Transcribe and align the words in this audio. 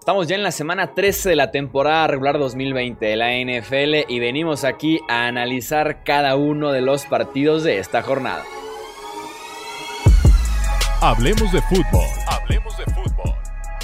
Estamos 0.00 0.26
ya 0.28 0.34
en 0.34 0.42
la 0.42 0.50
semana 0.50 0.94
13 0.94 1.28
de 1.28 1.36
la 1.36 1.50
temporada 1.50 2.06
regular 2.06 2.38
2020 2.38 3.04
de 3.04 3.16
la 3.16 3.32
NFL 3.34 4.10
y 4.10 4.18
venimos 4.18 4.64
aquí 4.64 4.98
a 5.10 5.26
analizar 5.26 6.02
cada 6.04 6.36
uno 6.36 6.72
de 6.72 6.80
los 6.80 7.04
partidos 7.04 7.64
de 7.64 7.78
esta 7.78 8.00
jornada. 8.00 8.42
Hablemos 11.02 11.52
de 11.52 11.60
fútbol. 11.60 12.06
Hablemos 12.26 12.78
de 12.78 12.84
fútbol. 12.86 13.34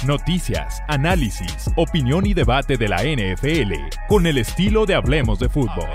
Noticias, 0.07 0.81
análisis, 0.87 1.69
opinión 1.75 2.25
y 2.25 2.33
debate 2.33 2.77
de 2.77 2.87
la 2.87 3.03
NFL 3.03 3.73
con 4.07 4.25
el 4.25 4.39
estilo 4.39 4.87
de 4.87 4.95
Hablemos 4.95 5.37
de 5.37 5.49
fútbol. 5.49 5.87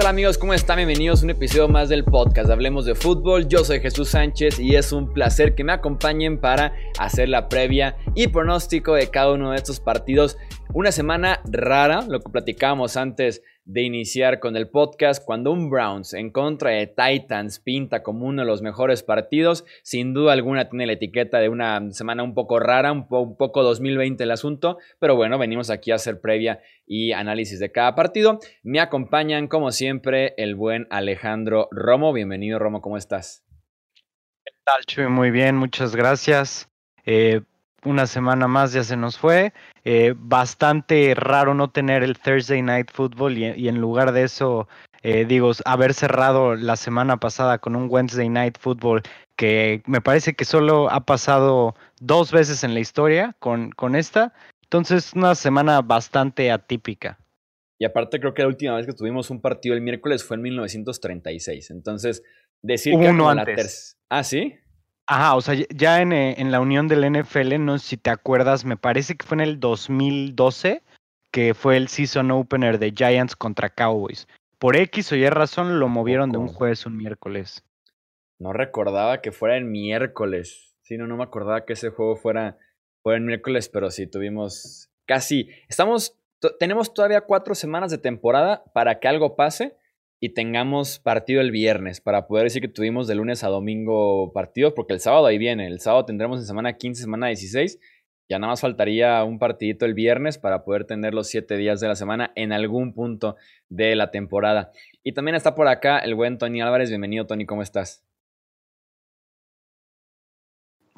Tal 0.00 0.06
amigos? 0.06 0.38
¿Cómo 0.38 0.54
están? 0.54 0.76
Bienvenidos 0.76 1.20
a 1.20 1.24
un 1.24 1.30
episodio 1.30 1.68
más 1.68 1.90
del 1.90 2.04
podcast 2.04 2.48
Hablemos 2.48 2.86
de 2.86 2.94
Fútbol. 2.94 3.48
Yo 3.48 3.64
soy 3.64 3.80
Jesús 3.80 4.08
Sánchez 4.08 4.58
y 4.58 4.74
es 4.74 4.92
un 4.92 5.12
placer 5.12 5.54
que 5.54 5.62
me 5.62 5.74
acompañen 5.74 6.40
para 6.40 6.72
hacer 6.98 7.28
la 7.28 7.50
previa 7.50 7.98
y 8.14 8.28
pronóstico 8.28 8.94
de 8.94 9.10
cada 9.10 9.32
uno 9.32 9.50
de 9.50 9.58
estos 9.58 9.78
partidos. 9.78 10.38
Una 10.72 10.90
semana 10.90 11.42
rara, 11.44 12.00
lo 12.08 12.20
que 12.20 12.30
platicábamos 12.30 12.96
antes 12.96 13.42
de 13.72 13.82
iniciar 13.82 14.40
con 14.40 14.56
el 14.56 14.68
podcast. 14.68 15.24
Cuando 15.24 15.52
un 15.52 15.70
Browns 15.70 16.12
en 16.14 16.30
contra 16.30 16.70
de 16.70 16.88
Titans 16.88 17.60
pinta 17.60 18.02
como 18.02 18.26
uno 18.26 18.42
de 18.42 18.46
los 18.46 18.62
mejores 18.62 19.04
partidos, 19.04 19.64
sin 19.82 20.12
duda 20.12 20.32
alguna 20.32 20.68
tiene 20.68 20.86
la 20.86 20.94
etiqueta 20.94 21.38
de 21.38 21.48
una 21.48 21.80
semana 21.92 22.24
un 22.24 22.34
poco 22.34 22.58
rara, 22.58 22.90
un, 22.90 23.06
poco 23.06 23.62
2020 23.62 24.24
el 24.24 24.32
asunto, 24.32 24.78
pero 24.98 25.14
bueno, 25.14 25.38
venimos 25.38 25.70
aquí 25.70 25.92
a 25.92 25.96
hacer 25.96 26.20
previa 26.20 26.60
y 26.84 27.12
análisis 27.12 27.60
de 27.60 27.70
cada 27.70 27.94
partido. 27.94 28.40
Me 28.64 28.80
acompañan, 28.80 29.46
como 29.46 29.70
siempre, 29.70 30.34
el 30.36 30.56
buen 30.56 30.88
Alejandro 30.90 31.68
Romo. 31.70 32.12
Bienvenido, 32.12 32.58
Romo, 32.58 32.80
¿cómo 32.80 32.96
estás? 32.96 33.44
¿Qué 34.44 34.52
tal? 34.64 35.10
Muy 35.10 35.30
bien, 35.30 35.56
muchas 35.56 35.94
gracias. 35.94 36.68
Eh, 37.06 37.42
una 37.84 38.06
semana 38.06 38.48
más 38.48 38.72
ya 38.72 38.84
se 38.84 38.96
nos 38.96 39.18
fue. 39.18 39.52
Eh, 39.84 40.14
bastante 40.16 41.14
raro 41.14 41.54
no 41.54 41.70
tener 41.70 42.02
el 42.02 42.18
Thursday 42.18 42.62
Night 42.62 42.90
Football 42.92 43.38
y, 43.38 43.68
en 43.68 43.80
lugar 43.80 44.12
de 44.12 44.24
eso, 44.24 44.68
eh, 45.02 45.24
digo, 45.24 45.52
haber 45.64 45.94
cerrado 45.94 46.54
la 46.56 46.76
semana 46.76 47.18
pasada 47.18 47.58
con 47.58 47.76
un 47.76 47.86
Wednesday 47.88 48.28
Night 48.28 48.58
Football 48.58 49.02
que 49.36 49.82
me 49.86 50.00
parece 50.00 50.34
que 50.34 50.44
solo 50.44 50.90
ha 50.90 51.00
pasado 51.06 51.74
dos 52.00 52.30
veces 52.30 52.62
en 52.62 52.74
la 52.74 52.80
historia 52.80 53.34
con, 53.38 53.70
con 53.70 53.96
esta. 53.96 54.34
Entonces, 54.64 55.12
una 55.14 55.34
semana 55.34 55.80
bastante 55.80 56.50
atípica. 56.50 57.18
Y 57.78 57.86
aparte 57.86 58.20
creo 58.20 58.34
que 58.34 58.42
la 58.42 58.48
última 58.48 58.76
vez 58.76 58.84
que 58.84 58.92
tuvimos 58.92 59.30
un 59.30 59.40
partido 59.40 59.74
el 59.74 59.80
miércoles 59.80 60.22
fue 60.22 60.36
en 60.36 60.42
1936. 60.42 61.70
Entonces, 61.70 62.22
decir 62.60 62.92
que 62.98 63.08
uno 63.08 63.30
antes. 63.30 63.96
Ah, 64.10 64.22
¿sí? 64.22 64.54
Ajá, 65.06 65.34
o 65.34 65.40
sea, 65.40 65.54
ya 65.74 66.00
en, 66.00 66.12
eh, 66.12 66.36
en, 66.38 66.52
la 66.52 66.60
unión 66.60 66.86
del 66.86 67.10
NFL, 67.10 67.58
no 67.58 67.78
sé 67.78 67.88
si 67.88 67.96
te 67.96 68.10
acuerdas, 68.10 68.64
me 68.64 68.76
parece 68.76 69.16
que 69.16 69.26
fue 69.26 69.36
en 69.36 69.40
el 69.40 69.60
2012 69.60 70.82
que 71.30 71.54
fue 71.54 71.76
el 71.76 71.88
season 71.88 72.30
opener 72.30 72.78
de 72.78 72.92
Giants 72.92 73.36
contra 73.36 73.70
Cowboys. 73.70 74.26
Por 74.58 74.76
X 74.76 75.12
o 75.12 75.16
Y 75.16 75.28
razón 75.30 75.78
lo 75.78 75.88
movieron 75.88 76.32
de 76.32 76.38
un 76.38 76.48
jueves 76.48 76.84
a 76.84 76.88
un 76.88 76.96
miércoles. 76.96 77.64
No 78.38 78.52
recordaba 78.52 79.20
que 79.20 79.32
fuera 79.32 79.56
el 79.56 79.64
miércoles. 79.64 80.76
Sí, 80.82 80.96
no, 80.96 81.06
no 81.06 81.16
me 81.16 81.24
acordaba 81.24 81.64
que 81.64 81.74
ese 81.74 81.90
juego 81.90 82.16
fuera, 82.16 82.58
fuera 83.02 83.18
el 83.18 83.24
miércoles, 83.24 83.68
pero 83.68 83.90
sí, 83.90 84.06
tuvimos 84.06 84.90
casi... 85.06 85.48
Estamos, 85.68 86.18
tenemos 86.58 86.92
todavía 86.92 87.22
cuatro 87.22 87.54
semanas 87.54 87.90
de 87.90 87.98
temporada 87.98 88.64
para 88.74 88.98
que 88.98 89.08
algo 89.08 89.36
pase 89.36 89.76
y 90.20 90.34
tengamos 90.34 90.98
partido 90.98 91.40
el 91.40 91.50
viernes 91.50 92.00
para 92.00 92.26
poder 92.26 92.44
decir 92.44 92.60
que 92.60 92.68
tuvimos 92.68 93.08
de 93.08 93.14
lunes 93.14 93.42
a 93.42 93.48
domingo 93.48 94.32
partidos, 94.32 94.74
porque 94.74 94.92
el 94.92 95.00
sábado 95.00 95.26
ahí 95.26 95.38
viene, 95.38 95.66
el 95.66 95.80
sábado 95.80 96.04
tendremos 96.04 96.38
en 96.38 96.46
semana 96.46 96.74
15, 96.74 97.02
semana 97.02 97.28
16, 97.28 97.78
ya 98.28 98.38
nada 98.38 98.52
más 98.52 98.60
faltaría 98.60 99.24
un 99.24 99.38
partidito 99.38 99.86
el 99.86 99.94
viernes 99.94 100.38
para 100.38 100.62
poder 100.62 100.84
tener 100.84 101.14
los 101.14 101.28
siete 101.28 101.56
días 101.56 101.80
de 101.80 101.88
la 101.88 101.96
semana 101.96 102.32
en 102.36 102.52
algún 102.52 102.92
punto 102.92 103.36
de 103.68 103.96
la 103.96 104.10
temporada. 104.10 104.70
Y 105.02 105.12
también 105.12 105.34
está 105.34 105.54
por 105.54 105.66
acá 105.68 105.98
el 105.98 106.14
buen 106.14 106.38
Tony 106.38 106.60
Álvarez, 106.60 106.90
bienvenido 106.90 107.26
Tony, 107.26 107.46
¿cómo 107.46 107.62
estás? 107.62 108.04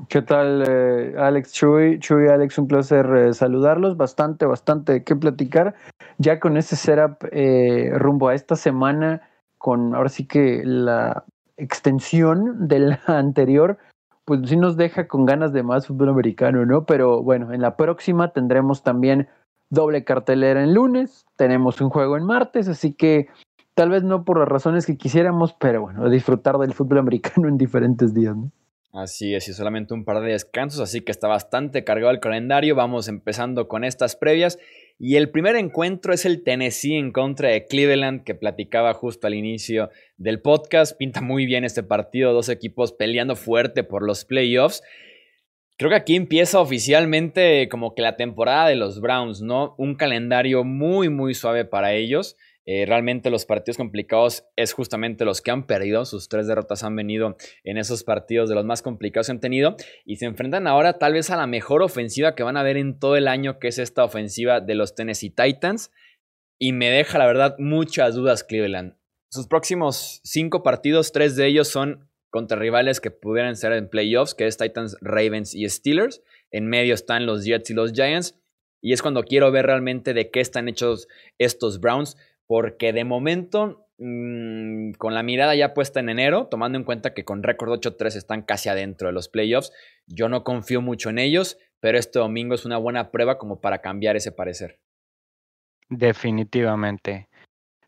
¿Qué 0.08 0.20
tal, 0.20 0.64
eh, 0.68 1.14
Alex 1.16 1.52
Chuy? 1.52 1.98
Chuy, 2.00 2.28
Alex, 2.28 2.58
un 2.58 2.66
placer 2.66 3.06
eh, 3.14 3.34
saludarlos. 3.34 3.96
Bastante, 3.96 4.46
bastante 4.46 5.04
que 5.04 5.14
platicar. 5.14 5.74
Ya 6.18 6.40
con 6.40 6.56
este 6.56 6.76
setup 6.76 7.24
eh, 7.32 7.90
rumbo 7.94 8.28
a 8.28 8.34
esta 8.34 8.56
semana, 8.56 9.22
con 9.58 9.94
ahora 9.94 10.08
sí 10.08 10.26
que 10.26 10.62
la 10.64 11.24
extensión 11.56 12.68
de 12.68 12.78
la 12.80 13.00
anterior, 13.06 13.78
pues 14.24 14.40
sí 14.48 14.56
nos 14.56 14.76
deja 14.76 15.08
con 15.08 15.24
ganas 15.24 15.52
de 15.52 15.62
más 15.62 15.86
fútbol 15.86 16.10
americano, 16.10 16.64
¿no? 16.64 16.84
Pero 16.84 17.22
bueno, 17.22 17.52
en 17.52 17.60
la 17.60 17.76
próxima 17.76 18.32
tendremos 18.32 18.82
también 18.82 19.28
doble 19.70 20.04
cartelera 20.04 20.62
en 20.62 20.74
lunes, 20.74 21.24
tenemos 21.36 21.80
un 21.80 21.90
juego 21.90 22.16
en 22.16 22.24
martes, 22.24 22.68
así 22.68 22.92
que 22.92 23.28
tal 23.74 23.90
vez 23.90 24.02
no 24.02 24.24
por 24.24 24.38
las 24.38 24.48
razones 24.48 24.86
que 24.86 24.96
quisiéramos, 24.96 25.54
pero 25.54 25.80
bueno, 25.82 26.08
disfrutar 26.10 26.58
del 26.58 26.74
fútbol 26.74 26.98
americano 26.98 27.48
en 27.48 27.56
diferentes 27.56 28.14
días, 28.14 28.36
¿no? 28.36 28.50
Así 28.92 29.34
es, 29.34 29.48
y 29.48 29.54
solamente 29.54 29.94
un 29.94 30.04
par 30.04 30.20
de 30.20 30.32
descansos, 30.32 30.78
así 30.78 31.00
que 31.00 31.12
está 31.12 31.26
bastante 31.26 31.82
cargado 31.82 32.10
el 32.10 32.20
calendario. 32.20 32.74
Vamos 32.74 33.08
empezando 33.08 33.66
con 33.66 33.84
estas 33.84 34.16
previas. 34.16 34.58
Y 34.98 35.16
el 35.16 35.30
primer 35.30 35.56
encuentro 35.56 36.12
es 36.12 36.26
el 36.26 36.44
Tennessee 36.44 36.96
en 36.96 37.10
contra 37.10 37.48
de 37.48 37.66
Cleveland, 37.66 38.22
que 38.22 38.34
platicaba 38.34 38.92
justo 38.92 39.26
al 39.26 39.34
inicio 39.34 39.88
del 40.18 40.42
podcast. 40.42 40.94
Pinta 40.98 41.22
muy 41.22 41.46
bien 41.46 41.64
este 41.64 41.82
partido, 41.82 42.34
dos 42.34 42.50
equipos 42.50 42.92
peleando 42.92 43.34
fuerte 43.34 43.82
por 43.82 44.02
los 44.02 44.26
playoffs. 44.26 44.82
Creo 45.78 45.88
que 45.88 45.96
aquí 45.96 46.14
empieza 46.14 46.60
oficialmente 46.60 47.70
como 47.70 47.94
que 47.94 48.02
la 48.02 48.16
temporada 48.16 48.68
de 48.68 48.76
los 48.76 49.00
Browns, 49.00 49.40
¿no? 49.40 49.74
Un 49.78 49.94
calendario 49.94 50.64
muy, 50.64 51.08
muy 51.08 51.32
suave 51.32 51.64
para 51.64 51.94
ellos. 51.94 52.36
Eh, 52.64 52.86
realmente 52.86 53.30
los 53.30 53.44
partidos 53.44 53.76
complicados 53.76 54.44
es 54.56 54.72
justamente 54.72 55.24
los 55.24 55.40
que 55.40 55.50
han 55.50 55.66
perdido. 55.66 56.04
Sus 56.04 56.28
tres 56.28 56.46
derrotas 56.46 56.84
han 56.84 56.94
venido 56.94 57.36
en 57.64 57.76
esos 57.76 58.04
partidos 58.04 58.48
de 58.48 58.54
los 58.54 58.64
más 58.64 58.82
complicados 58.82 59.26
que 59.26 59.32
han 59.32 59.40
tenido. 59.40 59.76
Y 60.04 60.16
se 60.16 60.26
enfrentan 60.26 60.66
ahora 60.66 60.98
tal 60.98 61.14
vez 61.14 61.30
a 61.30 61.36
la 61.36 61.46
mejor 61.46 61.82
ofensiva 61.82 62.34
que 62.34 62.42
van 62.42 62.56
a 62.56 62.62
ver 62.62 62.76
en 62.76 62.98
todo 62.98 63.16
el 63.16 63.28
año, 63.28 63.58
que 63.58 63.68
es 63.68 63.78
esta 63.78 64.04
ofensiva 64.04 64.60
de 64.60 64.74
los 64.74 64.94
Tennessee 64.94 65.30
Titans. 65.30 65.90
Y 66.58 66.72
me 66.72 66.90
deja, 66.90 67.18
la 67.18 67.26
verdad, 67.26 67.56
muchas 67.58 68.14
dudas 68.14 68.44
Cleveland. 68.44 68.96
Sus 69.30 69.48
próximos 69.48 70.20
cinco 70.22 70.62
partidos, 70.62 71.10
tres 71.10 71.36
de 71.36 71.46
ellos 71.46 71.68
son 71.68 72.08
contra 72.30 72.58
rivales 72.58 73.00
que 73.00 73.10
pudieran 73.10 73.56
ser 73.56 73.72
en 73.72 73.88
playoffs, 73.88 74.34
que 74.34 74.46
es 74.46 74.56
Titans, 74.56 74.96
Ravens 75.00 75.54
y 75.54 75.68
Steelers. 75.68 76.22
En 76.50 76.66
medio 76.66 76.94
están 76.94 77.26
los 77.26 77.44
Jets 77.44 77.70
y 77.70 77.74
los 77.74 77.92
Giants. 77.92 78.38
Y 78.80 78.92
es 78.92 79.02
cuando 79.02 79.22
quiero 79.22 79.50
ver 79.50 79.66
realmente 79.66 80.12
de 80.12 80.30
qué 80.30 80.40
están 80.40 80.68
hechos 80.68 81.08
estos 81.38 81.78
Browns 81.80 82.16
porque 82.52 82.92
de 82.92 83.04
momento, 83.04 83.86
mm, 83.96 84.92
con 84.98 85.14
la 85.14 85.22
mirada 85.22 85.54
ya 85.54 85.72
puesta 85.72 86.00
en 86.00 86.10
enero, 86.10 86.48
tomando 86.50 86.76
en 86.76 86.84
cuenta 86.84 87.14
que 87.14 87.24
con 87.24 87.42
récord 87.42 87.70
8-3 87.70 88.14
están 88.14 88.42
casi 88.42 88.68
adentro 88.68 89.08
de 89.08 89.14
los 89.14 89.30
playoffs, 89.30 89.72
yo 90.06 90.28
no 90.28 90.44
confío 90.44 90.82
mucho 90.82 91.08
en 91.08 91.18
ellos, 91.18 91.56
pero 91.80 91.96
este 91.96 92.18
domingo 92.18 92.54
es 92.54 92.66
una 92.66 92.76
buena 92.76 93.10
prueba 93.10 93.38
como 93.38 93.62
para 93.62 93.78
cambiar 93.78 94.16
ese 94.16 94.32
parecer. 94.32 94.78
Definitivamente. 95.88 97.30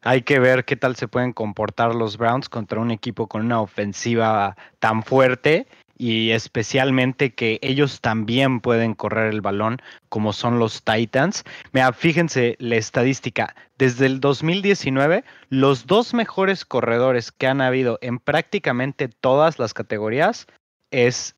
Hay 0.01 0.23
que 0.23 0.41
ver 0.41 0.65
qué 0.65 0.77
tal 0.77 0.97
se 0.97 1.09
pueden 1.09 1.35
comportar 1.35 1.95
los 1.95 2.17
Browns 2.17 2.49
contra 2.49 2.81
un 2.81 2.91
equipo 2.91 3.29
con 3.29 3.45
una 3.45 3.61
ofensiva 3.61 4.57
tan 4.79 5.03
fuerte 5.03 5.67
y 5.97 6.31
especialmente 6.31 7.34
que 7.34 7.59
ellos 7.62 8.00
también 8.00 8.60
pueden 8.60 8.94
correr 8.94 9.32
el 9.32 9.41
balón 9.41 9.80
como 10.09 10.33
son 10.33 10.59
los 10.59 10.83
Titans. 10.83 11.45
Mira, 11.72 11.92
fíjense 11.92 12.57
la 12.59 12.77
estadística. 12.77 13.54
Desde 13.78 14.07
el 14.07 14.21
2019, 14.21 15.24
los 15.48 15.86
dos 15.86 16.15
mejores 16.15 16.65
corredores 16.65 17.33
que 17.33 17.47
han 17.47 17.60
habido 17.60 17.98
en 18.03 18.19
prácticamente 18.19 19.09
todas 19.09 19.59
las 19.59 19.74
categorías 19.74 20.47
es 20.91 21.36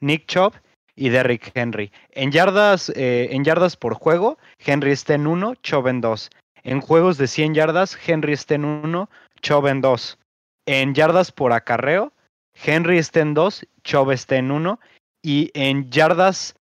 Nick 0.00 0.26
Chubb 0.26 0.54
y 0.94 1.10
Derrick 1.10 1.52
Henry. 1.54 1.92
En 2.10 2.32
yardas, 2.32 2.90
eh, 2.96 3.28
en 3.30 3.44
yardas 3.44 3.76
por 3.76 3.94
juego, 3.94 4.38
Henry 4.58 4.92
está 4.92 5.14
en 5.14 5.26
1, 5.26 5.54
Chubb 5.56 5.88
en 5.88 6.00
2. 6.00 6.30
En 6.64 6.80
juegos 6.80 7.18
de 7.18 7.28
100 7.28 7.54
yardas, 7.54 7.96
Henry 8.06 8.32
está 8.32 8.54
en 8.54 8.64
1, 8.64 9.08
Chubb 9.42 9.66
en 9.66 9.80
2. 9.80 10.18
En 10.66 10.94
yardas 10.94 11.30
por 11.30 11.52
acarreo, 11.52 12.12
Henry 12.64 12.98
está 12.98 13.20
en 13.20 13.34
2, 13.34 13.66
Chubb 13.84 14.10
está 14.10 14.36
en 14.36 14.50
1 14.50 14.80
y 15.22 15.50
en 15.54 15.90
yardas 15.90 16.54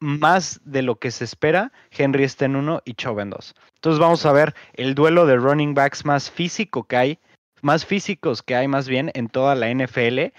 más 0.00 0.60
de 0.64 0.82
lo 0.82 0.96
que 0.96 1.10
se 1.10 1.24
espera, 1.24 1.72
Henry 1.90 2.24
está 2.24 2.44
en 2.44 2.56
1 2.56 2.82
y 2.84 2.94
Chubb 2.94 3.20
en 3.20 3.30
2. 3.30 3.54
Entonces 3.76 4.00
vamos 4.00 4.26
a 4.26 4.32
ver 4.32 4.54
el 4.74 4.94
duelo 4.94 5.26
de 5.26 5.36
running 5.36 5.74
backs 5.74 6.04
más 6.04 6.30
físico 6.30 6.84
que 6.84 6.96
hay, 6.96 7.18
más 7.60 7.86
físicos 7.86 8.42
que 8.42 8.56
hay 8.56 8.68
más 8.68 8.88
bien 8.88 9.10
en 9.14 9.28
toda 9.28 9.54
la 9.54 9.72
NFL 9.72 10.32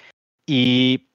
y 0.46 1.08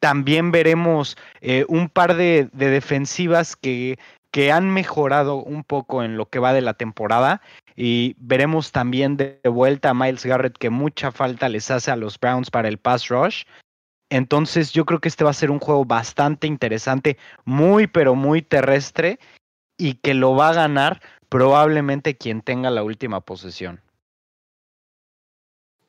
también 0.00 0.52
veremos 0.52 1.16
eh, 1.40 1.64
un 1.68 1.88
par 1.88 2.16
de, 2.16 2.48
defensivas 2.52 3.56
que, 3.56 3.98
que 4.36 4.52
han 4.52 4.68
mejorado 4.68 5.36
un 5.36 5.64
poco 5.64 6.02
en 6.02 6.18
lo 6.18 6.28
que 6.28 6.38
va 6.38 6.52
de 6.52 6.60
la 6.60 6.74
temporada 6.74 7.40
y 7.74 8.16
veremos 8.18 8.70
también 8.70 9.16
de 9.16 9.40
vuelta 9.44 9.88
a 9.88 9.94
Miles 9.94 10.26
Garrett 10.26 10.58
que 10.58 10.68
mucha 10.68 11.10
falta 11.10 11.48
les 11.48 11.70
hace 11.70 11.90
a 11.90 11.96
los 11.96 12.20
Browns 12.20 12.50
para 12.50 12.68
el 12.68 12.76
pass 12.76 13.08
rush. 13.08 13.44
Entonces 14.10 14.72
yo 14.72 14.84
creo 14.84 15.00
que 15.00 15.08
este 15.08 15.24
va 15.24 15.30
a 15.30 15.32
ser 15.32 15.50
un 15.50 15.58
juego 15.58 15.86
bastante 15.86 16.46
interesante, 16.46 17.16
muy 17.46 17.86
pero 17.86 18.14
muy 18.14 18.42
terrestre 18.42 19.18
y 19.78 19.94
que 19.94 20.12
lo 20.12 20.34
va 20.34 20.50
a 20.50 20.54
ganar 20.54 21.00
probablemente 21.30 22.18
quien 22.18 22.42
tenga 22.42 22.68
la 22.68 22.82
última 22.82 23.22
posesión. 23.22 23.80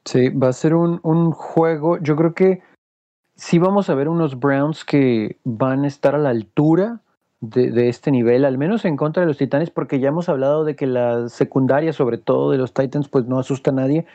Sí, 0.06 0.30
va 0.30 0.48
a 0.48 0.54
ser 0.54 0.74
un, 0.74 1.02
un 1.04 1.34
juego, 1.34 1.98
yo 2.00 2.16
creo 2.16 2.34
que 2.34 2.64
sí 3.36 3.60
vamos 3.60 3.90
a 3.90 3.96
ver 3.96 4.08
unos 4.08 4.40
Browns 4.40 4.86
que 4.86 5.38
van 5.44 5.84
a 5.84 5.88
estar 5.88 6.16
a 6.16 6.18
la 6.18 6.30
altura 6.30 7.02
de, 7.42 7.89
este 7.89 8.12
nivel, 8.12 8.45
al 8.45 8.57
menos 8.57 8.86
en 8.86 8.98
contra 8.98 9.22
de 9.22 9.28
los 9.28 9.38
Titanes, 9.38 9.69
porque 9.69 10.00
ya 10.00 10.10
hemos 10.10 10.30
hablado 10.30 10.63
de 10.63 10.75
que 10.75 10.88
la 10.88 11.30
secundaria, 11.30 11.94
sobre 11.94 12.18
todo 12.18 12.51
de 12.51 12.57
los 12.57 12.74
Titans, 12.74 13.10
pues 13.10 13.25
no 13.25 13.39
asusta 13.39 13.72
a 13.72 13.75
nadie. 13.75 14.06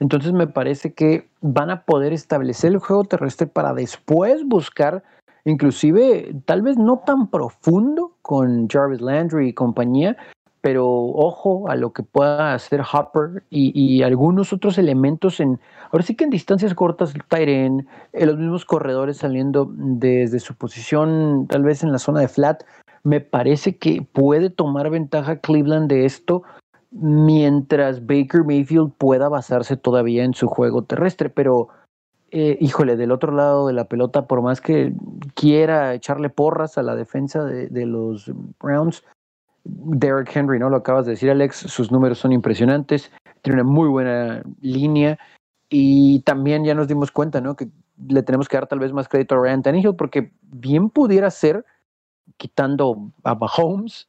Entonces 0.00 0.32
me 0.32 0.46
parece 0.46 0.92
que 0.94 1.28
van 1.40 1.70
a 1.70 1.82
poder 1.82 2.12
establecer 2.12 2.72
el 2.72 2.78
juego 2.78 3.04
terrestre 3.04 3.48
para 3.48 3.74
después 3.74 4.44
buscar, 4.46 5.02
inclusive 5.44 6.34
tal 6.44 6.62
vez 6.62 6.78
no 6.78 7.02
tan 7.04 7.30
profundo 7.30 8.12
con 8.22 8.68
Jarvis 8.68 9.00
Landry 9.00 9.48
y 9.48 9.54
compañía, 9.54 10.16
pero 10.60 10.86
ojo 10.86 11.68
a 11.68 11.76
lo 11.76 11.92
que 11.92 12.02
pueda 12.02 12.54
hacer 12.54 12.82
Hopper 12.92 13.44
y, 13.50 14.02
algunos 14.02 14.52
otros 14.52 14.78
elementos 14.78 15.40
en, 15.40 15.60
ahora 15.90 16.04
sí 16.04 16.14
que 16.14 16.24
en 16.24 16.30
distancias 16.30 16.74
cortas, 16.74 17.14
Tyren, 17.28 17.86
eh, 18.12 18.26
los 18.26 18.36
mismos 18.36 18.64
corredores 18.64 19.18
saliendo 19.18 19.70
desde 19.72 20.40
su 20.40 20.54
posición, 20.54 21.46
tal 21.48 21.62
vez 21.62 21.82
en 21.82 21.92
la 21.92 21.98
zona 21.98 22.20
de 22.20 22.28
flat, 22.28 22.62
me 23.04 23.20
parece 23.20 23.76
que 23.76 24.02
puede 24.12 24.50
tomar 24.50 24.90
ventaja 24.90 25.36
Cleveland 25.36 25.88
de 25.88 26.04
esto 26.04 26.42
mientras 26.90 28.06
Baker 28.06 28.44
Mayfield 28.44 28.92
pueda 28.96 29.28
basarse 29.28 29.76
todavía 29.76 30.24
en 30.24 30.34
su 30.34 30.48
juego 30.48 30.84
terrestre, 30.84 31.28
pero 31.30 31.68
eh, 32.30 32.58
híjole, 32.60 32.96
del 32.96 33.12
otro 33.12 33.32
lado 33.32 33.66
de 33.66 33.72
la 33.74 33.84
pelota, 33.84 34.26
por 34.26 34.42
más 34.42 34.60
que 34.60 34.92
quiera 35.34 35.94
echarle 35.94 36.30
porras 36.30 36.76
a 36.78 36.82
la 36.82 36.94
defensa 36.94 37.44
de 37.44 37.86
los 37.86 38.30
Browns, 38.60 39.04
Derrick 39.68 40.34
Henry, 40.34 40.58
¿no? 40.58 40.70
Lo 40.70 40.78
acabas 40.78 41.06
de 41.06 41.12
decir, 41.12 41.30
Alex, 41.30 41.56
sus 41.56 41.92
números 41.92 42.18
son 42.18 42.32
impresionantes, 42.32 43.12
tiene 43.42 43.60
una 43.60 43.70
muy 43.70 43.88
buena 43.88 44.42
línea 44.60 45.18
y 45.68 46.20
también 46.20 46.64
ya 46.64 46.74
nos 46.74 46.88
dimos 46.88 47.10
cuenta, 47.10 47.40
¿no? 47.40 47.54
Que 47.54 47.68
le 48.08 48.22
tenemos 48.22 48.48
que 48.48 48.56
dar 48.56 48.66
tal 48.66 48.78
vez 48.78 48.92
más 48.92 49.08
crédito 49.08 49.34
a 49.34 49.38
Ryan 49.38 49.62
Tannehill 49.62 49.96
porque 49.96 50.32
bien 50.42 50.90
pudiera 50.90 51.30
ser, 51.30 51.64
quitando 52.36 53.12
a 53.24 53.34
Mahomes, 53.34 54.08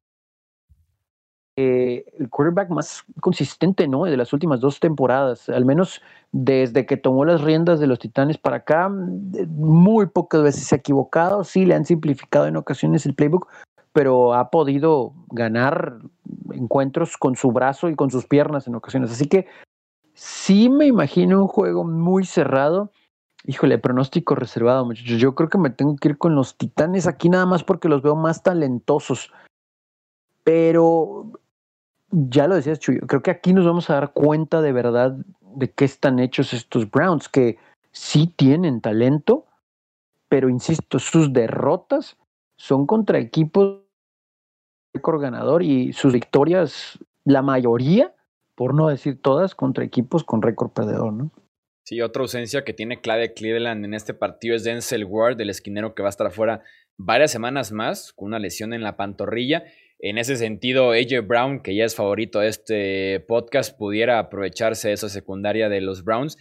eh, 1.61 2.05
el 2.17 2.29
quarterback 2.29 2.69
más 2.69 3.03
consistente, 3.19 3.85
¿no? 3.85 4.05
De 4.05 4.15
las 4.15 4.31
últimas 4.31 4.61
dos 4.61 4.79
temporadas, 4.79 5.49
al 5.49 5.65
menos 5.65 6.01
desde 6.31 6.85
que 6.85 6.95
tomó 6.95 7.25
las 7.25 7.41
riendas 7.41 7.81
de 7.81 7.87
los 7.87 7.99
Titanes 7.99 8.37
para 8.37 8.57
acá, 8.57 8.87
muy 8.87 10.05
pocas 10.05 10.41
veces 10.41 10.63
se 10.63 10.75
ha 10.75 10.77
equivocado, 10.77 11.43
sí 11.43 11.65
le 11.65 11.75
han 11.75 11.83
simplificado 11.83 12.47
en 12.47 12.55
ocasiones 12.55 13.05
el 13.05 13.13
playbook, 13.13 13.49
pero 13.93 14.33
ha 14.33 14.49
podido 14.49 15.13
ganar 15.31 15.99
encuentros 16.53 17.17
con 17.17 17.35
su 17.35 17.51
brazo 17.51 17.89
y 17.89 17.95
con 17.95 18.11
sus 18.11 18.25
piernas 18.25 18.67
en 18.67 18.75
ocasiones. 18.75 19.11
Así 19.11 19.27
que 19.27 19.47
sí 20.13 20.69
me 20.69 20.85
imagino 20.85 21.41
un 21.41 21.47
juego 21.47 21.83
muy 21.83 22.25
cerrado. 22.25 22.91
Híjole, 23.45 23.77
pronóstico 23.77 24.35
reservado, 24.35 24.85
muchachos. 24.85 25.19
Yo 25.19 25.33
creo 25.33 25.49
que 25.49 25.57
me 25.57 25.69
tengo 25.69 25.95
que 25.95 26.09
ir 26.09 26.17
con 26.17 26.35
los 26.35 26.57
titanes 26.57 27.07
aquí 27.07 27.29
nada 27.29 27.45
más 27.45 27.63
porque 27.63 27.89
los 27.89 28.01
veo 28.01 28.15
más 28.15 28.43
talentosos. 28.43 29.31
Pero 30.43 31.31
ya 32.11 32.47
lo 32.47 32.55
decías, 32.55 32.79
Chuyo, 32.79 33.01
creo 33.07 33.21
que 33.21 33.31
aquí 33.31 33.53
nos 33.53 33.65
vamos 33.65 33.89
a 33.89 33.95
dar 33.95 34.13
cuenta 34.13 34.61
de 34.61 34.71
verdad 34.71 35.17
de 35.55 35.71
qué 35.71 35.85
están 35.85 36.19
hechos 36.19 36.53
estos 36.53 36.89
Browns, 36.89 37.29
que 37.29 37.57
sí 37.91 38.33
tienen 38.35 38.81
talento, 38.81 39.45
pero 40.27 40.49
insisto, 40.49 40.99
sus 40.99 41.33
derrotas 41.33 42.17
son 42.59 42.85
contra 42.85 43.19
equipos 43.19 43.79
récord 44.93 45.21
ganador 45.21 45.63
y 45.63 45.93
sus 45.93 46.13
victorias, 46.13 46.99
la 47.23 47.41
mayoría, 47.41 48.13
por 48.55 48.73
no 48.73 48.89
decir 48.89 49.21
todas, 49.21 49.55
contra 49.55 49.85
equipos 49.85 50.23
con 50.23 50.41
récord 50.41 50.71
perdedor, 50.71 51.13
¿no? 51.13 51.31
Sí, 51.85 52.01
otra 52.01 52.21
ausencia 52.21 52.63
que 52.63 52.73
tiene 52.73 53.01
clave 53.01 53.33
Cleveland 53.33 53.85
en 53.85 53.93
este 53.93 54.13
partido 54.13 54.55
es 54.55 54.63
Denzel 54.63 55.05
Ward, 55.05 55.39
el 55.39 55.49
esquinero 55.49 55.95
que 55.95 56.03
va 56.03 56.09
a 56.09 56.11
estar 56.11 56.27
afuera 56.27 56.61
varias 56.97 57.31
semanas 57.31 57.71
más 57.71 58.13
con 58.13 58.27
una 58.27 58.39
lesión 58.39 58.73
en 58.73 58.83
la 58.83 58.97
pantorrilla. 58.97 59.63
En 59.99 60.17
ese 60.17 60.35
sentido, 60.35 60.91
AJ 60.91 61.25
Brown, 61.25 61.61
que 61.61 61.75
ya 61.75 61.85
es 61.85 61.95
favorito 61.95 62.39
de 62.39 62.49
este 62.49 63.19
podcast, 63.21 63.77
pudiera 63.77 64.19
aprovecharse 64.19 64.89
de 64.89 64.95
esa 64.95 65.09
secundaria 65.09 65.69
de 65.69 65.81
los 65.81 66.03
Browns 66.03 66.37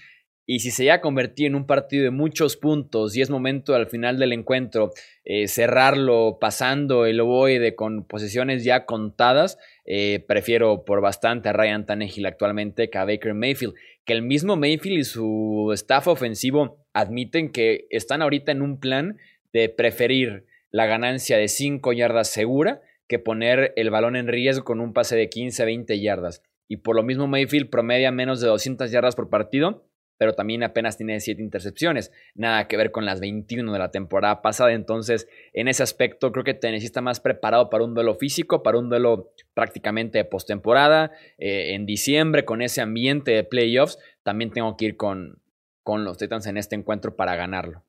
y 0.50 0.60
si 0.60 0.70
se 0.70 0.86
ya 0.86 1.02
convertido 1.02 1.48
en 1.48 1.54
un 1.56 1.66
partido 1.66 2.04
de 2.04 2.10
muchos 2.10 2.56
puntos 2.56 3.14
y 3.14 3.20
es 3.20 3.28
momento 3.28 3.74
al 3.74 3.86
final 3.86 4.18
del 4.18 4.32
encuentro 4.32 4.92
eh, 5.26 5.46
cerrarlo 5.46 6.38
pasando 6.40 7.04
el 7.04 7.20
ovoide 7.20 7.74
con 7.74 8.02
posiciones 8.06 8.64
ya 8.64 8.86
contadas, 8.86 9.58
eh, 9.84 10.24
prefiero 10.26 10.86
por 10.86 11.02
bastante 11.02 11.50
a 11.50 11.52
Ryan 11.52 11.84
Tannehill 11.84 12.24
actualmente 12.24 12.88
que 12.88 12.96
a 12.96 13.04
Baker 13.04 13.34
Mayfield. 13.34 13.74
Que 14.06 14.14
el 14.14 14.22
mismo 14.22 14.56
Mayfield 14.56 15.00
y 15.00 15.04
su 15.04 15.70
staff 15.74 16.08
ofensivo 16.08 16.82
admiten 16.94 17.52
que 17.52 17.86
están 17.90 18.22
ahorita 18.22 18.50
en 18.50 18.62
un 18.62 18.80
plan 18.80 19.18
de 19.52 19.68
preferir 19.68 20.46
la 20.70 20.86
ganancia 20.86 21.36
de 21.36 21.48
5 21.48 21.92
yardas 21.92 22.28
segura 22.28 22.80
que 23.06 23.18
poner 23.18 23.74
el 23.76 23.90
balón 23.90 24.16
en 24.16 24.28
riesgo 24.28 24.64
con 24.64 24.80
un 24.80 24.94
pase 24.94 25.14
de 25.14 25.28
15 25.28 25.66
20 25.66 26.00
yardas. 26.00 26.42
Y 26.68 26.78
por 26.78 26.96
lo 26.96 27.02
mismo 27.02 27.26
Mayfield 27.26 27.68
promedia 27.68 28.12
menos 28.12 28.40
de 28.40 28.48
200 28.48 28.90
yardas 28.90 29.14
por 29.14 29.28
partido 29.28 29.84
pero 30.18 30.34
también 30.34 30.62
apenas 30.62 30.96
tiene 30.96 31.20
7 31.20 31.40
intercepciones. 31.40 32.12
Nada 32.34 32.68
que 32.68 32.76
ver 32.76 32.90
con 32.90 33.06
las 33.06 33.20
21 33.20 33.72
de 33.72 33.78
la 33.78 33.90
temporada 33.90 34.42
pasada. 34.42 34.72
Entonces, 34.72 35.28
en 35.52 35.68
ese 35.68 35.82
aspecto, 35.82 36.32
creo 36.32 36.44
que 36.44 36.54
Tennessee 36.54 36.86
está 36.86 37.00
más 37.00 37.20
preparado 37.20 37.70
para 37.70 37.84
un 37.84 37.94
duelo 37.94 38.16
físico, 38.16 38.62
para 38.62 38.78
un 38.78 38.90
duelo 38.90 39.32
prácticamente 39.54 40.18
de 40.18 40.24
postemporada. 40.24 41.12
Eh, 41.38 41.74
en 41.74 41.86
diciembre, 41.86 42.44
con 42.44 42.60
ese 42.60 42.80
ambiente 42.80 43.30
de 43.30 43.44
playoffs, 43.44 43.98
también 44.24 44.50
tengo 44.50 44.76
que 44.76 44.86
ir 44.86 44.96
con, 44.96 45.40
con 45.84 46.04
los 46.04 46.18
Titans 46.18 46.46
en 46.46 46.58
este 46.58 46.74
encuentro 46.74 47.16
para 47.16 47.36
ganarlo. 47.36 47.84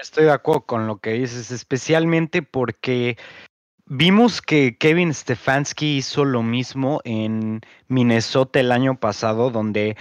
estoy 0.00 0.24
de 0.24 0.32
acuerdo 0.32 0.66
con 0.66 0.86
lo 0.88 0.98
que 0.98 1.12
dices, 1.12 1.52
especialmente 1.52 2.42
porque 2.42 3.16
Vimos 3.90 4.42
que 4.42 4.76
Kevin 4.76 5.14
Stefanski 5.14 5.96
hizo 5.96 6.26
lo 6.26 6.42
mismo 6.42 7.00
en 7.04 7.62
Minnesota 7.86 8.60
el 8.60 8.70
año 8.70 9.00
pasado, 9.00 9.50
donde 9.50 9.96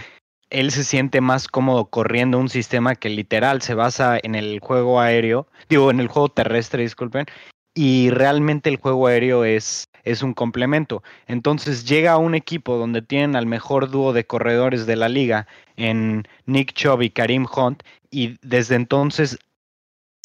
él 0.49 0.71
se 0.71 0.83
siente 0.83 1.21
más 1.21 1.47
cómodo 1.47 1.85
corriendo 1.85 2.39
un 2.39 2.49
sistema 2.49 2.95
que 2.95 3.09
literal 3.09 3.61
se 3.61 3.73
basa 3.73 4.17
en 4.21 4.35
el 4.35 4.59
juego 4.59 4.99
aéreo, 4.99 5.47
digo, 5.69 5.91
en 5.91 5.99
el 5.99 6.07
juego 6.07 6.29
terrestre, 6.29 6.83
disculpen, 6.83 7.25
y 7.73 8.09
realmente 8.09 8.69
el 8.69 8.77
juego 8.77 9.07
aéreo 9.07 9.45
es, 9.45 9.87
es 10.03 10.23
un 10.23 10.33
complemento. 10.33 11.03
Entonces 11.27 11.85
llega 11.85 12.13
a 12.13 12.17
un 12.17 12.33
equipo 12.33 12.77
donde 12.77 13.01
tienen 13.01 13.35
al 13.35 13.45
mejor 13.45 13.91
dúo 13.91 14.13
de 14.13 14.25
corredores 14.25 14.85
de 14.85 14.95
la 14.95 15.09
liga 15.09 15.47
en 15.75 16.27
Nick 16.45 16.73
Chubb 16.73 17.01
y 17.03 17.09
Karim 17.09 17.45
Hunt, 17.55 17.83
y 18.09 18.37
desde 18.41 18.75
entonces 18.75 19.37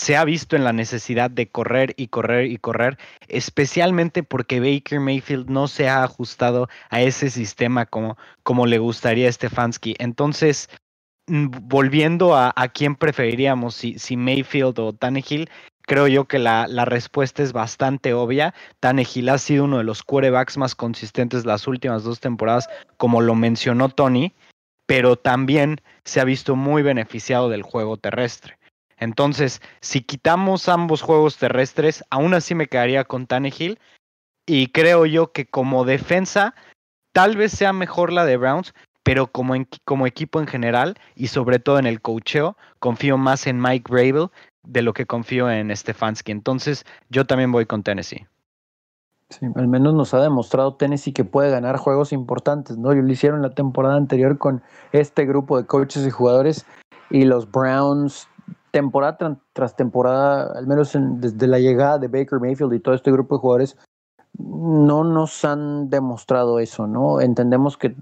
se 0.02 0.16
ha 0.16 0.25
visto 0.25 0.56
en 0.56 0.64
la 0.64 0.73
necesidad 0.73 1.30
de 1.30 1.49
correr 1.49 1.94
y 1.97 2.09
correr 2.09 2.47
y 2.47 2.56
correr, 2.56 2.99
especialmente 3.28 4.25
porque 4.25 4.59
Baker 4.59 4.99
Mayfield 4.99 5.49
no 5.49 5.68
se 5.68 5.88
ha 5.88 6.02
ajustado 6.02 6.68
a 6.90 7.00
ese 7.02 7.30
sistema 7.30 7.87
como, 7.87 8.16
como 8.42 8.66
le 8.66 8.78
gustaría 8.78 9.28
a 9.28 9.32
Stefanski. 9.32 9.94
Entonces, 10.00 10.68
mm, 11.28 11.50
volviendo 11.68 12.35
a, 12.35 12.52
a 12.56 12.66
quién 12.66 12.97
preferiríamos, 12.97 13.76
si, 13.76 13.97
si, 13.97 14.16
Mayfield 14.16 14.80
o 14.80 14.92
Tannehill, 14.92 15.49
creo 15.82 16.09
yo 16.09 16.25
que 16.25 16.40
la, 16.40 16.66
la, 16.66 16.85
respuesta 16.85 17.44
es 17.44 17.52
bastante 17.52 18.12
obvia. 18.12 18.54
Tannehill 18.80 19.28
ha 19.28 19.38
sido 19.38 19.66
uno 19.66 19.78
de 19.78 19.85
los 19.85 20.02
quarterbacks 20.02 20.59
más 20.59 20.75
consistentes 20.75 21.47
las 21.47 21.68
últimas 21.68 22.02
dos 22.02 22.18
temporadas, 22.18 22.68
como 22.97 23.21
lo 23.21 23.37
mencionó 23.37 23.88
Tony, 23.88 24.35
pero 24.87 25.14
también 25.14 25.80
se 26.04 26.21
ha 26.21 26.25
visto 26.25 26.56
muy 26.56 26.82
beneficiado 26.82 27.49
del 27.49 27.62
juego 27.62 27.99
terrestre. 27.99 28.59
Entonces, 29.02 29.61
si 29.80 30.02
quitamos 30.02 30.68
ambos 30.68 31.02
juegos 31.02 31.37
terrestres, 31.37 32.04
aún 32.11 32.35
así 32.35 32.54
me 32.54 32.68
quedaría 32.68 33.02
con 33.02 33.26
Tannehill. 33.26 33.80
Y 34.47 34.68
creo 34.68 35.06
yo 35.06 35.32
que 35.32 35.44
como 35.44 35.85
defensa, 35.85 36.54
tal 37.12 37.37
vez 37.37 37.50
sea 37.50 37.73
mejor 37.73 38.12
la 38.12 38.25
de 38.25 38.37
Browns, 38.37 38.75
pero 39.02 39.26
como, 39.26 39.54
como 39.85 40.06
equipo 40.06 40.38
en 40.38 40.47
general 40.47 40.94
y 41.16 41.26
sobre 41.26 41.59
todo 41.59 41.80
en 41.80 41.87
el 41.87 42.00
cocheo, 42.00 42.56
confío 42.78 43.18
más 43.18 43.49
en 43.49 43.61
Mike 43.61 43.90
Bravel 43.90 44.28
de 44.62 44.82
lo 44.82 44.92
que 44.92 45.04
confío 45.04 45.50
en 45.50 45.75
Stefanski. 45.76 46.30
Entonces, 46.30 46.85
yo 47.09 47.26
también 47.26 47.50
voy 47.50 47.66
con 47.66 47.82
Tennessee. 47.82 48.28
Sí, 49.30 49.47
al 49.56 49.66
menos 49.66 49.94
nos 49.94 50.14
ha 50.14 50.23
demostrado 50.23 50.76
Tennessee 50.76 51.12
que 51.12 51.25
puede 51.25 51.50
ganar 51.50 51.76
juegos 51.76 52.12
importantes, 52.12 52.78
¿no? 52.78 52.92
Lo 52.92 53.12
hicieron 53.12 53.42
la 53.42 53.50
temporada 53.50 53.97
anterior 53.97 54.38
con 54.38 54.62
este 54.92 55.25
grupo 55.26 55.59
de 55.59 55.66
coaches 55.66 56.06
y 56.06 56.11
jugadores 56.11 56.66
y 57.11 57.25
los 57.25 57.50
Browns 57.50 58.28
temporada 58.72 59.38
tras 59.52 59.76
temporada, 59.76 60.52
al 60.58 60.66
menos 60.66 60.92
desde 60.94 61.46
la 61.46 61.60
llegada 61.60 61.98
de 61.98 62.08
Baker 62.08 62.40
Mayfield 62.40 62.74
y 62.74 62.80
todo 62.80 62.94
este 62.94 63.12
grupo 63.12 63.36
de 63.36 63.40
jugadores, 63.40 63.76
no 64.38 65.04
nos 65.04 65.44
han 65.44 65.90
demostrado 65.90 66.58
eso, 66.58 66.86
¿no? 66.86 67.20
Entendemos 67.20 67.76
que 67.76 67.94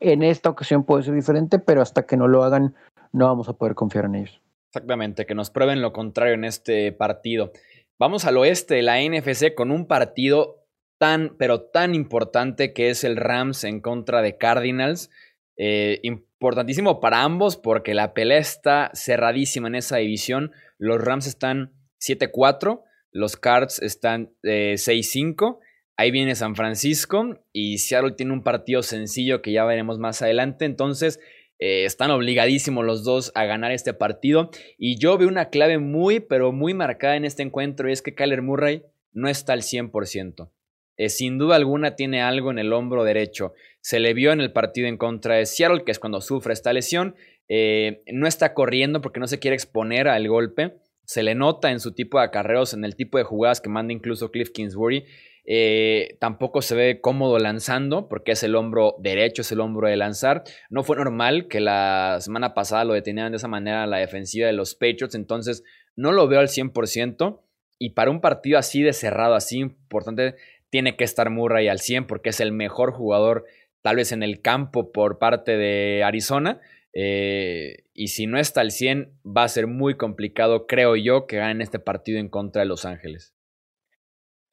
en 0.00 0.22
esta 0.22 0.48
ocasión 0.48 0.84
puede 0.84 1.02
ser 1.02 1.14
diferente, 1.14 1.58
pero 1.58 1.82
hasta 1.82 2.06
que 2.06 2.16
no 2.16 2.28
lo 2.28 2.44
hagan, 2.44 2.74
no 3.12 3.26
vamos 3.26 3.48
a 3.48 3.54
poder 3.54 3.74
confiar 3.74 4.06
en 4.06 4.14
ellos. 4.14 4.40
Exactamente, 4.70 5.26
que 5.26 5.34
nos 5.34 5.50
prueben 5.50 5.82
lo 5.82 5.92
contrario 5.92 6.34
en 6.34 6.44
este 6.44 6.92
partido. 6.92 7.50
Vamos 7.98 8.24
al 8.26 8.36
oeste 8.36 8.74
de 8.74 8.82
la 8.82 9.00
NFC 9.00 9.54
con 9.54 9.70
un 9.70 9.86
partido 9.86 10.62
tan, 10.98 11.34
pero 11.38 11.62
tan 11.62 11.94
importante 11.94 12.72
que 12.72 12.90
es 12.90 13.04
el 13.04 13.16
Rams 13.16 13.64
en 13.64 13.80
contra 13.80 14.22
de 14.22 14.36
Cardinals. 14.36 15.10
Eh, 15.56 16.00
importantísimo 16.38 17.00
para 17.00 17.22
ambos 17.22 17.56
porque 17.56 17.94
la 17.94 18.14
pelea 18.14 18.38
está 18.38 18.90
cerradísima 18.94 19.68
en 19.68 19.76
esa 19.76 19.96
división. 19.96 20.52
Los 20.78 21.00
Rams 21.00 21.26
están 21.26 21.72
7-4, 22.00 22.82
los 23.10 23.36
Cards 23.36 23.80
están 23.82 24.32
6-5. 24.42 25.58
Eh, 25.60 25.66
Ahí 25.98 26.10
viene 26.10 26.34
San 26.34 26.56
Francisco 26.56 27.42
y 27.54 27.78
Seattle 27.78 28.12
tiene 28.12 28.34
un 28.34 28.42
partido 28.42 28.82
sencillo 28.82 29.40
que 29.40 29.52
ya 29.52 29.64
veremos 29.64 29.98
más 29.98 30.20
adelante. 30.20 30.66
Entonces, 30.66 31.20
eh, 31.58 31.86
están 31.86 32.10
obligadísimos 32.10 32.84
los 32.84 33.02
dos 33.02 33.32
a 33.34 33.44
ganar 33.44 33.72
este 33.72 33.94
partido. 33.94 34.50
Y 34.76 34.98
yo 34.98 35.16
veo 35.16 35.28
una 35.28 35.48
clave 35.48 35.78
muy, 35.78 36.20
pero 36.20 36.52
muy 36.52 36.74
marcada 36.74 37.16
en 37.16 37.24
este 37.24 37.42
encuentro 37.42 37.88
y 37.88 37.92
es 37.92 38.02
que 38.02 38.14
Kyler 38.14 38.42
Murray 38.42 38.82
no 39.12 39.28
está 39.28 39.54
al 39.54 39.62
100%. 39.62 40.50
Eh, 40.96 41.08
sin 41.08 41.38
duda 41.38 41.56
alguna 41.56 41.96
tiene 41.96 42.22
algo 42.22 42.50
en 42.50 42.58
el 42.58 42.72
hombro 42.72 43.04
derecho. 43.04 43.54
Se 43.80 44.00
le 44.00 44.14
vio 44.14 44.32
en 44.32 44.40
el 44.40 44.52
partido 44.52 44.88
en 44.88 44.96
contra 44.96 45.36
de 45.36 45.46
Seattle, 45.46 45.84
que 45.84 45.92
es 45.92 45.98
cuando 45.98 46.20
sufre 46.20 46.52
esta 46.52 46.72
lesión. 46.72 47.14
Eh, 47.48 48.02
no 48.12 48.26
está 48.26 48.54
corriendo 48.54 49.00
porque 49.00 49.20
no 49.20 49.26
se 49.26 49.38
quiere 49.38 49.54
exponer 49.54 50.08
al 50.08 50.28
golpe. 50.28 50.78
Se 51.04 51.22
le 51.22 51.34
nota 51.34 51.70
en 51.70 51.80
su 51.80 51.94
tipo 51.94 52.18
de 52.18 52.24
acarreos, 52.24 52.74
en 52.74 52.84
el 52.84 52.96
tipo 52.96 53.18
de 53.18 53.24
jugadas 53.24 53.60
que 53.60 53.68
manda 53.68 53.92
incluso 53.92 54.30
Cliff 54.30 54.50
Kingsbury. 54.50 55.04
Eh, 55.48 56.16
tampoco 56.20 56.60
se 56.60 56.74
ve 56.74 57.00
cómodo 57.00 57.38
lanzando 57.38 58.08
porque 58.08 58.32
es 58.32 58.42
el 58.42 58.56
hombro 58.56 58.96
derecho, 58.98 59.42
es 59.42 59.52
el 59.52 59.60
hombro 59.60 59.88
de 59.88 59.96
lanzar. 59.96 60.42
No 60.70 60.82
fue 60.82 60.96
normal 60.96 61.46
que 61.46 61.60
la 61.60 62.18
semana 62.20 62.52
pasada 62.52 62.84
lo 62.84 62.94
detenieran 62.94 63.30
de 63.30 63.36
esa 63.36 63.46
manera 63.46 63.86
la 63.86 63.98
defensiva 63.98 64.48
de 64.48 64.52
los 64.52 64.74
Patriots, 64.74 65.14
entonces 65.14 65.62
no 65.94 66.10
lo 66.10 66.26
veo 66.26 66.40
al 66.40 66.48
100%. 66.48 67.40
Y 67.78 67.90
para 67.90 68.10
un 68.10 68.20
partido 68.20 68.58
así 68.58 68.82
de 68.82 68.94
cerrado, 68.94 69.34
así 69.34 69.58
importante, 69.58 70.34
tiene 70.76 70.94
que 70.94 71.04
estar 71.04 71.30
Murray 71.30 71.68
al 71.68 71.78
100 71.78 72.06
porque 72.06 72.28
es 72.28 72.38
el 72.38 72.52
mejor 72.52 72.92
jugador 72.92 73.46
tal 73.80 73.96
vez 73.96 74.12
en 74.12 74.22
el 74.22 74.42
campo 74.42 74.92
por 74.92 75.18
parte 75.18 75.56
de 75.56 76.04
Arizona. 76.04 76.60
Eh, 76.92 77.84
y 77.94 78.08
si 78.08 78.26
no 78.26 78.36
está 78.38 78.60
al 78.60 78.70
100, 78.70 79.10
va 79.26 79.44
a 79.44 79.48
ser 79.48 79.68
muy 79.68 79.96
complicado, 79.96 80.66
creo 80.66 80.94
yo, 80.94 81.26
que 81.26 81.38
ganen 81.38 81.62
este 81.62 81.78
partido 81.78 82.18
en 82.18 82.28
contra 82.28 82.60
de 82.60 82.68
Los 82.68 82.84
Ángeles. 82.84 83.32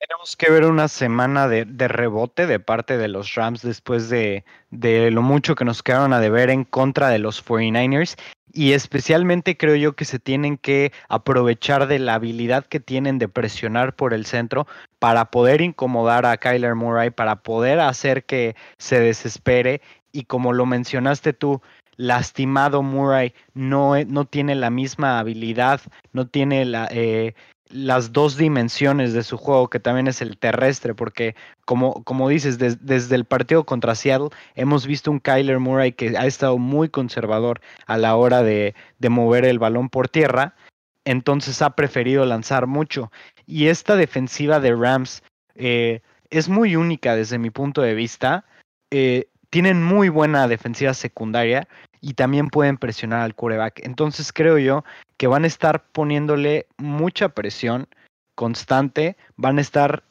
Tenemos 0.06 0.36
que 0.36 0.52
ver 0.52 0.66
una 0.66 0.90
semana 0.90 1.48
de, 1.48 1.64
rebote 1.88 2.46
de 2.46 2.60
parte 2.60 2.98
de 2.98 3.08
los 3.08 3.36
Rams 3.36 3.62
después 3.62 4.10
de, 4.10 4.44
de, 4.70 5.12
lo 5.12 5.22
mucho 5.22 5.56
que 5.56 5.64
nos 5.64 5.82
quedaron 5.82 6.12
a 6.12 6.20
deber 6.20 6.50
en 6.50 6.66
contra 6.66 7.08
de 7.08 7.20
los 7.20 7.46
49ers. 7.46 8.18
Y 8.52 8.74
especialmente 8.74 9.56
creo 9.56 9.76
yo 9.78 9.94
que 9.94 10.04
se 10.04 10.20
tienen 10.20 10.58
que 10.58 10.92
aprovechar 11.08 11.88
de 11.88 12.00
la 12.00 12.16
habilidad 12.16 12.66
que 12.66 12.82
tienen 12.82 13.18
de 13.18 13.30
presionar 13.30 13.96
por 13.96 14.14
el 14.14 14.26
centro 14.26 14.68
para 15.00 15.32
poder 15.32 15.62
incomodar 15.62 16.26
a 16.26 16.36
Kyler 16.36 16.76
Murray, 16.76 17.10
para 17.10 17.38
poder 17.38 17.80
hacer 17.80 18.26
que 18.26 18.58
se 18.78 19.00
desespere. 19.00 19.82
Y 20.12 20.26
como 20.26 20.52
lo 20.52 20.66
mencionaste 20.66 21.32
tú, 21.32 21.62
lastimado 21.96 22.84
Murray 22.84 23.34
no, 23.54 23.96
no 24.04 24.26
tiene 24.26 24.56
la 24.56 24.70
misma 24.70 25.20
habilidad, 25.20 25.80
no 26.12 26.28
tiene 26.28 26.66
la... 26.66 26.90
Eh, 26.92 27.36
las 27.74 28.14
dos 28.14 28.38
dimensiones 28.38 29.14
de 29.14 29.24
su 29.24 29.38
juego, 29.38 29.70
que 29.70 29.80
también 29.80 30.08
es 30.08 30.22
el 30.22 30.38
terrestre, 30.38 30.94
porque 30.94 31.36
como, 31.66 32.04
como 32.04 32.30
dices, 32.30 32.58
desde 32.58 33.16
el 33.16 33.26
partido 33.26 33.66
contra 33.66 33.96
Seattle 33.96 34.30
hemos 34.56 34.86
visto 34.86 35.10
un 35.10 35.20
Kyler 35.20 35.60
Murray 35.60 35.94
que 35.94 36.16
ha 36.18 36.28
estado 36.28 36.58
muy 36.60 36.90
conservador 36.90 37.62
a 37.88 37.98
la 37.98 38.16
hora 38.16 38.44
de, 38.44 38.76
mover 39.10 39.46
el 39.46 39.60
balón 39.60 39.90
por 39.90 40.08
tierra, 40.08 40.56
entonces 41.04 41.62
ha 41.62 41.72
preferido 41.72 42.26
lanzar 42.26 42.68
mucho. 42.68 43.12
Y 43.48 43.68
esta 43.68 43.96
defensiva 43.96 44.60
de 44.60 44.76
Rams 44.76 45.24
eh, 45.56 46.02
es 46.30 46.50
muy 46.50 46.76
única 46.76 47.16
desde 47.16 47.40
mi 47.40 47.50
punto 47.50 47.82
de 47.82 47.96
vista. 47.96 48.46
Eh, 48.92 49.28
tienen 49.54 49.84
muy 49.84 50.10
buena 50.10 50.48
defensiva 50.48 50.96
secundaria 50.96 51.68
y 52.02 52.16
también 52.16 52.50
pueden 52.50 52.80
presionar 52.80 53.22
al 53.22 53.36
quarterback. 53.36 53.86
Entonces 53.86 54.34
creo 54.34 54.58
yo 54.58 54.84
que 55.18 55.28
van 55.28 55.44
a 55.44 55.48
estar 55.48 55.86
poniéndole 55.92 56.66
mucha 56.78 57.30
presión 57.30 57.88
constante, 58.34 59.16
van 59.36 59.60
a 59.60 59.62
estar 59.62 60.06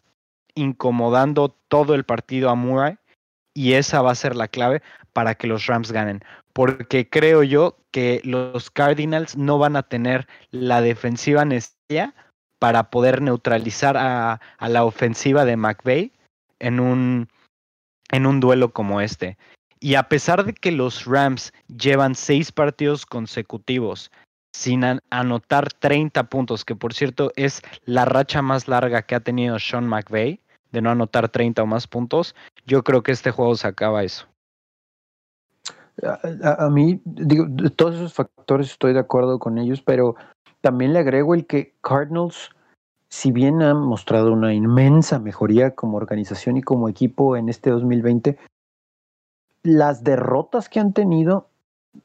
incomodando 0.55 1.49
todo 1.67 1.97
el 1.97 2.05
partido 2.05 2.51
a 2.51 2.55
Murray 2.55 2.99
y 3.53 3.73
esa 3.73 4.01
va 4.01 4.13
a 4.13 4.15
ser 4.15 4.37
la 4.37 4.47
clave 4.47 4.81
para 5.13 5.35
que 5.35 5.49
los 5.49 5.67
Rams 5.67 5.91
ganen. 5.91 6.23
Porque 6.53 7.11
creo 7.11 7.43
yo 7.43 7.79
que 7.91 8.21
los 8.23 8.71
Cardinals 8.71 9.37
no 9.37 9.59
van 9.59 9.75
a 9.75 9.83
tener 9.83 10.29
la 10.53 10.83
defensiva 10.83 11.45
necesaria 11.45 12.15
para 12.61 12.91
poder 12.91 13.21
neutralizar 13.21 13.97
a, 13.97 14.41
a 14.57 14.69
la 14.69 14.85
ofensiva 14.85 15.45
de 15.45 15.57
McVeigh 15.57 16.13
en 16.61 16.79
un, 16.79 17.29
en 18.13 18.27
un 18.27 18.39
duelo 18.39 18.73
como 18.73 19.01
este. 19.01 19.37
Y 19.81 19.97
a 19.97 20.05
pesar 20.05 20.45
de 20.45 20.53
que 20.53 20.71
los 20.71 21.07
Rams 21.07 21.53
llevan 21.67 22.15
seis 22.15 22.53
partidos 22.53 23.05
consecutivos 23.05 24.13
sin 24.55 24.85
anotar 25.11 25.73
30 25.73 26.25
puntos, 26.25 26.65
que 26.65 26.77
por 26.77 26.95
cierto 26.95 27.33
es 27.37 27.63
la 27.85 28.05
racha 28.05 28.43
más 28.43 28.69
larga 28.69 29.03
que 29.03 29.15
ha 29.15 29.21
tenido 29.21 29.59
Sean 29.59 29.89
McVay, 29.89 30.41
de 30.71 30.81
no 30.81 30.91
anotar 30.91 31.29
30 31.29 31.63
o 31.63 31.67
más 31.67 31.87
puntos, 31.87 32.35
yo 32.67 32.85
creo 32.85 33.03
que 33.03 33.13
este 33.13 33.31
juego 33.31 33.55
se 33.57 33.67
acaba 33.67 34.05
eso. 34.05 34.27
A, 36.43 36.71
mí, 36.71 37.01
digo, 37.05 37.47
todos 37.77 37.97
esos 37.97 38.15
factores 38.15 38.71
estoy 38.71 38.95
de 38.95 39.01
acuerdo 39.01 39.39
con 39.39 39.59
ellos, 39.59 39.83
pero 39.83 40.17
también 40.63 40.93
le 40.93 41.01
agrego 41.01 41.35
el 41.35 41.47
que 41.47 41.75
Cardinals, 41.83 42.51
si 43.13 43.31
bien 43.31 43.61
han 43.61 43.77
mostrado 43.77 44.33
una 44.33 44.55
inmensa 44.55 45.19
mejoría 45.19 45.75
como 45.75 45.99
organización 45.99 46.57
y 46.57 46.63
como 46.63 46.89
equipo 46.89 47.37
en 47.37 47.51
este 47.51 47.69
2020, 47.69 48.39
las 49.65 50.03
derrotas 50.03 50.71
que 50.71 50.81
han 50.81 50.95
tenido 50.95 51.51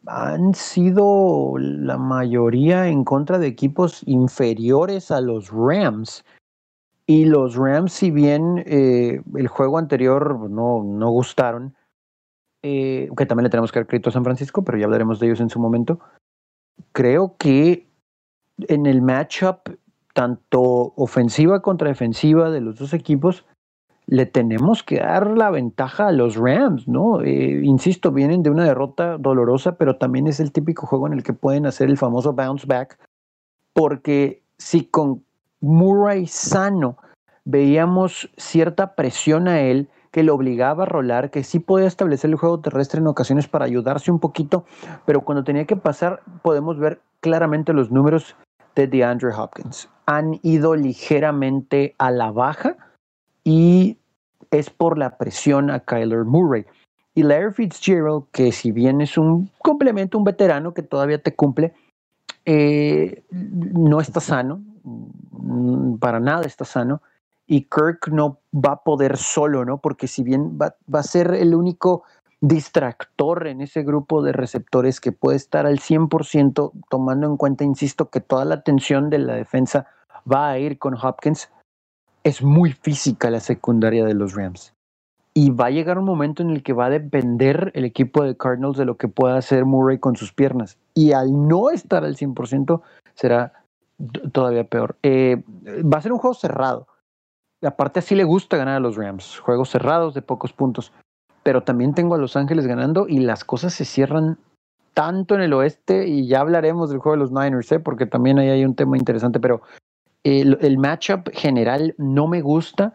han 0.05 0.53
sido 0.53 1.53
la 1.57 1.97
mayoría 1.97 2.89
en 2.89 3.05
contra 3.05 3.39
de 3.39 3.47
equipos 3.47 4.03
inferiores 4.05 5.09
a 5.09 5.21
los 5.21 5.49
Rams. 5.49 6.25
Y 7.05 7.23
los 7.23 7.55
Rams, 7.55 7.93
si 7.93 8.11
bien 8.11 8.65
eh, 8.65 9.21
el 9.33 9.47
juego 9.47 9.77
anterior 9.77 10.49
no, 10.49 10.83
no 10.83 11.09
gustaron, 11.09 11.73
eh, 12.63 13.09
que 13.15 13.25
también 13.25 13.45
le 13.45 13.49
tenemos 13.49 13.71
que 13.71 13.79
dar 13.79 13.87
crédito 13.87 14.09
a 14.09 14.13
San 14.13 14.25
Francisco, 14.25 14.61
pero 14.61 14.77
ya 14.77 14.83
hablaremos 14.83 15.21
de 15.21 15.27
ellos 15.27 15.39
en 15.39 15.49
su 15.49 15.61
momento, 15.61 16.01
creo 16.91 17.37
que 17.37 17.87
en 18.57 18.85
el 18.85 19.01
matchup, 19.01 19.69
tanto 20.17 20.93
ofensiva 20.95 21.61
contra 21.61 21.89
defensiva 21.89 22.49
de 22.49 22.59
los 22.59 22.79
dos 22.79 22.95
equipos, 22.95 23.45
le 24.07 24.25
tenemos 24.25 24.81
que 24.81 24.97
dar 24.97 25.37
la 25.37 25.51
ventaja 25.51 26.07
a 26.07 26.11
los 26.11 26.37
Rams, 26.37 26.87
¿no? 26.87 27.21
Eh, 27.21 27.61
insisto, 27.63 28.11
vienen 28.11 28.41
de 28.41 28.49
una 28.49 28.63
derrota 28.63 29.19
dolorosa, 29.19 29.77
pero 29.77 29.97
también 29.97 30.25
es 30.25 30.39
el 30.39 30.51
típico 30.51 30.87
juego 30.87 31.05
en 31.05 31.13
el 31.13 31.21
que 31.21 31.33
pueden 31.33 31.67
hacer 31.67 31.87
el 31.87 31.99
famoso 31.99 32.33
bounce 32.33 32.65
back, 32.65 32.97
porque 33.73 34.41
si 34.57 34.85
con 34.85 35.23
Murray 35.61 36.25
sano 36.25 36.97
veíamos 37.45 38.31
cierta 38.37 38.95
presión 38.95 39.47
a 39.47 39.61
él, 39.61 39.87
que 40.09 40.23
le 40.23 40.31
obligaba 40.31 40.81
a 40.81 40.87
rolar, 40.87 41.29
que 41.29 41.43
sí 41.43 41.59
podía 41.59 41.85
establecer 41.85 42.31
el 42.31 42.37
juego 42.37 42.59
terrestre 42.59 43.01
en 43.01 43.05
ocasiones 43.05 43.47
para 43.47 43.65
ayudarse 43.65 44.09
un 44.09 44.19
poquito, 44.19 44.65
pero 45.05 45.21
cuando 45.21 45.43
tenía 45.43 45.65
que 45.65 45.75
pasar 45.75 46.23
podemos 46.41 46.79
ver 46.79 47.01
claramente 47.19 47.71
los 47.71 47.91
números 47.91 48.35
de 48.73 48.87
DeAndre 48.87 49.31
Hopkins. 49.31 49.87
Han 50.07 50.39
ido 50.41 50.75
ligeramente 50.75 51.93
a 51.99 52.09
la 52.09 52.31
baja 52.31 52.77
y 53.43 53.97
es 54.51 54.69
por 54.69 54.97
la 54.97 55.17
presión 55.17 55.69
a 55.69 55.79
Kyler 55.79 56.25
Murray. 56.25 56.65
Y 57.13 57.23
Larry 57.23 57.53
Fitzgerald, 57.53 58.25
que 58.31 58.51
si 58.51 58.71
bien 58.71 59.01
es 59.01 59.17
un 59.17 59.49
complemento, 59.59 60.17
un 60.17 60.23
veterano 60.23 60.73
que 60.73 60.83
todavía 60.83 61.21
te 61.21 61.35
cumple, 61.35 61.73
eh, 62.45 63.23
no 63.31 63.99
está 63.99 64.19
sano, 64.19 64.61
mm, 64.83 65.97
para 65.97 66.19
nada 66.19 66.45
está 66.45 66.63
sano, 66.63 67.01
y 67.47 67.63
Kirk 67.63 68.09
no 68.09 68.39
va 68.53 68.73
a 68.73 68.83
poder 68.83 69.17
solo, 69.17 69.65
¿no? 69.65 69.79
Porque 69.79 70.07
si 70.07 70.23
bien 70.23 70.59
va, 70.61 70.75
va, 70.93 70.99
a 70.99 71.03
ser 71.03 71.33
el 71.33 71.55
único 71.55 72.03
distractor 72.39 73.47
en 73.47 73.61
ese 73.61 73.83
grupo 73.83 74.21
de 74.21 74.33
receptores 74.33 75.01
que 75.01 75.11
puede 75.11 75.37
estar 75.37 75.65
al 75.65 75.79
100%, 75.79 76.71
tomando 76.89 77.25
en 77.27 77.37
cuenta, 77.37 77.63
insisto, 77.63 78.09
que 78.09 78.21
toda 78.21 78.45
la 78.45 78.55
atención 78.55 79.09
de 79.09 79.17
la 79.19 79.35
defensa 79.35 79.87
va 80.31 80.49
a 80.49 80.59
ir 80.59 80.77
con 80.77 80.95
Hopkins, 80.95 81.49
es 82.23 82.41
muy 82.41 82.71
física 82.71 83.29
la 83.29 83.39
secundaria 83.39 84.05
de 84.05 84.13
los 84.13 84.35
Rams. 84.35 84.73
Y 85.33 85.51
va 85.51 85.67
a 85.67 85.71
llegar 85.71 85.99
un 85.99 86.05
momento 86.05 86.41
en 86.41 86.49
el 86.49 86.63
que 86.63 86.73
va 86.73 86.87
a 86.87 86.89
depender 86.89 87.71
el 87.75 87.85
equipo 87.85 88.23
de 88.23 88.35
Cardinals 88.35 88.77
de 88.77 88.85
lo 88.85 88.97
que 88.97 89.07
pueda 89.07 89.37
hacer 89.37 89.65
Murray 89.65 89.99
con 89.99 90.15
sus 90.15 90.33
piernas. 90.33 90.77
y 90.93 91.11
al 91.11 91.47
no 91.47 91.69
estar 91.69 92.03
al 92.03 92.15
100% 92.15 92.81
será 93.13 93.53
todavía 94.31 94.63
peor. 94.63 94.97
Eh, 95.03 95.43
va 95.83 95.99
a 95.99 96.01
ser 96.01 96.11
un 96.11 96.17
juego 96.17 96.33
cerrado. 96.33 96.87
Aparte 97.61 97.99
así 97.99 98.15
le 98.15 98.23
gusta 98.23 98.57
ganar 98.57 98.77
a 98.77 98.79
los 98.79 98.95
Rams, 98.95 99.39
juegos 99.39 99.69
cerrados 99.69 100.13
de 100.13 100.21
pocos 100.21 100.53
puntos, 100.53 100.91
pero 101.43 101.63
también 101.63 101.93
tengo 101.93 102.15
a 102.15 102.19
Los 102.19 102.35
Ángeles 102.35 102.67
ganando 102.67 103.07
y 103.07 103.19
las 103.19 103.43
cosas 103.43 103.73
se 103.73 103.85
cierran 103.85 104.37
tanto 104.93 105.35
en 105.35 105.41
el 105.41 105.53
oeste 105.53 106.07
y 106.07 106.27
ya 106.27 106.41
hablaremos 106.41 106.89
del 106.89 106.99
juego 106.99 107.15
de 107.15 107.19
los 107.19 107.31
Niners, 107.31 107.71
¿eh? 107.71 107.79
porque 107.79 108.05
también 108.05 108.39
ahí 108.39 108.49
hay 108.49 108.65
un 108.65 108.75
tema 108.75 108.97
interesante, 108.97 109.39
pero 109.39 109.61
el, 110.23 110.77
matchup 110.77 111.29
general 111.33 111.95
no 111.97 112.27
me 112.27 112.41
gusta 112.41 112.93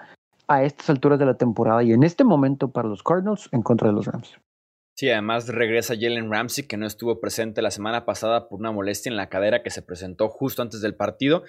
a 0.49 0.65
estas 0.65 0.91
alturas 0.91 1.19
de 1.19 1.27
la 1.27 1.37
temporada 1.37 1.83
y 1.83 1.93
en 1.93 2.03
este 2.03 2.25
momento 2.25 2.73
para 2.73 2.89
los 2.89 3.03
Cardinals 3.03 3.49
en 3.53 3.63
contra 3.63 3.89
de 3.89 3.95
los 3.95 4.07
Rams. 4.07 4.39
Sí, 4.95 5.09
además 5.09 5.49
regresa 5.49 5.95
Jalen 5.95 6.31
Ramsey, 6.31 6.67
que 6.67 6.77
no 6.77 6.87
estuvo 6.87 7.21
presente 7.21 7.63
la 7.63 7.71
semana 7.71 8.05
pasada 8.05 8.49
por 8.49 8.61
una 8.61 8.73
molestia 8.73 9.11
en 9.11 9.17
la 9.17 9.31
cadera 9.31 9.63
que 9.63 9.71
se 9.71 9.83
presentó 9.83 10.29
justo 10.29 10.61
antes 10.61 10.83
del 10.83 10.95
partido. 10.95 11.45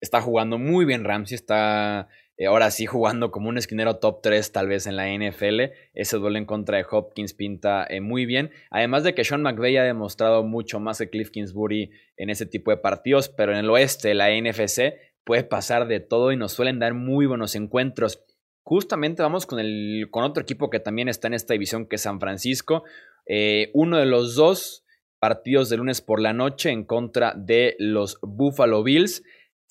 Está 0.00 0.20
jugando 0.20 0.58
muy 0.58 0.84
bien 0.84 1.04
Ramsey, 1.04 1.34
está 1.34 2.08
ahora 2.46 2.70
sí 2.70 2.86
jugando 2.86 3.30
como 3.30 3.48
un 3.48 3.58
esquinero 3.58 3.96
top 3.96 4.20
3 4.22 4.52
tal 4.52 4.68
vez 4.68 4.86
en 4.86 4.96
la 4.96 5.08
NFL. 5.08 5.72
Ese 5.94 6.16
duelo 6.16 6.38
en 6.38 6.46
contra 6.46 6.78
de 6.78 6.86
Hopkins 6.90 7.34
pinta 7.34 7.86
eh, 7.88 8.00
muy 8.00 8.26
bien. 8.26 8.50
Además 8.70 9.04
de 9.04 9.14
que 9.14 9.24
Sean 9.24 9.42
McVay 9.42 9.76
ha 9.76 9.84
demostrado 9.84 10.42
mucho 10.42 10.80
más 10.80 10.98
que 10.98 11.10
Cliff 11.10 11.30
Kingsbury 11.30 11.90
en 12.16 12.30
ese 12.30 12.46
tipo 12.46 12.70
de 12.70 12.76
partidos, 12.76 13.28
pero 13.28 13.52
en 13.52 13.58
el 13.58 13.70
oeste, 13.70 14.14
la 14.14 14.30
NFC, 14.30 14.94
puede 15.24 15.44
pasar 15.44 15.86
de 15.86 16.00
todo 16.00 16.32
y 16.32 16.36
nos 16.36 16.52
suelen 16.52 16.78
dar 16.78 16.94
muy 16.94 17.26
buenos 17.26 17.54
encuentros. 17.54 18.24
Justamente 18.62 19.22
vamos 19.22 19.46
con, 19.46 19.60
el, 19.60 20.08
con 20.10 20.24
otro 20.24 20.42
equipo 20.42 20.70
que 20.70 20.80
también 20.80 21.08
está 21.08 21.28
en 21.28 21.34
esta 21.34 21.52
división, 21.52 21.86
que 21.86 21.96
es 21.96 22.02
San 22.02 22.18
Francisco. 22.18 22.82
Eh, 23.26 23.70
uno 23.74 23.98
de 23.98 24.06
los 24.06 24.34
dos 24.34 24.84
partidos 25.20 25.70
de 25.70 25.78
lunes 25.78 26.02
por 26.02 26.20
la 26.20 26.34
noche 26.34 26.70
en 26.70 26.84
contra 26.84 27.32
de 27.36 27.76
los 27.78 28.18
Buffalo 28.20 28.82
Bills. 28.82 29.22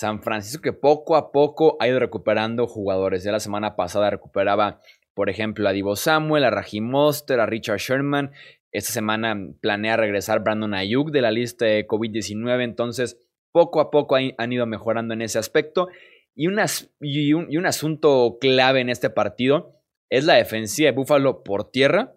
San 0.03 0.21
Francisco 0.21 0.61
que 0.61 0.73
poco 0.73 1.15
a 1.15 1.31
poco 1.31 1.77
ha 1.79 1.87
ido 1.87 1.97
recuperando 1.97 2.67
jugadores. 2.67 3.23
Ya 3.23 3.31
la 3.31 3.39
semana 3.39 3.77
pasada 3.77 4.09
recuperaba, 4.09 4.81
por 5.13 5.29
ejemplo, 5.29 5.69
a 5.69 5.71
Divo 5.71 5.95
Samuel, 5.95 6.43
a 6.43 6.49
Raheem 6.49 6.83
Monster, 6.83 7.39
a 7.39 7.45
Richard 7.45 7.79
Sherman. 7.79 8.33
Esta 8.73 8.91
semana 8.91 9.33
planea 9.61 9.95
regresar 9.95 10.43
Brandon 10.43 10.73
Ayuk 10.73 11.11
de 11.11 11.21
la 11.21 11.31
lista 11.31 11.63
de 11.63 11.87
COVID-19. 11.87 12.65
Entonces, 12.65 13.17
poco 13.53 13.79
a 13.79 13.91
poco 13.91 14.17
han 14.17 14.51
ido 14.51 14.65
mejorando 14.65 15.13
en 15.13 15.21
ese 15.21 15.39
aspecto. 15.39 15.87
Y, 16.35 16.49
y, 16.99 17.33
un, 17.33 17.65
asunto 17.65 18.39
clave 18.41 18.81
en 18.81 18.89
este 18.89 19.09
partido 19.09 19.79
es 20.09 20.25
la 20.25 20.33
defensiva 20.33 20.87
de 20.87 20.97
Buffalo 20.97 21.45
por 21.45 21.71
tierra 21.71 22.13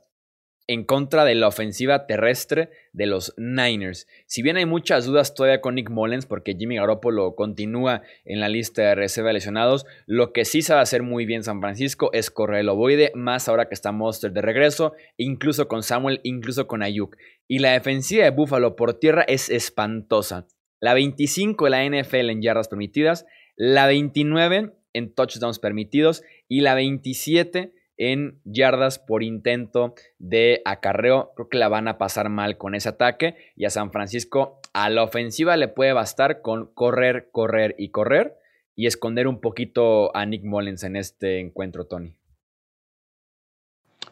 en 0.68 0.84
contra 0.84 1.24
de 1.24 1.34
la 1.34 1.48
ofensiva 1.48 2.06
terrestre 2.06 2.70
de 2.92 3.06
los 3.06 3.34
Niners. 3.36 4.06
Si 4.26 4.42
bien 4.42 4.56
hay 4.56 4.66
muchas 4.66 5.04
dudas 5.06 5.34
todavía 5.34 5.60
con 5.60 5.76
Nick 5.76 5.90
Mullens 5.90 6.26
porque 6.26 6.56
Jimmy 6.58 6.76
Garoppolo 6.76 7.34
continúa 7.36 8.02
en 8.24 8.40
la 8.40 8.48
lista 8.48 8.82
de 8.82 8.94
reserva 8.94 9.28
de 9.28 9.34
lesionados, 9.34 9.86
lo 10.06 10.32
que 10.32 10.44
sí 10.44 10.62
sabe 10.62 10.80
hacer 10.80 11.02
muy 11.02 11.24
bien 11.24 11.44
San 11.44 11.60
Francisco 11.60 12.10
es 12.12 12.30
correr 12.30 12.60
el 12.60 12.68
ovoide, 12.68 13.12
más 13.14 13.48
ahora 13.48 13.68
que 13.68 13.74
está 13.74 13.92
Monster 13.92 14.32
de 14.32 14.42
regreso, 14.42 14.94
incluso 15.16 15.68
con 15.68 15.82
Samuel, 15.82 16.20
incluso 16.24 16.66
con 16.66 16.82
Ayuk. 16.82 17.16
Y 17.46 17.60
la 17.60 17.72
defensiva 17.72 18.24
de 18.24 18.30
Buffalo 18.30 18.74
por 18.74 18.94
tierra 18.94 19.24
es 19.28 19.50
espantosa. 19.50 20.46
La 20.80 20.94
25 20.94 21.64
de 21.64 21.70
la 21.70 21.84
NFL 21.84 22.30
en 22.30 22.42
yardas 22.42 22.68
permitidas, 22.68 23.24
la 23.56 23.86
29 23.86 24.72
en 24.92 25.14
touchdowns 25.14 25.58
permitidos 25.58 26.22
y 26.48 26.62
la 26.62 26.74
27 26.74 27.72
en 27.96 28.40
yardas 28.44 28.98
por 28.98 29.22
intento 29.22 29.94
de 30.18 30.62
acarreo. 30.64 31.32
Creo 31.34 31.48
que 31.48 31.58
la 31.58 31.68
van 31.68 31.88
a 31.88 31.98
pasar 31.98 32.28
mal 32.28 32.58
con 32.58 32.74
ese 32.74 32.88
ataque 32.88 33.36
y 33.56 33.64
a 33.64 33.70
San 33.70 33.90
Francisco 33.90 34.60
a 34.72 34.90
la 34.90 35.02
ofensiva 35.02 35.56
le 35.56 35.68
puede 35.68 35.92
bastar 35.92 36.42
con 36.42 36.66
correr, 36.66 37.30
correr 37.32 37.74
y 37.78 37.88
correr 37.88 38.36
y 38.74 38.86
esconder 38.86 39.26
un 39.26 39.40
poquito 39.40 40.14
a 40.14 40.26
Nick 40.26 40.44
Mullens 40.44 40.84
en 40.84 40.96
este 40.96 41.40
encuentro, 41.40 41.86
Tony. 41.86 42.14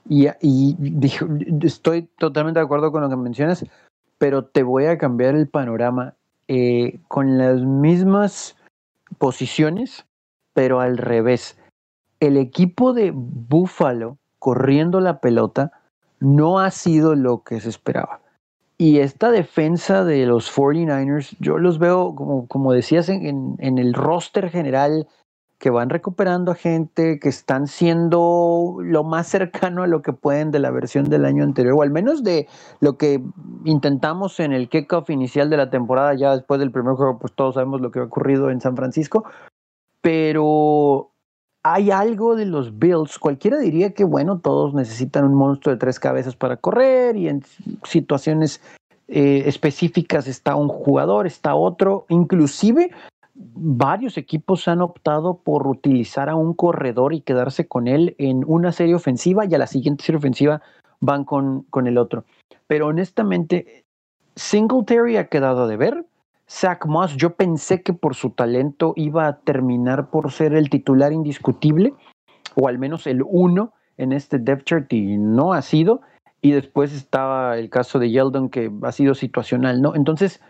Y, 0.09 0.29
estoy 1.63 2.09
totalmente 2.19 2.61
de 2.61 2.65
acuerdo 2.65 2.93
con 2.93 3.03
lo 3.03 3.09
que 3.09 3.17
mencionas, 3.17 3.65
pero 4.19 4.45
te 4.45 4.63
voy 4.63 4.87
a 4.87 4.99
cambiar 4.99 5.35
el 5.35 5.49
panorama. 5.49 6.17
Eh, 6.47 7.01
con 7.09 7.39
las 7.39 7.63
mismas 7.63 8.55
posiciones, 9.17 10.05
pero 10.53 10.81
al 10.81 10.99
revés. 10.99 11.59
El 12.27 12.37
equipo 12.37 12.93
de 12.93 13.13
Buffalo 13.15 14.19
corriendo 14.39 15.01
la 15.01 15.21
pelota 15.21 15.73
no 16.21 16.59
ha 16.59 16.71
sido 16.71 17.15
lo 17.15 17.43
que 17.43 17.61
se 17.61 17.69
esperaba. 17.69 18.21
Y 18.77 18.99
esta 18.99 19.31
defensa 19.31 20.05
de 20.05 20.27
los 20.27 20.51
49ers, 20.55 21.37
yo 21.39 21.59
los 21.59 21.79
veo, 21.79 22.15
como, 22.15 22.49
como 22.49 22.73
decías, 22.73 23.09
en, 23.09 23.57
en 23.59 23.79
el 23.79 23.95
roster 23.95 24.51
general 24.51 25.07
que 25.59 25.71
van 25.71 25.89
recuperando 25.89 26.53
a 26.53 26.57
gente, 26.57 27.19
que 27.21 27.29
están 27.29 27.69
siendo 27.69 28.77
lo 28.81 29.05
más 29.05 29.29
cercano 29.29 29.83
a 29.83 29.87
lo 29.87 30.03
que 30.03 30.13
pueden 30.13 30.51
de 30.51 30.59
la 30.59 30.71
versión 30.71 31.09
del 31.09 31.25
año 31.25 31.45
anterior, 31.45 31.75
o 31.79 31.83
al 31.83 31.91
menos 31.91 32.25
de 32.25 32.49
lo 32.81 32.99
que 32.99 33.23
intentamos 33.65 34.41
en 34.41 34.53
el 34.53 34.69
kickoff 34.69 35.09
inicial 35.11 35.49
de 35.51 35.57
la 35.57 35.71
temporada, 35.71 36.15
ya 36.15 36.35
después 36.35 36.61
del 36.61 36.73
primer 36.73 36.95
juego, 36.97 37.19
pues 37.19 37.33
todos 37.33 37.55
sabemos 37.55 37.81
lo 37.81 37.91
que 37.91 38.01
ha 38.01 38.05
ocurrido 38.05 38.51
en 38.51 38.61
San 38.61 38.77
Francisco, 38.77 39.25
pero 40.03 41.14
hay 41.65 41.91
algo 41.91 42.37
de 42.37 42.45
los 42.45 42.79
Bills, 42.79 43.19
cualquiera 43.19 43.59
diría 43.59 43.95
que, 43.95 44.05
bueno, 44.05 44.39
todos 44.39 44.75
necesitan 44.75 45.25
un 45.25 45.35
monstruo 45.35 45.75
de 45.75 45.79
tres 45.81 45.99
cabezas 45.99 46.37
para 46.37 46.59
correr 46.59 47.17
y 47.17 47.29
en 47.29 47.43
situaciones 47.85 48.61
eh, 49.09 49.45
específicas 49.47 50.27
está 50.29 50.57
un 50.57 50.69
jugador, 50.69 51.27
está 51.27 51.55
otro, 51.55 52.05
inclusive 52.11 52.91
varios 53.35 54.19
equipos 54.19 54.69
han 54.69 54.83
optado 54.83 55.39
por 55.39 55.67
utilizar 55.67 56.29
a 56.29 56.37
un 56.37 56.53
corredor 56.53 57.15
y 57.15 57.23
quedarse 57.23 57.67
con 57.67 57.89
él 57.89 58.15
en 58.19 58.45
una 58.47 58.71
serie 58.71 58.95
ofensiva 58.95 59.47
y 59.47 59.55
a 59.55 59.59
la 59.59 59.67
siguiente 59.67 60.05
serie 60.05 60.19
ofensiva 60.19 60.61
van 61.01 61.25
con, 61.25 61.63
con 61.71 61.87
el 61.87 61.97
otro. 61.97 62.25
Pero 62.67 62.89
honestamente, 62.89 63.85
Singletary 64.37 65.17
ha 65.17 65.29
quedado 65.29 65.67
de 65.67 65.77
ver. 65.79 66.05
Zach 66.55 66.87
Moss, 66.87 67.17
yo 67.17 67.35
pensé 67.35 67.83
que 67.83 67.93
por 67.93 68.15
su 68.15 68.31
talento 68.31 68.93
iba 68.95 69.27
a 69.27 69.41
terminar 69.41 70.11
por 70.11 70.31
ser 70.31 70.55
el 70.55 70.71
titular 70.71 71.13
indiscutible, 71.13 71.95
o 72.55 72.69
al 72.69 72.79
menos 72.79 73.09
el 73.09 73.23
uno 73.27 73.73
en 73.97 74.13
este 74.13 74.39
depth 74.39 74.65
chart 74.65 74.93
y 74.93 75.17
no 75.17 75.53
ha 75.53 75.63
sido. 75.63 76.01
Y 76.41 76.53
después 76.53 76.93
estaba 76.93 77.59
el 77.59 77.71
caso 77.71 77.99
de 77.99 78.11
Yeldon 78.11 78.51
que 78.51 78.71
ha 78.83 78.93
sido 78.93 79.15
situacional, 79.15 79.83
¿no? 79.83 79.97
Entonces, 79.97 80.41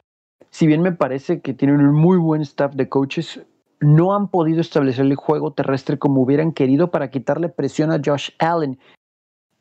si 0.51 0.67
bien 0.67 0.83
me 0.83 0.93
parece 0.93 1.41
que 1.41 1.55
tienen 1.55 1.81
un 1.81 1.95
muy 1.95 2.19
buen 2.19 2.43
staff 2.43 2.75
de 2.75 2.91
coaches, 2.91 3.41
no 3.81 4.15
han 4.15 4.29
podido 4.29 4.61
establecer 4.61 5.07
el 5.07 5.17
juego 5.17 5.55
terrestre 5.55 5.99
como 5.99 6.21
hubieran 6.21 6.53
querido 6.53 6.91
para 6.91 7.09
quitarle 7.09 7.49
presión 7.49 7.91
a 7.91 8.01
Josh 8.05 8.29
Allen. 8.41 8.79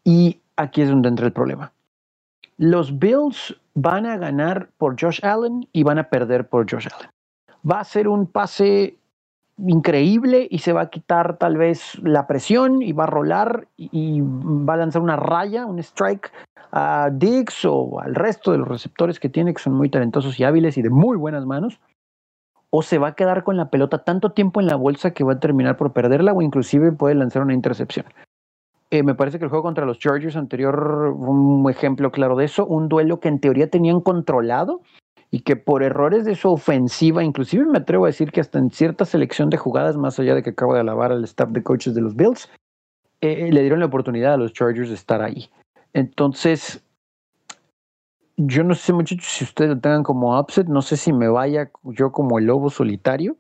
Y 0.04 0.42
aquí 0.58 0.82
es 0.82 0.90
donde 0.90 1.08
entra 1.08 1.26
el 1.26 1.34
problema. 1.34 1.72
Los 2.58 3.00
Bills 3.00 3.56
van 3.76 4.06
a 4.06 4.18
ganar 4.18 4.70
por 4.78 5.00
Josh 5.00 5.20
Allen 5.24 5.68
y 5.72 5.84
van 5.84 6.00
a 6.00 6.10
perder 6.10 6.48
por 6.48 6.70
Josh 6.70 6.88
Allen. 6.94 7.10
Va 7.70 7.80
a 7.80 7.84
ser 7.84 8.08
un 8.08 8.28
pase 8.28 8.98
increíble 9.58 10.48
y 10.50 10.60
se 10.60 10.74
va 10.74 10.82
a 10.82 10.90
quitar 10.90 11.38
tal 11.38 11.58
vez 11.58 11.98
la 12.04 12.28
presión 12.28 12.82
y 12.82 12.92
va 12.92 13.04
a 13.04 13.08
rolar 13.08 13.68
y, 13.78 14.22
va 14.22 14.74
a 14.74 14.78
lanzar 14.78 15.02
una 15.02 15.16
raya, 15.16 15.66
un 15.66 15.80
strike 15.80 16.32
a 16.72 17.10
Dix 17.12 17.66
o 17.66 18.00
al 18.00 18.16
resto 18.16 18.52
de 18.52 18.58
los 18.58 18.68
receptores 18.68 19.20
que 19.20 19.30
tiene, 19.30 19.54
que 19.54 19.62
son 19.62 19.74
muy 19.74 19.90
talentosos 19.90 20.40
y 20.40 20.44
hábiles 20.44 20.78
y 20.78 20.82
de 20.82 20.90
muy 20.90 21.18
buenas 21.18 21.46
manos, 21.46 21.80
o 22.72 22.82
se 22.82 22.98
va 22.98 23.10
a 23.10 23.16
quedar 23.16 23.44
con 23.44 23.56
la 23.56 23.70
pelota 23.70 24.00
tanto 24.00 24.32
tiempo 24.32 24.60
en 24.60 24.66
la 24.66 24.76
bolsa 24.76 25.12
que 25.12 25.24
va 25.24 25.34
a 25.34 25.40
terminar 25.40 25.78
por 25.78 25.94
perderla 25.94 26.34
o 26.34 26.42
inclusive 26.42 26.92
puede 26.92 27.14
lanzar 27.14 27.44
una 27.44 27.54
intercepción. 27.54 28.08
Eh, 28.94 29.02
me 29.02 29.16
parece 29.16 29.40
que 29.40 29.46
el 29.46 29.50
juego 29.50 29.64
contra 29.64 29.88
los 29.88 29.98
Chargers 29.98 30.36
anterior 30.36 31.16
un 31.18 31.68
ejemplo 31.68 32.12
claro 32.12 32.36
de 32.36 32.46
eso, 32.46 32.64
un 32.68 32.90
duelo 32.90 33.20
que 33.20 33.28
en 33.28 33.40
teoría 33.40 33.68
tenían 33.68 34.02
controlado 34.02 34.82
y 35.32 35.40
que 35.40 35.56
por 35.56 35.82
errores 35.82 36.26
de 36.26 36.36
su 36.36 36.52
ofensiva, 36.52 37.24
inclusive 37.24 37.66
me 37.66 37.80
atrevo 37.80 38.06
a 38.06 38.10
decir 38.10 38.32
que 38.32 38.40
hasta 38.40 38.60
en 38.60 38.70
cierta 38.70 39.06
selección 39.06 39.50
de 39.50 39.58
jugadas, 39.58 39.98
más 39.98 40.20
allá 40.20 40.36
de 40.36 40.44
que 40.44 40.52
acabo 40.52 40.76
de 40.76 40.82
alabar 40.82 41.12
al 41.12 41.24
staff 41.24 41.50
de 41.50 41.64
coaches 41.64 41.96
de 41.96 42.02
los 42.02 42.16
Bills, 42.16 42.52
eh, 43.22 43.50
le 43.52 43.62
dieron 43.62 43.80
la 43.80 43.88
oportunidad 43.88 44.36
a 44.36 44.38
los 44.38 44.54
Chargers 44.54 44.90
de 44.90 44.96
estar 44.96 45.24
ahí. 45.24 45.50
Entonces, 45.94 46.86
yo 48.38 48.64
no 48.64 48.76
sé 48.76 48.94
muchachos 48.94 49.26
si 49.26 49.44
ustedes 49.44 49.72
lo 49.72 49.80
tengan 49.80 50.04
como 50.04 50.40
upset, 50.40 50.68
no 50.68 50.84
sé 50.84 50.98
si 50.98 51.12
me 51.12 51.30
vaya 51.30 51.72
yo 51.82 52.12
como 52.12 52.38
el 52.38 52.46
lobo 52.46 52.70
solitario, 52.70 53.38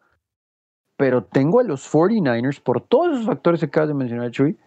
pero 0.98 1.24
tengo 1.24 1.60
a 1.60 1.64
los 1.64 1.88
49ers 1.94 2.60
por 2.60 2.82
todos 2.82 3.14
esos 3.14 3.28
factores 3.28 3.60
que 3.60 3.68
acabas 3.68 3.90
de 3.90 3.94
mencionar, 3.94 4.32
Chuy, 4.32 4.58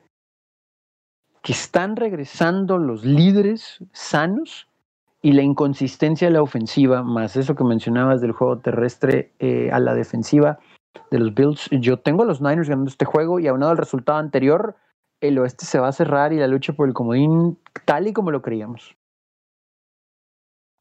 que 1.46 1.52
están 1.52 1.94
regresando 1.94 2.76
los 2.76 3.04
líderes 3.04 3.78
sanos 3.92 4.66
y 5.22 5.30
la 5.30 5.42
inconsistencia 5.42 6.26
de 6.26 6.32
la 6.32 6.42
ofensiva, 6.42 7.04
más 7.04 7.36
eso 7.36 7.54
que 7.54 7.62
mencionabas 7.62 8.20
del 8.20 8.32
juego 8.32 8.58
terrestre 8.58 9.30
eh, 9.38 9.70
a 9.70 9.78
la 9.78 9.94
defensiva 9.94 10.58
de 11.12 11.20
los 11.20 11.32
Bills. 11.32 11.68
Yo 11.70 12.00
tengo 12.00 12.24
a 12.24 12.26
los 12.26 12.40
Niners 12.40 12.68
ganando 12.68 12.90
este 12.90 13.04
juego 13.04 13.38
y 13.38 13.46
aunado 13.46 13.70
al 13.70 13.78
resultado 13.78 14.18
anterior, 14.18 14.74
el 15.20 15.38
oeste 15.38 15.66
se 15.66 15.78
va 15.78 15.86
a 15.86 15.92
cerrar 15.92 16.32
y 16.32 16.38
la 16.38 16.48
lucha 16.48 16.72
por 16.72 16.88
el 16.88 16.94
comodín 16.94 17.56
tal 17.84 18.08
y 18.08 18.12
como 18.12 18.32
lo 18.32 18.42
creíamos. 18.42 18.96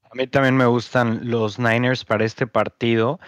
A 0.02 0.16
mí 0.16 0.26
también 0.26 0.56
me 0.56 0.66
gustan 0.66 1.30
los 1.30 1.60
Niners 1.60 2.04
para 2.04 2.24
este 2.24 2.48
partido. 2.48 3.20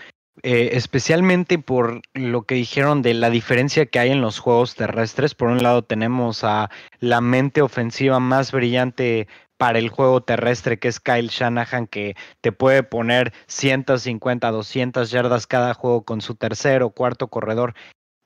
Eh, 0.43 0.71
especialmente 0.75 1.59
por 1.59 2.01
lo 2.15 2.43
que 2.43 2.55
dijeron 2.55 3.03
de 3.03 3.15
la 3.15 3.29
diferencia 3.29 3.87
que 3.87 3.99
hay 3.99 4.11
en 4.11 4.21
los 4.21 4.39
juegos 4.39 4.77
terrestres. 4.77 5.35
Por 5.35 5.49
un 5.49 5.63
lado 5.63 5.83
tenemos 5.83 6.45
a 6.45 6.71
la 7.01 7.21
mente 7.21 7.61
ofensiva 7.61 8.21
más 8.21 8.53
brillante 8.53 9.27
para 9.57 9.81
el 9.81 9.89
juego 9.89 10.23
terrestre, 10.23 10.79
que 10.79 10.89
es 10.89 11.01
Kyle 11.01 11.29
Shanahan, 11.29 11.89
que 11.89 12.15
te 12.41 12.53
puede 12.53 12.85
poner 12.85 13.33
150, 13.49 14.51
200 14.51 15.11
yardas 15.11 15.47
cada 15.49 15.75
juego 15.75 16.05
con 16.05 16.21
su 16.21 16.37
tercer 16.37 16.83
o 16.85 16.91
cuarto 16.91 17.27
corredor, 17.29 17.75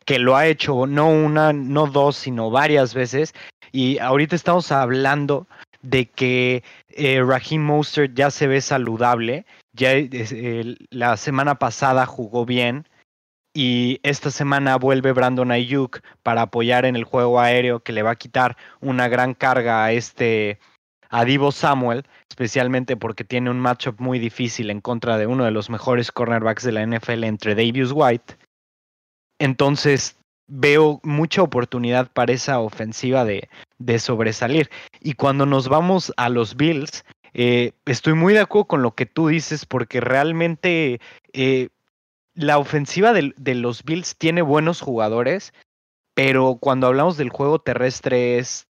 que 0.05 0.19
lo 0.19 0.37
ha 0.37 0.47
hecho 0.47 0.87
no 0.87 1.09
una, 1.09 1.55
no 1.55 1.87
dos, 1.87 2.17
sino 2.17 2.51
varias 2.51 2.93
veces. 2.93 3.35
Y 3.73 3.99
ahorita 3.99 4.37
estamos 4.37 4.71
hablando 4.71 5.47
de 5.81 6.07
que 6.07 6.63
eh, 6.91 7.23
Raheem 7.25 7.63
Mostert 7.63 8.15
ya 8.15 8.31
se 8.31 8.47
ve 8.47 8.61
saludable 8.61 9.47
ya 9.73 9.93
la 10.91 11.17
semana 11.17 11.59
pasada 11.59 12.07
jugó 12.07 12.45
bien 12.45 12.87
y 13.55 14.01
esta 14.03 14.31
semana 14.31 14.77
vuelve 14.77 15.13
Brandon 15.13 15.51
Ayuk 15.51 16.01
para 16.23 16.43
apoyar 16.43 16.85
en 16.87 16.97
el 16.97 17.05
juego 17.05 17.41
aéreo 17.41 17.81
que 17.81 17.93
le 17.93 18.03
va 18.03 18.13
a 18.13 18.17
quitar 18.17 18.57
una 18.81 19.09
gran 19.09 19.35
carga 19.35 19.85
a 19.85 19.93
este 19.93 20.59
a 21.11 21.27
Divo 21.27 21.53
Samuel, 21.53 22.07
especialmente 22.31 22.97
porque 22.97 23.23
tiene 23.23 23.51
un 23.51 23.61
matchup 23.61 24.01
muy 24.01 24.19
difícil 24.19 24.71
en 24.71 24.81
contra 24.81 25.19
de 25.19 25.27
uno 25.27 25.45
de 25.45 25.51
los 25.51 25.69
mejores 25.69 26.11
cornerbacks 26.11 26.63
de 26.63 26.73
la 26.73 26.87
NFL 26.87 27.25
entre 27.25 27.55
Davis 27.55 27.93
White. 27.93 28.39
Entonces 29.39 30.17
veo 30.49 31.01
mucha 31.03 31.43
oportunidad 31.43 32.11
para 32.11 32.33
esa 32.33 32.61
ofensiva 32.61 33.27
de, 33.27 33.51
de 33.79 33.99
sobresalir. 33.99 34.71
Y 35.01 35.13
cuando 35.13 35.45
nos 35.45 35.69
vamos 35.69 36.15
a 36.17 36.31
los 36.31 36.57
Bills, 36.57 37.05
eh, 37.35 37.73
estoy 37.87 38.15
muy 38.15 38.35
de 38.35 38.41
acuerdo 38.41 38.67
con 38.69 38.83
lo 38.83 38.95
que 38.95 39.07
tú 39.07 39.29
dices 39.29 39.67
porque 39.67 40.01
realmente 40.01 41.01
eh, 41.33 41.69
la 42.35 42.59
ofensiva 42.59 43.13
de, 43.13 43.55
los 43.55 43.85
Bills 43.85 44.17
tiene 44.17 44.43
buenos 44.43 44.81
jugadores, 44.81 45.53
pero 46.15 46.59
cuando 46.61 46.87
hablamos 46.87 47.17
del 47.17 47.31
juego 47.31 47.59
terrestre 47.59 48.39
es 48.39 48.69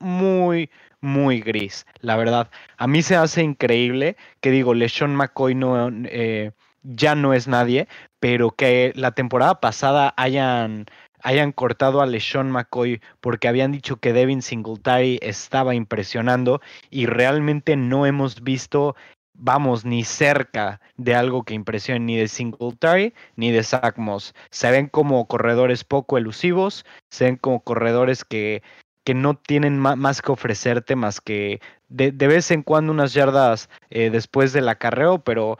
muy, 0.00 0.70
muy 1.00 1.40
gris, 1.40 1.86
la 2.00 2.16
verdad. 2.16 2.50
A 2.76 2.86
mí 2.86 3.02
se 3.02 3.16
hace 3.16 3.42
increíble 3.42 4.16
que 4.40 4.50
digo, 4.50 4.74
LeSean 4.74 5.14
McCoy 5.14 5.54
no, 5.54 5.90
eh, 6.04 6.52
ya 6.82 7.14
no 7.14 7.34
es 7.34 7.48
nadie, 7.48 7.88
pero 8.20 8.50
que 8.50 8.92
la 8.94 9.12
temporada 9.12 9.60
pasada 9.60 10.14
hayan 10.16 10.86
hayan 11.24 11.52
cortado 11.52 12.02
a 12.02 12.06
LeSean 12.06 12.50
McCoy 12.50 13.00
porque 13.20 13.48
habían 13.48 13.72
dicho 13.72 13.96
que 13.96 14.12
Devin 14.12 14.42
Singletary 14.42 15.18
estaba 15.22 15.74
impresionando 15.74 16.60
y 16.90 17.06
realmente 17.06 17.76
no 17.76 18.06
hemos 18.06 18.42
visto, 18.42 18.94
vamos, 19.32 19.86
ni 19.86 20.04
cerca 20.04 20.80
de 20.96 21.14
algo 21.14 21.42
que 21.42 21.54
impresione 21.54 22.00
ni 22.00 22.16
de 22.16 22.28
Singletary 22.28 23.14
ni 23.36 23.50
de 23.50 23.62
Zach 23.62 23.96
Moss. 23.96 24.34
Se 24.50 24.70
ven 24.70 24.86
como 24.86 25.26
corredores 25.26 25.82
poco 25.82 26.18
elusivos, 26.18 26.84
se 27.10 27.24
ven 27.24 27.36
como 27.36 27.60
corredores 27.64 28.24
que 28.24 28.62
que 29.04 29.14
no 29.14 29.36
tienen 29.36 29.78
más 29.78 30.22
que 30.22 30.32
ofrecerte 30.32 30.96
más 30.96 31.20
que 31.20 31.60
de, 31.88 32.10
vez 32.26 32.50
en 32.50 32.62
cuando 32.62 32.90
unas 32.90 33.14
yardas 33.14 33.68
eh, 33.90 34.10
después 34.10 34.52
del 34.52 34.68
acarreo, 34.68 35.22
pero 35.22 35.58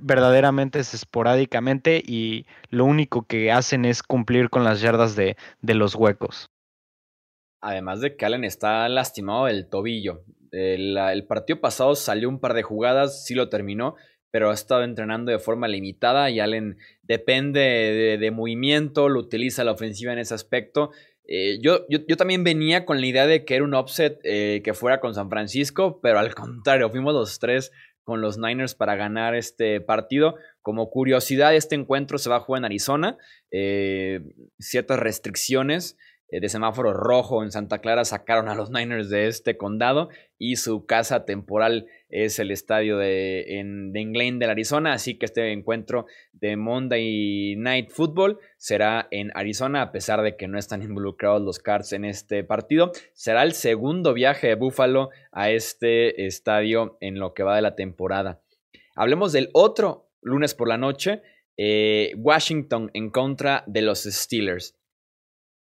verdaderamente 0.00 0.78
es 0.78 0.94
esporádicamente 0.94 2.02
y 2.04 2.46
lo 2.70 2.84
único 2.86 3.26
que 3.26 3.52
hacen 3.52 3.84
es 3.84 4.02
cumplir 4.02 4.48
con 4.48 4.64
las 4.64 4.80
yardas 4.80 5.14
de, 5.14 5.36
de 5.60 5.74
los 5.74 5.94
huecos. 5.94 6.50
Además 7.60 8.00
de 8.00 8.16
que 8.16 8.24
Allen 8.24 8.44
está 8.44 8.88
lastimado 8.88 9.46
del 9.46 9.68
tobillo. 9.68 10.22
El, 10.52 11.26
partido 11.28 11.60
pasado 11.60 11.94
salió 11.96 12.28
un 12.28 12.40
par 12.40 12.54
de 12.54 12.62
jugadas, 12.62 13.26
sí 13.26 13.34
lo 13.34 13.50
terminó, 13.50 13.96
pero 14.30 14.50
ha 14.50 14.54
estado 14.54 14.84
entrenando 14.84 15.32
de 15.32 15.38
forma 15.38 15.68
limitada 15.68 16.30
y 16.30 16.40
Allen 16.40 16.78
depende 17.02 17.60
de, 17.60 18.18
de, 18.18 18.30
movimiento, 18.30 19.08
lo 19.08 19.20
utiliza 19.20 19.64
la 19.64 19.72
ofensiva 19.72 20.12
en 20.12 20.20
ese 20.20 20.34
aspecto. 20.34 20.92
Eh, 21.30 21.58
yo, 21.60 21.86
yo, 21.88 22.16
también 22.16 22.42
venía 22.42 22.86
con 22.86 23.02
la 23.02 23.06
idea 23.06 23.26
de 23.26 23.44
que 23.44 23.54
era 23.54 23.64
un 23.64 23.74
upset 23.74 24.18
eh, 24.24 24.62
que 24.64 24.72
fuera 24.72 24.98
con 24.98 25.14
San 25.14 25.28
Francisco, 25.28 26.00
pero 26.00 26.18
al 26.18 26.34
contrario, 26.34 26.90
fuimos 26.90 27.12
los 27.12 27.38
tres 27.38 27.70
con 28.02 28.22
los 28.22 28.38
Niners 28.38 28.74
para 28.74 28.96
ganar 28.96 29.34
este 29.34 29.82
partido. 29.82 30.36
Como 30.62 30.88
curiosidad, 30.88 31.54
este 31.54 31.74
encuentro 31.74 32.16
se 32.16 32.30
va 32.30 32.36
a 32.36 32.40
jugar 32.40 32.60
en 32.60 32.64
Arizona. 32.64 33.18
Eh, 33.50 34.22
ciertas 34.58 34.98
restricciones 34.98 35.98
de 36.30 36.48
semáforo 36.48 36.92
rojo 36.92 37.42
en 37.42 37.50
Santa 37.50 37.78
Clara 37.78 38.04
sacaron 38.04 38.48
a 38.48 38.54
los 38.54 38.70
Niners 38.70 39.08
de 39.08 39.28
este 39.28 39.56
condado 39.56 40.10
y 40.38 40.56
su 40.56 40.84
casa 40.84 41.24
temporal 41.24 41.86
es 42.10 42.38
el 42.38 42.50
estadio 42.50 42.98
de, 42.98 43.58
en, 43.58 43.92
Arizona, 44.42 44.92
así 44.92 45.18
que 45.18 45.26
este 45.26 45.52
encuentro 45.52 46.06
de 46.32 46.56
Monday 46.56 47.56
Night 47.56 47.90
Football 47.90 48.38
será 48.56 49.08
en 49.10 49.30
Arizona, 49.34 49.82
a 49.82 49.92
pesar 49.92 50.22
de 50.22 50.36
que 50.36 50.48
no 50.48 50.58
están 50.58 50.82
involucrados 50.82 51.42
los 51.42 51.58
Cards 51.58 51.92
en 51.92 52.04
este 52.04 52.44
partido. 52.44 52.92
Será 53.14 53.42
el 53.42 53.52
segundo 53.52 54.14
viaje 54.14 54.48
de 54.48 54.54
Buffalo 54.54 55.10
a 55.32 55.50
este 55.50 56.26
estadio 56.26 56.96
en 57.00 57.18
lo 57.18 57.34
que 57.34 57.42
va 57.42 57.56
de 57.56 57.62
la 57.62 57.74
temporada. 57.74 58.40
Hablemos 58.94 59.32
del 59.32 59.50
otro 59.52 60.10
lunes 60.22 60.54
por 60.54 60.68
la 60.68 60.78
noche, 60.78 61.22
eh, 61.56 62.12
Washington 62.16 62.90
en 62.94 63.10
contra 63.10 63.64
de 63.66 63.82
los 63.82 64.04
Steelers. 64.04 64.77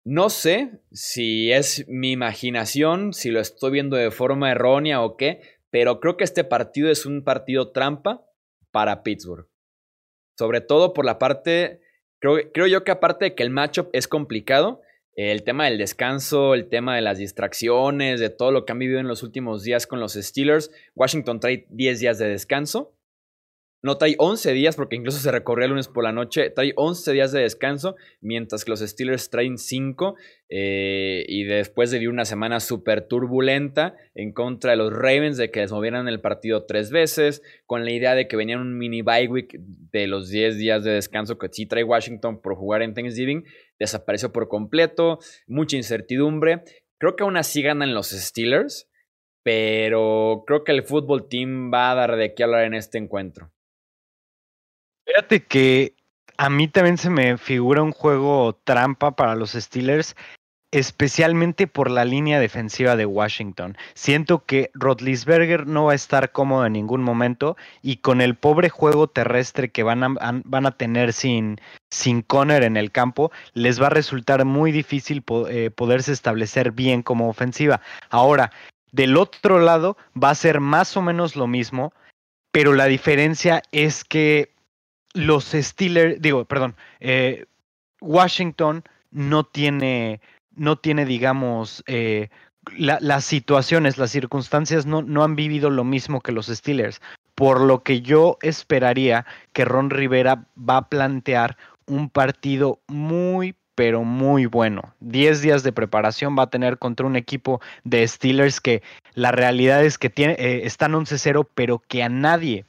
No 0.03 0.29
sé 0.29 0.81
si 0.91 1.51
es 1.51 1.87
mi 1.87 2.11
imaginación, 2.11 3.13
si 3.13 3.29
lo 3.29 3.39
estoy 3.39 3.71
viendo 3.71 3.97
de 3.97 4.09
forma 4.09 4.51
errónea 4.51 5.01
o 5.01 5.15
qué, 5.15 5.41
pero 5.69 5.99
creo 5.99 6.17
que 6.17 6.23
este 6.23 6.43
partido 6.43 6.89
es 6.89 7.05
un 7.05 7.23
partido 7.23 7.71
trampa 7.71 8.25
para 8.71 9.03
Pittsburgh. 9.03 9.47
Sobre 10.37 10.61
todo 10.61 10.93
por 10.93 11.05
la 11.05 11.19
parte, 11.19 11.81
creo, 12.19 12.51
creo 12.51 12.65
yo 12.65 12.83
que 12.83 12.91
aparte 12.91 13.25
de 13.25 13.35
que 13.35 13.43
el 13.43 13.51
matchup 13.51 13.89
es 13.93 14.07
complicado, 14.07 14.81
el 15.13 15.43
tema 15.43 15.65
del 15.65 15.77
descanso, 15.77 16.55
el 16.55 16.67
tema 16.67 16.95
de 16.95 17.01
las 17.01 17.19
distracciones, 17.19 18.19
de 18.19 18.29
todo 18.29 18.51
lo 18.51 18.65
que 18.65 18.71
han 18.71 18.79
vivido 18.79 18.99
en 18.99 19.07
los 19.07 19.21
últimos 19.21 19.61
días 19.61 19.85
con 19.85 19.99
los 19.99 20.13
Steelers, 20.13 20.71
Washington 20.95 21.39
trae 21.39 21.67
10 21.69 21.99
días 21.99 22.17
de 22.17 22.27
descanso 22.27 22.95
no, 23.83 23.97
trae 23.97 24.15
11 24.19 24.53
días, 24.53 24.75
porque 24.75 24.95
incluso 24.95 25.17
se 25.17 25.31
recorrió 25.31 25.65
el 25.65 25.71
lunes 25.71 25.87
por 25.87 26.03
la 26.03 26.11
noche. 26.11 26.51
Trae 26.51 26.71
11 26.75 27.13
días 27.13 27.31
de 27.31 27.41
descanso, 27.41 27.95
mientras 28.21 28.63
que 28.63 28.69
los 28.69 28.81
Steelers 28.81 29.31
traen 29.31 29.57
5. 29.57 30.15
Eh, 30.49 31.25
y 31.27 31.45
después 31.45 31.89
de 31.89 32.07
una 32.07 32.25
semana 32.25 32.59
súper 32.59 33.07
turbulenta 33.07 33.95
en 34.13 34.33
contra 34.33 34.71
de 34.71 34.77
los 34.77 34.93
Ravens, 34.93 35.37
de 35.37 35.49
que 35.49 35.61
les 35.61 35.71
movieran 35.71 36.07
el 36.07 36.21
partido 36.21 36.65
tres 36.67 36.91
veces, 36.91 37.41
con 37.65 37.83
la 37.83 37.91
idea 37.91 38.13
de 38.13 38.27
que 38.27 38.35
venían 38.35 38.59
un 38.59 38.77
mini 38.77 39.01
bye 39.01 39.27
week 39.27 39.57
de 39.59 40.05
los 40.05 40.29
10 40.29 40.57
días 40.57 40.83
de 40.83 40.91
descanso 40.91 41.39
que 41.39 41.47
sí 41.51 41.65
trae 41.65 41.83
Washington 41.83 42.39
por 42.39 42.55
jugar 42.55 42.83
en 42.83 42.93
Thanksgiving, 42.93 43.45
desapareció 43.79 44.31
por 44.31 44.47
completo. 44.47 45.17
Mucha 45.47 45.77
incertidumbre. 45.77 46.61
Creo 46.99 47.15
que 47.15 47.23
aún 47.23 47.35
así 47.35 47.63
ganan 47.63 47.95
los 47.95 48.09
Steelers, 48.09 48.91
pero 49.41 50.43
creo 50.45 50.63
que 50.63 50.71
el 50.71 50.83
fútbol 50.83 51.27
team 51.27 51.71
va 51.73 51.89
a 51.89 51.95
dar 51.95 52.15
de 52.15 52.35
qué 52.35 52.43
hablar 52.43 52.65
en 52.65 52.75
este 52.75 52.99
encuentro. 52.99 53.51
Fíjate 55.13 55.43
que 55.43 55.93
a 56.37 56.49
mí 56.49 56.69
también 56.69 56.97
se 56.97 57.09
me 57.09 57.37
figura 57.37 57.83
un 57.83 57.91
juego 57.91 58.57
trampa 58.63 59.11
para 59.17 59.35
los 59.35 59.51
Steelers, 59.51 60.15
especialmente 60.71 61.67
por 61.67 61.91
la 61.91 62.05
línea 62.05 62.39
defensiva 62.39 62.95
de 62.95 63.05
Washington. 63.05 63.77
Siento 63.93 64.45
que 64.45 64.71
Rotlisberger 64.73 65.67
no 65.67 65.85
va 65.85 65.91
a 65.91 65.95
estar 65.95 66.31
cómodo 66.31 66.65
en 66.65 66.73
ningún 66.73 67.03
momento 67.03 67.57
y 67.81 67.97
con 67.97 68.21
el 68.21 68.35
pobre 68.35 68.69
juego 68.69 69.07
terrestre 69.07 69.69
que 69.69 69.83
van 69.83 70.03
a, 70.05 70.41
van 70.45 70.65
a 70.65 70.77
tener 70.77 71.11
sin, 71.11 71.59
sin 71.89 72.21
Conner 72.21 72.63
en 72.63 72.77
el 72.77 72.93
campo, 72.93 73.33
les 73.53 73.81
va 73.81 73.87
a 73.87 73.89
resultar 73.89 74.45
muy 74.45 74.71
difícil 74.71 75.25
eh, 75.49 75.71
poderse 75.71 76.13
establecer 76.13 76.71
bien 76.71 77.03
como 77.03 77.27
ofensiva. 77.27 77.81
Ahora, 78.09 78.53
del 78.93 79.17
otro 79.17 79.59
lado 79.59 79.97
va 80.15 80.29
a 80.29 80.35
ser 80.35 80.61
más 80.61 80.95
o 80.95 81.01
menos 81.01 81.35
lo 81.35 81.47
mismo, 81.47 81.91
pero 82.53 82.71
la 82.71 82.85
diferencia 82.85 83.61
es 83.73 84.05
que 84.05 84.51
los 85.13 85.45
Steelers, 85.45 86.21
digo, 86.21 86.45
perdón, 86.45 86.75
eh, 86.99 87.45
Washington 87.99 88.83
no 89.11 89.43
tiene, 89.43 90.21
no 90.55 90.77
tiene, 90.77 91.05
digamos, 91.05 91.83
eh, 91.87 92.29
las 92.77 93.25
situaciones, 93.25 93.97
las 93.97 94.11
circunstancias 94.11 94.85
no, 94.85 95.01
no 95.01 95.23
han 95.23 95.35
vivido 95.35 95.69
lo 95.69 95.83
mismo 95.83 96.21
que 96.21 96.31
los 96.31 96.47
Steelers, 96.47 97.01
por 97.35 97.59
lo 97.59 97.83
que 97.83 98.01
yo 98.01 98.37
esperaría 98.41 99.25
que 99.53 99.65
Ron 99.65 99.89
Rivera 99.89 100.45
va 100.57 100.77
a 100.77 100.89
plantear 100.89 101.57
un 101.87 102.09
partido 102.09 102.79
muy, 102.87 103.55
pero 103.75 104.03
muy 104.03 104.45
bueno. 104.45 104.93
Diez 104.99 105.41
días 105.41 105.63
de 105.63 105.71
preparación 105.71 106.37
va 106.37 106.43
a 106.43 106.49
tener 106.49 106.77
contra 106.77 107.07
un 107.07 107.15
equipo 107.15 107.59
de 107.83 108.07
Steelers 108.07 108.61
que 108.61 108.83
la 109.13 109.31
realidad 109.31 109.83
es 109.83 109.97
que 109.97 110.09
tiene, 110.09 110.33
eh, 110.33 110.61
están 110.65 110.93
11-0, 110.93 111.47
pero 111.55 111.79
que 111.87 112.03
a 112.03 112.09
nadie, 112.09 112.65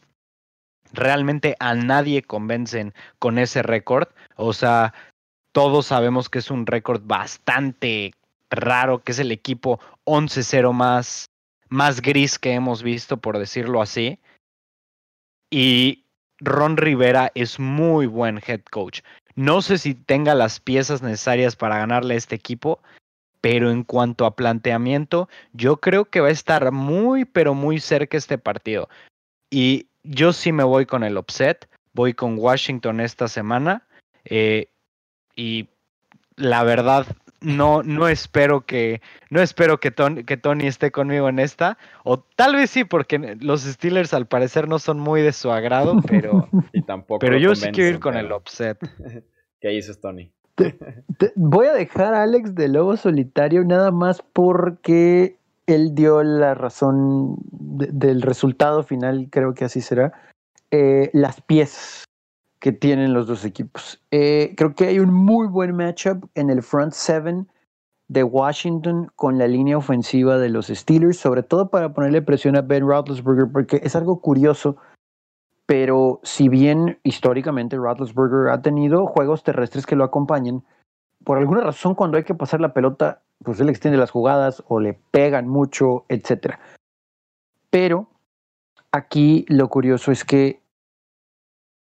realmente 0.92 1.56
a 1.58 1.74
nadie 1.74 2.22
convencen 2.22 2.94
con 3.18 3.38
ese 3.38 3.62
récord. 3.62 4.08
O 4.36 4.52
sea, 4.52 4.94
todos 5.52 5.86
sabemos 5.86 6.28
que 6.28 6.38
es 6.38 6.50
un 6.50 6.66
récord 6.66 7.02
bastante 7.04 8.12
raro, 8.50 9.00
que 9.00 9.12
es 9.12 9.18
el 9.18 9.32
equipo 9.32 9.80
11-0 10.04 10.72
más, 10.72 11.26
más 11.68 12.00
gris 12.00 12.38
que 12.38 12.52
hemos 12.52 12.82
visto, 12.82 13.16
por 13.16 13.38
decirlo 13.38 13.82
así. 13.82 14.18
Y 15.50 16.04
Ron 16.40 16.76
Rivera 16.76 17.30
es 17.34 17.58
muy 17.58 18.06
buen 18.06 18.40
head 18.46 18.62
coach. 18.70 19.00
No 19.34 19.62
sé 19.62 19.78
si 19.78 19.94
tenga 19.94 20.34
las 20.34 20.60
piezas 20.60 21.02
necesarias 21.02 21.56
para 21.56 21.78
ganarle 21.78 22.14
a 22.14 22.18
este 22.18 22.34
equipo, 22.34 22.82
pero 23.40 23.70
en 23.70 23.84
cuanto 23.84 24.26
a 24.26 24.36
planteamiento, 24.36 25.28
yo 25.52 25.78
creo 25.78 26.04
que 26.04 26.20
va 26.20 26.28
a 26.28 26.32
estar 26.32 26.70
muy, 26.72 27.24
pero 27.24 27.54
muy 27.54 27.80
cerca 27.80 28.16
este 28.16 28.38
partido. 28.38 28.88
Y 29.50 29.88
yo 30.02 30.32
sí 30.32 30.52
me 30.52 30.64
voy 30.64 30.86
con 30.86 31.04
el 31.04 31.18
upset, 31.18 31.68
voy 31.92 32.14
con 32.14 32.38
Washington 32.38 33.00
esta 33.00 33.28
semana. 33.28 33.86
Eh, 34.24 34.68
y 35.36 35.68
la 36.36 36.62
verdad, 36.64 37.06
no, 37.40 37.82
no 37.82 38.08
espero 38.08 38.64
que, 38.64 39.00
no 39.30 39.40
espero 39.40 39.80
que 39.80 39.90
Tony, 39.90 40.24
que 40.24 40.36
Tony 40.36 40.66
esté 40.66 40.90
conmigo 40.90 41.28
en 41.28 41.38
esta. 41.38 41.78
O 42.04 42.20
tal 42.20 42.54
vez 42.54 42.70
sí, 42.70 42.84
porque 42.84 43.36
los 43.40 43.62
Steelers 43.62 44.14
al 44.14 44.26
parecer 44.26 44.68
no 44.68 44.78
son 44.78 44.98
muy 44.98 45.22
de 45.22 45.32
su 45.32 45.50
agrado, 45.50 45.96
pero, 46.06 46.48
y 46.72 46.82
tampoco 46.82 47.20
pero 47.20 47.36
yo 47.36 47.54
sí 47.54 47.70
quiero 47.72 47.90
ir 47.90 48.00
con 48.00 48.16
el 48.16 48.32
upset. 48.32 48.78
¿Qué 49.60 49.68
dices, 49.68 50.00
Tony? 50.00 50.32
voy 51.34 51.66
a 51.66 51.72
dejar 51.72 52.14
a 52.14 52.22
Alex 52.22 52.54
de 52.54 52.68
Lobo 52.68 52.96
Solitario 52.96 53.64
nada 53.64 53.90
más 53.90 54.22
porque 54.32 55.38
él 55.66 55.94
dio 55.94 56.22
la 56.22 56.54
razón 56.54 57.36
del 57.50 58.22
resultado 58.22 58.82
final, 58.82 59.28
creo 59.30 59.54
que 59.54 59.64
así 59.64 59.80
será. 59.80 60.12
Eh, 60.70 61.10
las 61.12 61.40
piezas 61.40 62.04
que 62.60 62.72
tienen 62.72 63.12
los 63.12 63.26
dos 63.26 63.44
equipos. 63.44 64.00
Eh, 64.10 64.54
creo 64.56 64.74
que 64.74 64.86
hay 64.86 65.00
un 65.00 65.12
muy 65.12 65.48
buen 65.48 65.74
matchup 65.74 66.26
en 66.34 66.48
el 66.48 66.62
front 66.62 66.92
seven 66.92 67.48
de 68.08 68.22
Washington 68.22 69.10
con 69.16 69.38
la 69.38 69.48
línea 69.48 69.76
ofensiva 69.76 70.38
de 70.38 70.48
los 70.48 70.66
Steelers, 70.68 71.18
sobre 71.18 71.42
todo 71.42 71.70
para 71.70 71.92
ponerle 71.92 72.22
presión 72.22 72.56
a 72.56 72.62
Ben 72.62 72.86
Roethlisberger, 72.86 73.50
porque 73.50 73.80
es 73.82 73.96
algo 73.96 74.20
curioso, 74.20 74.76
pero 75.66 76.20
si 76.22 76.48
bien 76.48 76.98
históricamente 77.02 77.76
Roethlisberger 77.76 78.50
ha 78.50 78.62
tenido 78.62 79.06
juegos 79.06 79.42
terrestres 79.42 79.86
que 79.86 79.96
lo 79.96 80.04
acompañan, 80.04 80.62
por 81.24 81.38
alguna 81.38 81.62
razón 81.62 81.94
cuando 81.94 82.16
hay 82.16 82.24
que 82.24 82.34
pasar 82.34 82.60
la 82.60 82.72
pelota, 82.72 83.22
pues 83.44 83.60
él 83.60 83.68
extiende 83.68 83.98
las 83.98 84.10
jugadas 84.10 84.62
o 84.68 84.80
le 84.80 84.94
pegan 85.10 85.48
mucho, 85.48 86.04
etc. 86.08 86.56
Pero 87.70 88.08
aquí 88.92 89.44
lo 89.48 89.68
curioso 89.68 90.12
es 90.12 90.24
que 90.24 90.62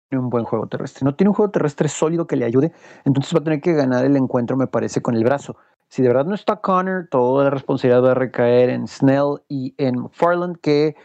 tiene 0.09 0.23
un 0.23 0.29
buen 0.29 0.45
juego 0.45 0.67
terrestre. 0.67 1.05
No 1.05 1.15
tiene 1.15 1.29
un 1.29 1.35
juego 1.35 1.51
terrestre 1.51 1.89
sólido 1.89 2.27
que 2.27 2.35
le 2.35 2.45
ayude, 2.45 2.71
entonces 3.05 3.33
va 3.35 3.39
a 3.39 3.43
tener 3.43 3.61
que 3.61 3.73
ganar 3.73 4.05
el 4.05 4.15
encuentro, 4.15 4.57
me 4.57 4.67
parece, 4.67 5.01
con 5.01 5.15
el 5.15 5.23
brazo. 5.23 5.57
Si 5.89 6.01
de 6.01 6.09
verdad 6.09 6.25
no 6.25 6.35
está 6.35 6.57
Connor, 6.57 7.07
toda 7.09 7.45
la 7.45 7.49
responsabilidad 7.49 8.03
va 8.03 8.11
a 8.11 8.15
recaer 8.15 8.69
en 8.69 8.87
Snell 8.87 9.41
y 9.47 9.73
en 9.77 10.09
Farland, 10.09 10.57
que 10.59 10.95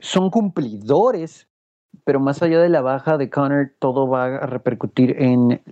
son 0.00 0.30
cumplidores, 0.30 1.48
pero 2.04 2.18
más 2.18 2.42
allá 2.42 2.60
de 2.60 2.68
la 2.68 2.80
baja 2.80 3.16
de 3.16 3.30
Connor, 3.30 3.72
todo 3.78 4.08
va 4.08 4.24
a 4.24 4.46
repercutir 4.46 5.22
en 5.22 5.62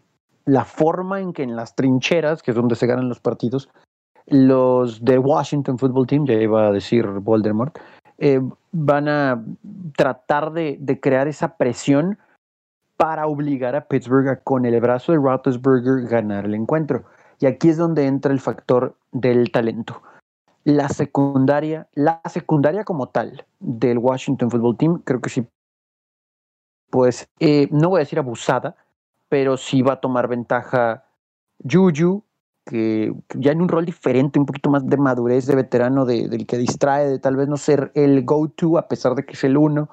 la 0.45 0.65
forma 0.65 1.21
en 1.21 1.33
que 1.33 1.43
en 1.43 1.57
las 1.57 1.75
trincheras, 1.75 2.43
que 2.43 2.51
es 2.51 2.57
donde 2.57 2.77
se 2.77 2.87
ganan 2.87 3.09
los 3.09 3.21
partidos, 3.21 3.69
los 4.27 5.05
de 5.05 5.19
Washington 5.19 5.79
Football 5.79 6.07
Team, 6.07 6.27
ya 6.27 6.35
iba 6.35 6.67
a 6.67 6.73
decir 6.73 7.07
Voldemort, 7.07 7.79
eh, 8.19 8.41
van 8.71 9.09
a 9.09 9.45
tratar 9.97 10.53
de, 10.53 10.99
crear 11.01 11.29
esa 11.29 11.57
presión 11.57 12.19
para 12.97 13.27
obligar 13.27 13.75
a 13.75 13.89
Pittsburgh 13.89 14.29
a 14.29 14.37
con 14.37 14.65
el 14.65 14.81
brazo 14.81 15.13
de 15.13 15.19
Roethlisberger 15.19 16.09
ganar 16.09 16.45
el 16.45 16.55
encuentro. 16.55 17.05
Y 17.41 17.47
aquí 17.47 17.71
es 17.71 17.77
donde 17.77 18.07
entra 18.07 18.33
el 18.33 18.41
factor 18.41 18.97
del 19.11 19.51
talento. 19.51 20.03
La 20.65 20.89
secundaria, 20.89 21.89
la 21.95 22.21
secundaria 22.29 22.85
como 22.85 23.09
tal 23.09 23.45
del 23.59 23.99
Washington 23.99 24.51
Football 24.51 24.77
Team, 24.77 25.03
creo 25.05 25.21
que 25.21 25.31
sí, 25.31 25.45
pues 26.91 27.27
no 27.71 27.89
voy 27.89 27.99
a 27.99 28.05
decir 28.05 28.21
abusada, 28.21 28.77
pero 29.33 29.57
sí 29.57 29.81
va 29.81 29.95
a 29.95 30.01
tomar 30.01 30.29
ventaja 30.29 31.07
Juju, 31.65 32.23
que 32.67 33.15
ya 33.35 33.53
en 33.53 33.63
un 33.63 33.69
rol 33.71 33.87
diferente, 33.87 34.39
un 34.39 34.45
poquito 34.45 34.69
más 34.69 34.87
de 34.87 34.99
madurez 34.99 35.47
de 35.47 35.57
veterano, 35.57 36.05
de, 36.05 36.29
del 36.29 36.47
que 36.47 36.59
distrae, 36.59 37.09
de 37.09 37.19
tal 37.19 37.37
vez 37.37 37.49
no 37.49 37.57
ser 37.57 37.93
el 37.95 38.27
go-to 38.27 38.77
a 38.77 38.89
pesar 38.89 39.15
de 39.15 39.25
que 39.25 39.33
es 39.33 39.43
el 39.45 39.57
uno, 39.57 39.89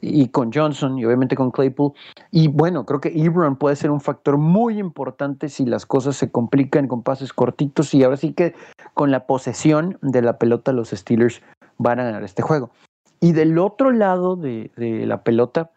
y 0.00 0.28
con 0.28 0.52
Johnson 0.52 1.00
y 1.00 1.04
obviamente 1.04 1.34
con 1.34 1.50
Claypool. 1.50 1.94
Y 2.30 2.46
bueno, 2.46 2.86
creo 2.86 3.00
que 3.00 3.08
Ebron 3.08 3.56
puede 3.56 3.74
ser 3.74 3.90
un 3.90 4.00
factor 4.00 4.38
muy 4.38 4.78
importante 4.78 5.48
si 5.48 5.66
las 5.66 5.84
cosas 5.84 6.14
se 6.14 6.30
complican 6.30 6.86
con 6.86 7.02
pases 7.02 7.32
cortitos 7.32 7.92
y 7.92 8.04
ahora 8.04 8.16
sí 8.16 8.34
que 8.34 8.54
con 8.94 9.10
la 9.10 9.26
posesión 9.26 9.98
de 10.00 10.22
la 10.22 10.38
pelota 10.38 10.70
los 10.70 10.90
Steelers 10.90 11.42
van 11.76 11.98
a 11.98 12.04
ganar 12.04 12.22
este 12.22 12.42
juego. 12.42 12.70
Y 13.18 13.32
del 13.32 13.58
otro 13.58 13.90
lado 13.90 14.36
de 14.36 14.70
la 14.76 15.24
pelota, 15.24 15.72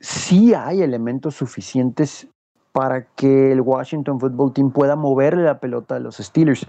sí 0.00 0.54
hay 0.54 0.82
elementos 0.82 1.34
suficientes 1.36 2.28
para 2.72 3.06
que 3.14 3.52
el 3.52 3.60
Washington 3.60 4.18
Football 4.18 4.52
Team 4.52 4.70
pueda 4.72 4.96
moverle 4.96 5.44
la 5.44 5.60
pelota 5.60 5.96
a 5.96 6.00
los 6.00 6.16
Steelers. 6.16 6.66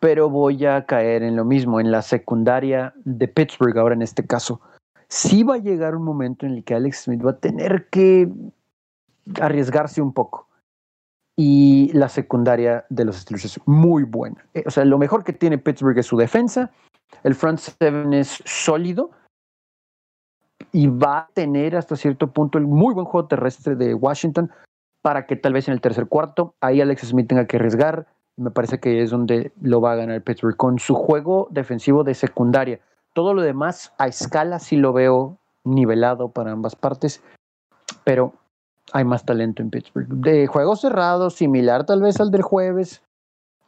Pero 0.00 0.28
voy 0.28 0.66
a 0.66 0.84
caer 0.84 1.22
en 1.22 1.36
lo 1.36 1.46
mismo, 1.46 1.80
en 1.80 1.90
la 1.90 2.02
secundaria 2.02 2.92
de 3.04 3.26
Pittsburgh, 3.26 3.78
ahora 3.78 3.94
en 3.94 4.02
este 4.02 4.26
caso. 4.26 4.60
Sí 5.08 5.42
va 5.42 5.54
a 5.54 5.58
llegar 5.58 5.96
un 5.96 6.04
momento 6.04 6.44
en 6.44 6.52
el 6.52 6.64
que 6.64 6.74
Alex 6.74 7.04
Smith 7.04 7.24
va 7.24 7.30
a 7.30 7.38
tener 7.38 7.88
que 7.88 8.28
arriesgarse 9.40 10.02
un 10.02 10.12
poco. 10.12 10.46
Y 11.38 11.90
la 11.94 12.10
secundaria 12.10 12.84
de 12.90 13.06
los 13.06 13.16
Steelers 13.16 13.46
es 13.46 13.60
muy 13.66 14.04
buena. 14.04 14.44
Eh, 14.52 14.64
o 14.66 14.70
sea, 14.70 14.84
lo 14.84 14.98
mejor 14.98 15.24
que 15.24 15.32
tiene 15.32 15.56
Pittsburgh 15.56 15.98
es 15.98 16.06
su 16.06 16.18
defensa. 16.18 16.70
El 17.22 17.34
front 17.34 17.58
seven 17.58 18.12
es 18.12 18.42
sólido 18.44 19.10
y 20.76 20.88
va 20.88 21.20
a 21.20 21.28
tener 21.32 21.74
hasta 21.74 21.96
cierto 21.96 22.32
punto 22.32 22.58
el 22.58 22.66
muy 22.66 22.92
buen 22.92 23.06
juego 23.06 23.26
terrestre 23.26 23.76
de 23.76 23.94
Washington, 23.94 24.50
para 25.00 25.24
que 25.24 25.34
tal 25.34 25.54
vez 25.54 25.68
en 25.68 25.72
el 25.72 25.80
tercer 25.80 26.06
cuarto 26.06 26.54
ahí 26.60 26.82
Alex 26.82 27.08
Smith 27.08 27.28
tenga 27.28 27.46
que 27.46 27.56
arriesgar. 27.56 28.06
Me 28.36 28.50
parece 28.50 28.78
que 28.78 29.02
es 29.02 29.08
donde 29.08 29.52
lo 29.62 29.80
va 29.80 29.92
a 29.92 29.96
ganar 29.96 30.20
Pittsburgh 30.20 30.54
con 30.54 30.78
su 30.78 30.94
juego 30.94 31.48
defensivo 31.50 32.04
de 32.04 32.12
secundaria. 32.12 32.78
Todo 33.14 33.32
lo 33.32 33.40
demás 33.40 33.94
a 33.96 34.06
escala 34.06 34.58
sí 34.58 34.76
lo 34.76 34.92
veo 34.92 35.38
nivelado 35.64 36.28
para 36.28 36.52
ambas 36.52 36.76
partes, 36.76 37.22
pero 38.04 38.34
hay 38.92 39.06
más 39.06 39.24
talento 39.24 39.62
en 39.62 39.70
Pittsburgh. 39.70 40.08
De 40.08 40.46
juego 40.46 40.76
cerrado, 40.76 41.30
similar 41.30 41.86
tal 41.86 42.02
vez 42.02 42.20
al 42.20 42.30
del 42.30 42.42
jueves, 42.42 43.02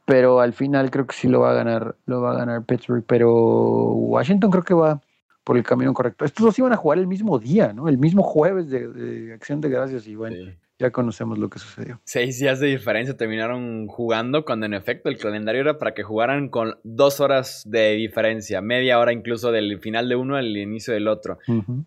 pero 0.04 0.40
al 0.40 0.52
final 0.52 0.90
creo 0.90 1.06
que 1.06 1.16
sí 1.16 1.26
lo 1.26 1.40
va 1.40 1.52
a 1.52 1.54
ganar, 1.54 1.96
lo 2.04 2.20
va 2.20 2.32
a 2.32 2.36
ganar 2.36 2.64
Pittsburgh, 2.64 3.04
pero 3.06 3.32
Washington 3.32 4.50
creo 4.50 4.64
que 4.64 4.74
va 4.74 5.00
por 5.48 5.56
el 5.56 5.64
camino 5.64 5.94
correcto. 5.94 6.26
Estos 6.26 6.44
dos 6.44 6.58
iban 6.58 6.74
a 6.74 6.76
jugar 6.76 6.98
el 6.98 7.06
mismo 7.06 7.38
día, 7.38 7.72
¿no? 7.72 7.88
El 7.88 7.96
mismo 7.96 8.22
jueves 8.22 8.68
de, 8.68 9.32
Acción 9.32 9.62
de 9.62 9.70
Gracias 9.70 10.06
y 10.06 10.14
bueno, 10.14 10.36
ya 10.78 10.90
conocemos 10.90 11.38
lo 11.38 11.48
que 11.48 11.58
sucedió. 11.58 12.02
Seis 12.04 12.38
días 12.38 12.60
de 12.60 12.66
diferencia 12.66 13.16
terminaron 13.16 13.86
jugando 13.86 14.44
cuando 14.44 14.66
en 14.66 14.74
efecto 14.74 15.08
el 15.08 15.16
calendario 15.16 15.62
era 15.62 15.78
para 15.78 15.94
que 15.94 16.02
jugaran 16.02 16.50
con 16.50 16.74
dos 16.84 17.20
horas 17.20 17.62
de 17.64 17.92
diferencia, 17.92 18.60
media 18.60 18.98
hora 18.98 19.14
incluso 19.14 19.50
del 19.50 19.80
final 19.80 20.10
de 20.10 20.16
uno 20.16 20.36
al 20.36 20.54
inicio 20.54 20.92
del 20.92 21.08
otro. 21.08 21.38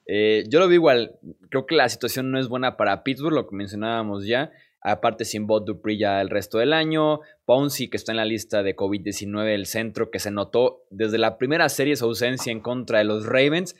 Eh, 0.07 0.43
yo 0.49 0.59
lo 0.59 0.67
vi 0.67 0.73
igual, 0.73 1.19
creo 1.49 1.67
que 1.67 1.75
la 1.75 1.87
situación 1.87 2.31
no 2.31 2.39
es 2.39 2.47
buena 2.47 2.77
para 2.77 3.03
Pittsburgh, 3.03 3.35
lo 3.35 3.47
que 3.47 3.55
mencionábamos 3.55 4.25
ya. 4.25 4.49
Aparte 4.81 5.25
sin 5.25 5.47
Bot 5.47 5.65
Dupree 5.65 5.97
ya 5.97 6.21
el 6.21 6.29
resto 6.29 6.57
del 6.57 6.73
año. 6.73 7.19
Ponzi, 7.45 7.89
que 7.89 7.97
está 7.97 8.11
en 8.11 8.17
la 8.17 8.25
lista 8.25 8.63
de 8.63 8.75
COVID-19 8.75 9.45
del 9.45 9.65
centro, 9.65 10.09
que 10.09 10.19
se 10.19 10.31
notó 10.31 10.83
desde 10.89 11.17
la 11.17 11.37
primera 11.37 11.69
serie 11.69 11.95
su 11.95 12.05
ausencia 12.05 12.51
en 12.51 12.61
contra 12.61 12.97
de 12.97 13.03
los 13.03 13.25
Ravens. 13.25 13.75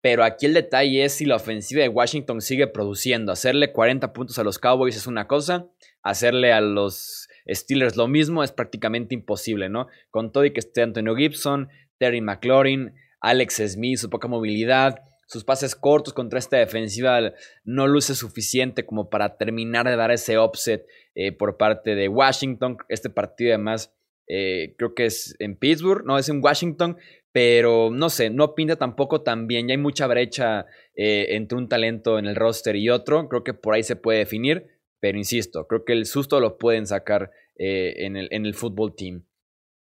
Pero 0.00 0.22
aquí 0.22 0.46
el 0.46 0.54
detalle 0.54 1.04
es 1.04 1.14
si 1.14 1.24
la 1.24 1.36
ofensiva 1.36 1.82
de 1.82 1.88
Washington 1.88 2.40
sigue 2.40 2.68
produciendo. 2.68 3.32
Hacerle 3.32 3.72
40 3.72 4.12
puntos 4.12 4.38
a 4.38 4.44
los 4.44 4.58
Cowboys 4.58 4.96
es 4.96 5.08
una 5.08 5.26
cosa, 5.26 5.66
hacerle 6.02 6.52
a 6.52 6.60
los 6.60 7.28
Steelers 7.48 7.96
lo 7.96 8.08
mismo 8.08 8.44
es 8.44 8.52
prácticamente 8.52 9.14
imposible, 9.14 9.68
¿no? 9.68 9.88
Con 10.10 10.32
todo 10.32 10.44
y 10.44 10.52
que 10.52 10.60
esté 10.60 10.82
Antonio 10.82 11.16
Gibson, 11.16 11.68
Terry 11.98 12.20
McLaurin, 12.20 12.94
Alex 13.20 13.62
Smith, 13.66 13.98
su 13.98 14.10
poca 14.10 14.28
movilidad, 14.28 15.00
sus 15.28 15.44
pases 15.44 15.76
cortos 15.76 16.14
contra 16.14 16.38
esta 16.38 16.56
defensiva 16.56 17.20
no 17.64 17.86
luce 17.86 18.14
suficiente 18.14 18.86
como 18.86 19.10
para 19.10 19.36
terminar 19.36 19.86
de 19.86 19.94
dar 19.94 20.10
ese 20.10 20.38
offset 20.38 20.86
eh, 21.14 21.32
por 21.32 21.58
parte 21.58 21.94
de 21.94 22.08
Washington. 22.08 22.78
Este 22.88 23.10
partido 23.10 23.50
además 23.50 23.94
eh, 24.26 24.74
creo 24.78 24.94
que 24.94 25.04
es 25.04 25.36
en 25.38 25.56
Pittsburgh, 25.56 26.02
no, 26.06 26.16
es 26.16 26.30
en 26.30 26.42
Washington, 26.42 26.96
pero 27.30 27.90
no 27.92 28.08
sé, 28.08 28.30
no 28.30 28.54
pinta 28.54 28.76
tampoco 28.76 29.20
tan 29.20 29.46
bien. 29.46 29.68
Ya 29.68 29.74
hay 29.74 29.78
mucha 29.78 30.06
brecha 30.06 30.64
eh, 30.96 31.26
entre 31.36 31.58
un 31.58 31.68
talento 31.68 32.18
en 32.18 32.24
el 32.24 32.34
roster 32.34 32.76
y 32.76 32.88
otro. 32.88 33.28
Creo 33.28 33.44
que 33.44 33.52
por 33.52 33.74
ahí 33.74 33.82
se 33.82 33.96
puede 33.96 34.20
definir, 34.20 34.66
pero 34.98 35.18
insisto, 35.18 35.66
creo 35.66 35.84
que 35.84 35.92
el 35.92 36.06
susto 36.06 36.40
lo 36.40 36.56
pueden 36.56 36.86
sacar 36.86 37.30
en, 37.60 38.16
el, 38.16 38.28
en, 38.30 38.46
el, 38.46 38.54
fútbol 38.54 38.94
team. 38.94 39.24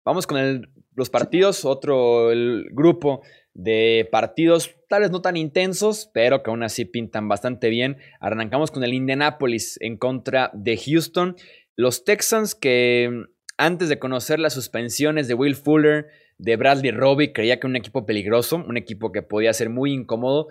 Vamos 0.03 0.25
con 0.25 0.67
los 0.95 1.09
partidos, 1.09 1.63
otro 1.63 2.31
grupo 2.71 3.21
de 3.57 4.07
partidos, 4.11 4.75
tal 4.87 5.01
vez 5.01 5.09
no 5.09 5.21
tan 5.21 5.35
intensos, 5.35 6.11
pero 6.13 6.43
que 6.43 6.51
aún 6.51 6.61
así 6.61 6.85
pintan 6.85 7.27
bastante 7.27 7.69
bien. 7.69 7.97
Arrancamos 8.19 8.69
con 8.69 8.83
el 8.83 8.93
Indianapolis 8.93 9.79
en 9.81 9.97
contra 9.97 10.51
de 10.53 10.77
Houston. 10.77 11.35
Los 11.75 12.05
Texans 12.05 12.53
que 12.53 13.25
antes 13.57 13.89
de 13.89 13.97
conocer 13.97 14.39
las 14.39 14.53
suspensiones 14.53 15.27
de 15.27 15.33
Will 15.33 15.55
Fuller, 15.55 16.05
de 16.37 16.55
Bradley 16.55 16.91
Robbie, 16.91 17.33
creía 17.33 17.59
que 17.59 17.65
un 17.65 17.75
equipo 17.75 18.05
peligroso, 18.05 18.57
un 18.57 18.77
equipo 18.77 19.11
que 19.11 19.23
podía 19.23 19.51
ser 19.53 19.71
muy 19.71 19.91
incómodo, 19.91 20.49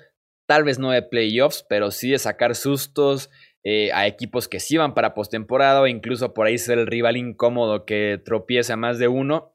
tal 0.49 0.65
vez 0.65 0.81
no 0.81 0.91
de 0.91 1.03
playoffs, 1.03 1.65
pero 1.69 1.93
sí 1.93 2.11
de 2.11 2.19
sacar 2.19 2.57
sustos 2.57 3.31
eh, 3.63 3.93
a 3.93 4.09
equipos 4.09 4.49
que 4.49 4.59
sí 4.59 4.77
van 4.79 4.95
para 4.95 5.15
postemporada 5.15 5.81
o 5.81 5.87
incluso 5.87 6.35
por 6.35 6.49
ahí 6.49 6.59
ser 6.59 6.81
el 6.81 6.89
rival 6.89 7.17
incómodo 7.17 7.85
que 7.85 8.21
tropieza 8.25 8.73
a 8.73 8.77
más 8.77 8.99
de 8.99 9.07
uno. 9.07 9.53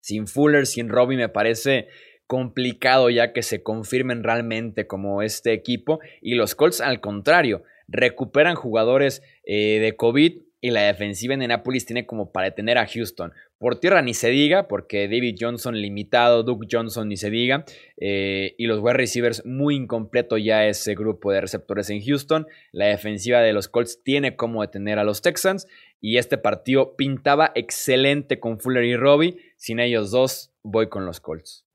Sin 0.00 0.26
Fuller, 0.26 0.66
sin 0.66 0.88
Robbie 0.88 1.16
me 1.16 1.28
parece 1.28 1.86
complicado 2.32 3.10
ya 3.10 3.34
que 3.34 3.42
se 3.42 3.62
confirmen 3.62 4.24
realmente 4.24 4.86
como 4.86 5.20
este 5.20 5.52
equipo 5.52 6.00
y 6.22 6.34
los 6.34 6.54
Colts 6.54 6.80
al 6.80 6.98
contrario 7.02 7.62
recuperan 7.88 8.54
jugadores 8.54 9.22
eh, 9.44 9.80
de 9.80 9.94
COVID 9.96 10.40
y 10.62 10.70
la 10.70 10.80
defensiva 10.84 11.34
en 11.34 11.42
Indianapolis 11.42 11.84
tiene 11.84 12.06
como 12.06 12.32
para 12.32 12.46
detener 12.46 12.78
a 12.78 12.86
Houston. 12.86 13.34
Por 13.58 13.80
tierra 13.80 14.00
ni 14.00 14.14
se 14.14 14.30
diga, 14.30 14.66
porque 14.66 15.08
David 15.08 15.36
Johnson 15.38 15.74
limitado, 15.74 16.42
Duke 16.42 16.68
Johnson 16.70 17.06
ni 17.10 17.18
se 17.18 17.28
diga, 17.28 17.66
eh, 17.98 18.54
y 18.56 18.64
los 18.64 18.78
wide 18.78 18.94
receivers 18.94 19.44
muy 19.44 19.74
incompleto 19.74 20.38
ya 20.38 20.66
ese 20.66 20.94
grupo 20.94 21.32
de 21.32 21.42
receptores 21.42 21.90
en 21.90 22.02
Houston. 22.02 22.46
La 22.70 22.86
defensiva 22.86 23.40
de 23.40 23.52
los 23.52 23.68
Colts 23.68 24.02
tiene 24.02 24.36
como 24.36 24.62
detener 24.62 24.98
a 24.98 25.04
los 25.04 25.20
Texans, 25.20 25.66
y 26.00 26.16
este 26.16 26.38
partido 26.38 26.96
pintaba 26.96 27.52
excelente 27.54 28.40
con 28.40 28.58
Fuller 28.58 28.84
y 28.84 28.96
Robbie. 28.96 29.36
Sin 29.58 29.80
ellos 29.80 30.10
dos, 30.10 30.50
voy 30.62 30.88
con 30.88 31.04
los 31.04 31.20
Colts 31.20 31.66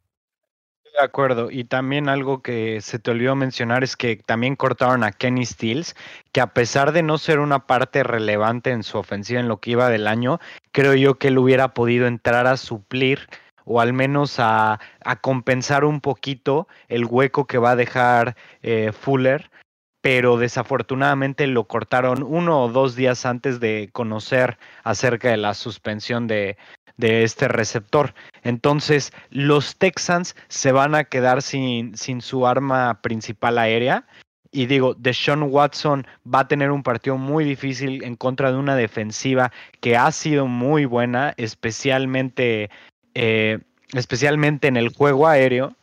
de 0.97 1.05
acuerdo. 1.05 1.51
Y 1.51 1.63
también 1.63 2.09
algo 2.09 2.41
que 2.41 2.81
se 2.81 2.99
te 2.99 3.11
olvidó 3.11 3.35
mencionar 3.35 3.83
es 3.83 3.95
que 3.95 4.17
también 4.17 4.55
cortaron 4.55 5.03
a 5.03 5.11
Kenny 5.11 5.45
Stills, 5.45 5.95
que 6.31 6.41
a 6.41 6.53
pesar 6.53 6.91
de 6.91 7.03
no 7.03 7.17
ser 7.17 7.39
una 7.39 7.67
parte 7.67 8.03
relevante 8.03 8.71
en 8.71 8.83
su 8.83 8.97
ofensiva 8.97 9.39
en 9.39 9.47
lo 9.47 9.59
que 9.59 9.71
iba 9.71 9.89
del 9.89 10.07
año, 10.07 10.39
creo 10.71 10.93
yo 10.95 11.15
que 11.17 11.29
él 11.29 11.37
hubiera 11.37 11.73
podido 11.73 12.07
entrar 12.07 12.47
a 12.47 12.57
suplir 12.57 13.27
o 13.65 13.81
al 13.81 13.93
menos 13.93 14.35
a, 14.39 14.79
compensar 15.21 15.83
un 15.83 16.01
poquito 16.01 16.67
el 16.87 17.05
hueco 17.05 17.47
que 17.47 17.57
va 17.57 17.71
a 17.71 17.75
dejar 17.75 18.35
eh, 18.61 18.91
Fuller 18.93 19.51
pero 19.99 20.37
desafortunadamente 20.37 21.47
lo 21.47 21.65
cortaron 21.65 22.23
uno 22.23 22.63
o 22.63 22.69
dos 22.69 22.95
días 22.95 23.25
antes 23.25 23.59
de 23.59 23.89
conocer 23.91 24.57
acerca 24.85 25.31
de 25.31 25.35
la 25.35 25.53
suspensión 25.53 26.27
de, 26.27 26.55
de 26.97 27.23
este 27.23 27.47
receptor. 27.47 28.13
Entonces, 28.43 29.13
los 29.29 29.77
Texans 29.77 30.35
se 30.47 30.71
van 30.71 30.95
a 30.95 31.05
quedar 31.05 31.41
sin, 31.41 31.95
sin 31.95 32.21
su 32.21 32.45
arma 32.45 33.01
principal 33.01 33.57
aérea. 33.57 34.05
Y 34.51 34.65
digo, 34.65 34.95
Deshaun 34.95 35.43
Watson 35.43 36.07
va 36.25 36.41
a 36.41 36.47
tener 36.47 36.71
un 36.71 36.83
partido 36.83 37.17
muy 37.17 37.43
difícil 37.43 38.03
en 38.03 38.15
contra 38.15 38.51
de 38.51 38.57
una 38.57 38.75
defensiva 38.75 39.51
que 39.81 39.97
ha 39.97 40.11
sido 40.11 40.47
muy 40.47 40.85
buena, 40.85 41.33
especialmente, 41.37 42.69
eh, 43.13 43.59
especialmente 43.93 44.67
en 44.67 44.77
el 44.77 44.89
juego 44.89 45.27
aéreo 45.27 45.75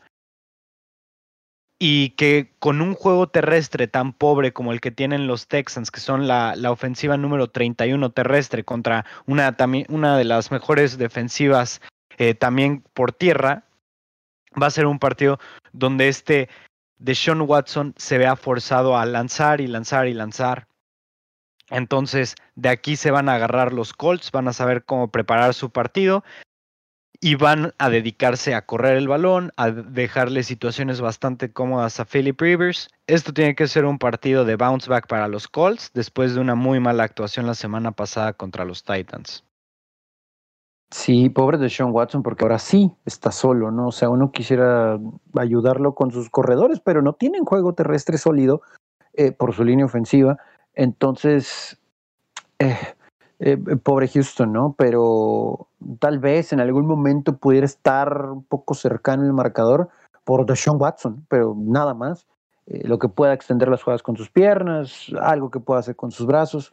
y 1.86 2.14
que 2.16 2.50
con 2.60 2.80
un 2.80 2.94
juego 2.94 3.28
terrestre 3.28 3.88
tan 3.88 4.14
pobre 4.14 4.54
como 4.54 4.72
el 4.72 4.80
que 4.80 4.90
tienen 4.90 5.26
los 5.26 5.48
Texans, 5.48 5.90
que 5.90 6.00
son 6.00 6.26
la, 6.26 6.56
ofensiva 6.70 7.18
número 7.18 7.50
31 7.50 8.10
terrestre 8.12 8.64
contra 8.64 9.04
una, 9.26 9.54
una 9.90 10.16
de 10.16 10.24
las 10.24 10.50
mejores 10.50 10.96
defensivas 10.96 11.82
eh, 12.16 12.32
también 12.32 12.82
por 12.94 13.12
tierra, 13.12 13.64
va 14.60 14.68
a 14.68 14.70
ser 14.70 14.86
un 14.86 14.98
partido 14.98 15.38
donde 15.74 16.08
este 16.08 16.48
de 16.96 17.14
Sean 17.14 17.42
Watson 17.42 17.92
se 17.98 18.16
vea 18.16 18.34
forzado 18.34 18.96
a 18.96 19.04
lanzar 19.04 19.60
y 19.60 19.66
lanzar 19.66 20.08
y 20.08 20.14
lanzar. 20.14 20.68
Entonces, 21.68 22.34
de 22.54 22.70
aquí 22.70 22.96
se 22.96 23.10
van 23.10 23.28
a 23.28 23.34
agarrar 23.34 23.74
los 23.74 23.92
Colts, 23.92 24.30
van 24.30 24.48
a 24.48 24.54
saber 24.54 24.86
cómo 24.86 25.08
preparar 25.08 25.52
su 25.52 25.68
partido 25.68 26.24
y 27.24 27.36
van 27.36 27.72
a 27.78 27.88
dedicarse 27.88 28.54
a 28.54 28.66
correr 28.66 28.98
el 28.98 29.08
balón, 29.08 29.50
a 29.56 29.70
dejarle 29.70 30.42
situaciones 30.42 31.00
bastante 31.00 31.50
cómodas 31.50 31.98
a 31.98 32.04
Philip 32.04 32.38
Rivers. 32.38 32.90
Esto 33.06 33.32
tiene 33.32 33.54
que 33.54 33.66
ser 33.66 33.86
un 33.86 33.98
partido 33.98 34.44
de 34.44 34.56
bounce 34.56 34.90
back 34.90 35.06
para 35.06 35.26
los 35.26 35.48
Colts 35.48 35.90
después 35.94 36.34
de 36.34 36.42
una 36.42 36.54
muy 36.54 36.80
mala 36.80 37.04
actuación 37.04 37.46
la 37.46 37.54
semana 37.54 37.92
pasada 37.92 38.34
contra 38.34 38.66
los 38.66 38.84
Titans. 38.84 39.42
Sí, 40.90 41.30
pobre 41.30 41.56
de 41.56 41.70
Sean 41.70 41.92
Watson, 41.92 42.22
porque 42.22 42.44
ahora 42.44 42.58
sí 42.58 42.92
está 43.06 43.32
solo, 43.32 43.70
¿no? 43.70 43.86
O 43.86 43.92
sea, 43.92 44.10
uno 44.10 44.30
quisiera 44.30 45.00
ayudarlo 45.34 45.94
con 45.94 46.10
sus 46.10 46.28
corredores, 46.28 46.80
pero 46.80 47.00
no 47.00 47.14
tienen 47.14 47.46
juego 47.46 47.72
terrestre 47.72 48.18
sólido 48.18 48.60
eh, 49.14 49.32
por 49.32 49.54
su 49.54 49.64
línea 49.64 49.86
ofensiva. 49.86 50.36
Entonces, 50.74 51.80
eh, 52.58 52.76
eh, 53.40 53.56
pobre 53.82 54.08
Houston, 54.08 54.52
¿no? 54.52 54.74
Pero 54.78 55.68
tal 55.98 56.18
vez 56.18 56.52
en 56.52 56.60
algún 56.60 56.86
momento 56.86 57.36
pudiera 57.36 57.64
estar 57.64 58.08
un 58.30 58.44
poco 58.44 58.74
cercano 58.74 59.24
el 59.24 59.32
marcador 59.32 59.88
por 60.24 60.46
Deshaun 60.46 60.80
Watson, 60.80 61.24
pero 61.28 61.54
nada 61.56 61.94
más. 61.94 62.26
Eh, 62.66 62.86
lo 62.88 62.98
que 62.98 63.08
pueda 63.08 63.34
extender 63.34 63.68
las 63.68 63.82
jugadas 63.82 64.02
con 64.02 64.16
sus 64.16 64.30
piernas, 64.30 65.10
algo 65.20 65.50
que 65.50 65.60
pueda 65.60 65.80
hacer 65.80 65.96
con 65.96 66.10
sus 66.10 66.26
brazos, 66.26 66.72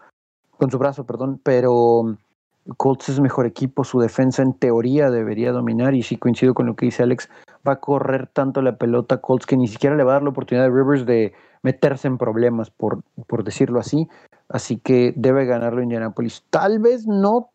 con 0.58 0.72
su 0.72 0.78
brazo, 0.78 1.06
perdón, 1.06 1.42
pero 1.44 2.04
Colts 2.78 3.10
es 3.10 3.20
mejor 3.20 3.46
equipo, 3.46 3.84
su 3.84 4.00
defensa 4.00 4.42
en 4.44 4.54
teoría 4.54 5.10
debería 5.10 5.52
dominar 5.52 5.94
y 5.96 6.04
si 6.04 6.18
coincido 6.18 6.54
con 6.54 6.68
lo 6.68 6.76
que 6.76 6.86
dice 6.86 7.04
Alex, 7.04 7.30
va 7.68 7.74
a 7.74 7.80
correr 7.80 8.30
tanto 8.32 8.62
la 8.62 8.78
pelota 8.78 9.18
Colts 9.18 9.46
que 9.46 9.58
ni 9.58 9.68
siquiera 9.68 9.96
le 9.96 10.04
va 10.04 10.12
a 10.12 10.14
dar 10.16 10.24
la 10.24 10.30
oportunidad 10.30 10.68
a 10.68 10.70
Rivers 10.70 11.06
de 11.06 11.34
meterse 11.64 12.08
en 12.08 12.18
problemas, 12.18 12.72
por, 12.72 13.04
por 13.28 13.44
decirlo 13.44 13.80
así. 13.80 14.08
Así 14.50 14.80
que 14.80 15.14
debe 15.16 15.46
ganarlo 15.46 15.82
Indianapolis. 15.82 16.44
Tal 16.50 16.80
vez 16.80 17.06
no 17.08 17.51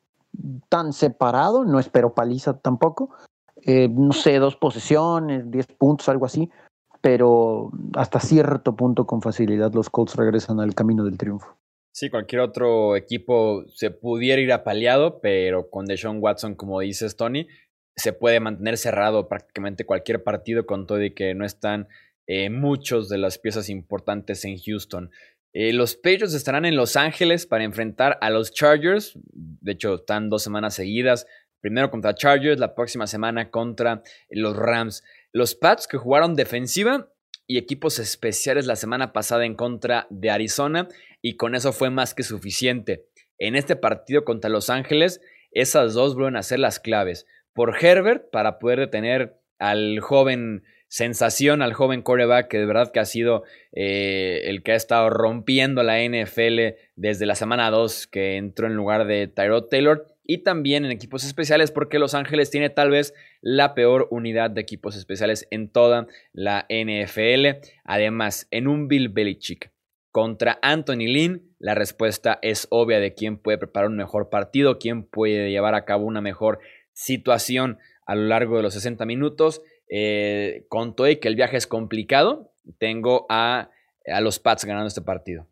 tan 0.69 0.93
separado, 0.93 1.65
no 1.65 1.79
espero 1.79 2.15
paliza 2.15 2.59
tampoco. 2.59 3.11
Eh, 3.63 3.89
no 3.89 4.13
sé, 4.13 4.39
dos 4.39 4.57
posesiones, 4.57 5.51
diez 5.51 5.67
puntos, 5.67 6.09
algo 6.09 6.27
así. 6.27 6.51
Pero 7.01 7.71
hasta 7.95 8.21
cierto 8.21 8.75
punto 8.75 9.07
con 9.07 9.23
facilidad 9.23 9.73
los 9.73 9.91
Colts 9.91 10.17
regresan 10.17 10.61
al 10.61 10.75
camino 10.75 11.05
del 11.05 11.19
triunfo. 11.19 11.57
Sí, 11.93 12.11
cualquier 12.11 12.43
otro 12.43 12.95
equipo 12.95 13.65
se 13.69 13.91
pudiera 13.91 14.41
ir 14.43 14.53
apaleado, 14.53 15.21
pero 15.21 15.71
con 15.71 15.87
Deshaun 15.87 16.19
Watson, 16.21 16.55
como 16.55 16.81
dices, 16.81 17.17
Tony, 17.17 17.49
se 17.97 18.13
puede 18.13 18.41
mantener 18.41 18.77
cerrado 18.77 19.29
prácticamente 19.29 19.87
cualquier 19.87 20.23
partido 20.23 20.67
con 20.67 20.87
todo 20.87 21.03
y 21.03 21.15
que 21.15 21.35
no 21.35 21.47
están 21.47 21.89
eh, 22.27 22.51
muchos 22.51 23.09
de 23.09 23.19
las 23.19 23.39
piezas 23.39 23.71
importantes 23.71 24.45
en 24.45 24.59
Houston. 24.59 25.11
Eh, 25.59 25.73
los 25.73 25.97
Patriots 25.97 26.35
estarán 26.35 26.67
en 26.67 26.77
Los 26.77 26.97
Ángeles 26.97 27.47
para 27.47 27.65
enfrentar 27.65 28.19
a 28.21 28.29
los 28.29 28.53
Chargers. 28.53 29.19
De 29.25 29.73
hecho, 29.73 29.95
están 29.95 30.29
dos 30.29 30.43
semanas 30.43 30.75
seguidas. 30.75 31.27
Primero 31.63 31.91
contra 31.91 32.15
Chargers, 32.15 32.61
la 32.61 32.75
próxima 32.75 33.07
semana 33.07 33.51
contra 33.51 34.03
los 34.29 34.55
Rams. 34.55 35.03
Los 35.33 35.55
Pats 35.55 35.89
que 35.89 35.97
jugaron 35.97 36.35
defensiva 36.35 37.11
y 37.47 37.57
equipos 37.57 37.99
especiales 37.99 38.67
la 38.67 38.77
semana 38.77 39.15
pasada 39.15 39.47
en 39.47 39.55
contra 39.55 40.07
de 40.11 40.29
Arizona 40.29 40.89
y 41.23 41.39
con 41.39 41.55
eso 41.55 41.73
fue 41.73 41.89
más 41.89 42.13
que 42.13 42.23
suficiente. 42.23 43.07
En 43.39 43.57
este 43.57 43.77
partido 43.77 44.27
contra 44.27 44.51
Los 44.51 44.69
Ángeles, 44.69 45.23
esas 45.53 45.95
dos 45.95 46.17
vuelven 46.17 46.37
a 46.37 46.43
ser 46.43 46.59
las 46.59 46.81
claves. 46.81 47.25
Por 47.55 47.83
Herbert, 47.83 48.31
para 48.31 48.59
poder 48.59 48.81
detener 48.81 49.41
al 49.59 50.01
joven 50.01 50.65
sensación 50.89 51.63
al 51.63 51.73
joven 51.73 52.03
quarterback 52.03 52.49
que 52.49 52.59
de 52.59 52.67
verdad 52.67 52.93
que 52.93 53.01
ha 53.01 53.05
sido 53.05 53.43
eh, 53.73 54.43
el 54.45 54.63
que 54.63 54.73
ha 54.73 54.77
estado 54.77 55.11
rompiendo 55.11 55.83
la 55.83 55.99
NFL 56.03 56.77
desde 56.95 57.27
la 57.27 57.35
semana 57.35 57.71
2 57.71 58.07
que 58.07 58.37
entró 58.37 58.67
en 58.67 58.75
lugar 58.75 59.07
de 59.07 59.27
Tyrod 59.27 59.65
Taylor 59.65 60.07
y 60.27 60.39
también 60.39 60.85
en 60.85 60.91
equipos 60.91 61.25
especiales 61.25 61.71
porque 61.71 61.99
Los 61.99 62.15
Ángeles 62.15 62.51
tiene 62.51 62.71
tal 62.71 62.91
vez 62.91 63.15
la 63.41 63.75
peor 63.75 64.09
unidad 64.11 64.51
de 64.51 64.61
equipos 64.61 64.97
especiales 64.97 65.47
en 65.51 65.69
toda 65.69 66.07
la 66.33 66.67
NFL. 66.69 67.69
Además, 67.85 68.49
en 68.51 68.67
un 68.67 68.89
Bill 68.89 69.09
Belichick 69.09 69.71
contra 70.11 70.59
Anthony 70.63 71.07
Lynn, 71.07 71.55
la 71.59 71.75
respuesta 71.75 72.39
es 72.43 72.67
obvia 72.71 72.99
de 72.99 73.15
quién 73.15 73.39
puede 73.39 73.59
preparar 73.59 73.89
un 73.89 73.97
mejor 73.97 74.29
partido, 74.29 74.79
quién 74.79 75.05
puede 75.05 75.51
llevar 75.51 75.75
a 75.75 75.85
cabo 75.85 76.07
una 76.07 76.21
mejor 76.21 76.59
situación 76.93 77.79
a 78.07 78.15
lo 78.15 78.23
largo 78.23 78.57
de 78.57 78.63
los 78.63 78.75
60 78.75 79.05
minutos. 79.05 79.63
Eh, 79.89 80.67
con 80.69 80.97
todo 80.97 81.09
y 81.09 81.17
que 81.17 81.29
el 81.29 81.37
viaje 81.37 81.57
es 81.57 81.67
complicado, 81.67 82.53
tengo 82.79 83.27
a, 83.29 83.71
a 84.07 84.21
los 84.21 84.39
Pats 84.39 84.65
ganando 84.65 84.89
este 84.89 85.03
partido. 85.03 85.47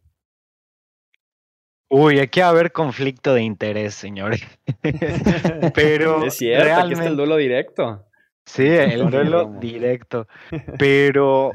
Uy, 1.88 2.18
aquí 2.18 2.40
va 2.40 2.46
a 2.46 2.50
haber 2.50 2.72
conflicto 2.72 3.34
de 3.34 3.42
interés, 3.42 3.94
señores. 3.94 4.42
Pero 5.74 6.24
es 6.24 6.34
cierto, 6.34 6.64
realmente... 6.64 6.82
aquí 6.82 6.92
está 6.94 7.06
el 7.06 7.16
duelo 7.16 7.36
directo. 7.36 8.06
Sí, 8.46 8.66
el 8.66 9.10
duelo 9.10 9.56
directo. 9.60 10.26
Pero 10.78 11.52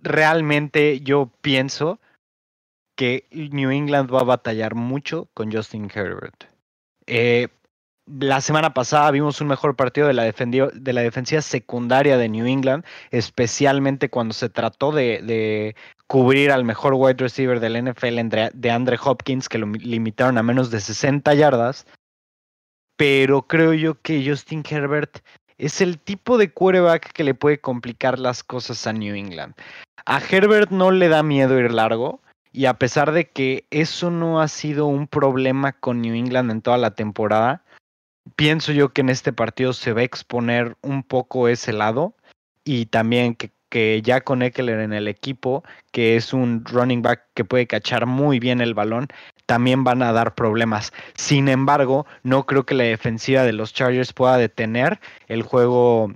realmente 0.00 1.00
yo 1.00 1.30
pienso 1.42 2.00
que 2.96 3.26
New 3.30 3.70
England 3.70 4.12
va 4.12 4.20
a 4.20 4.24
batallar 4.24 4.74
mucho 4.74 5.28
con 5.34 5.52
Justin 5.52 5.90
Herbert. 5.94 6.44
Eh, 7.06 7.48
la 8.18 8.40
semana 8.40 8.74
pasada 8.74 9.10
vimos 9.10 9.40
un 9.40 9.48
mejor 9.48 9.76
partido 9.76 10.06
de 10.06 10.14
la, 10.14 10.24
de 10.24 10.92
la 10.92 11.00
defensiva 11.00 11.42
secundaria 11.42 12.16
de 12.16 12.28
New 12.28 12.46
England, 12.46 12.84
especialmente 13.10 14.08
cuando 14.08 14.34
se 14.34 14.48
trató 14.48 14.92
de, 14.92 15.74
cubrir 16.06 16.50
al 16.50 16.64
mejor 16.64 16.94
wide 16.94 17.18
receiver 17.18 17.60
del 17.60 17.84
NFL 17.84 18.18
de 18.52 18.70
Andre 18.70 18.98
Hopkins, 19.02 19.48
que 19.48 19.58
lo 19.58 19.66
limitaron 19.66 20.38
a 20.38 20.42
menos 20.42 20.70
de 20.70 20.80
60 20.80 21.34
yardas. 21.34 21.86
Pero 22.96 23.42
creo 23.42 23.72
yo 23.74 24.00
que 24.00 24.28
Justin 24.28 24.62
Herbert 24.68 25.20
es 25.56 25.80
el 25.80 25.98
tipo 25.98 26.36
de 26.36 26.52
quarterback 26.52 27.12
que 27.12 27.24
le 27.24 27.34
puede 27.34 27.60
complicar 27.60 28.18
las 28.18 28.42
cosas 28.42 28.86
a 28.86 28.92
New 28.92 29.14
England. 29.14 29.54
A 30.04 30.20
Herbert 30.20 30.70
no 30.70 30.90
le 30.90 31.08
da 31.08 31.22
miedo 31.22 31.58
ir 31.58 31.72
largo. 31.72 32.20
Y 32.52 32.64
a 32.64 32.74
pesar 32.74 33.12
de 33.12 33.28
que 33.28 33.64
eso 33.70 34.10
no 34.10 34.40
ha 34.40 34.48
sido 34.48 34.86
un 34.86 35.06
problema 35.06 35.72
con 35.72 36.00
New 36.00 36.14
England 36.14 36.50
en 36.50 36.62
toda 36.62 36.78
la 36.78 36.90
temporada, 36.90 37.62
pienso 38.36 38.72
yo 38.72 38.92
que 38.92 39.00
en 39.00 39.08
este 39.08 39.32
partido 39.32 39.72
se 39.72 39.92
va 39.92 40.00
a 40.00 40.04
exponer 40.04 40.76
un 40.82 41.02
poco 41.02 41.48
ese 41.48 41.72
lado 41.72 42.14
y 42.64 42.86
también 42.86 43.36
que, 43.36 44.02
ya 44.02 44.20
con 44.22 44.42
Eckler 44.42 44.80
en 44.80 44.92
el 44.92 45.08
equipo, 45.08 45.62
que 45.92 46.16
es 46.16 46.32
un 46.32 46.64
running 46.64 47.02
back 47.02 47.22
que 47.34 47.44
puede 47.44 47.66
cachar 47.66 48.06
muy 48.06 48.40
bien 48.40 48.60
el 48.60 48.74
balón, 48.74 49.08
también 49.46 49.84
van 49.84 50.02
a 50.02 50.12
dar 50.12 50.34
problemas. 50.34 50.92
Sin 51.14 51.48
embargo, 51.48 52.06
no 52.22 52.46
creo 52.46 52.66
que 52.66 52.74
la 52.74 52.84
defensiva 52.84 53.44
de 53.44 53.52
los 53.52 53.72
Chargers 53.72 54.12
pueda 54.12 54.36
detener 54.38 55.00
el 55.28 55.42
juego 55.42 56.12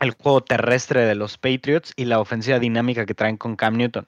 el 0.00 0.10
juego 0.12 0.42
terrestre 0.42 1.06
de 1.06 1.14
los 1.14 1.38
Patriots 1.38 1.92
y 1.94 2.06
la 2.06 2.18
ofensiva 2.18 2.58
dinámica 2.58 3.06
que 3.06 3.14
traen 3.14 3.36
con 3.36 3.54
Cam 3.54 3.76
Newton. 3.76 4.04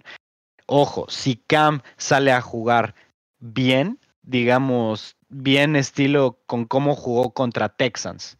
Ojo, 0.66 1.07
si 1.09 1.37
Cam 1.37 1.83
sale 1.97 2.33
a 2.33 2.41
jugar 2.41 2.97
bien, 3.39 4.01
digamos, 4.25 5.16
bien 5.29 5.77
estilo 5.77 6.41
con 6.47 6.64
cómo 6.64 6.95
jugó 6.95 7.33
contra 7.33 7.68
Texans. 7.68 8.39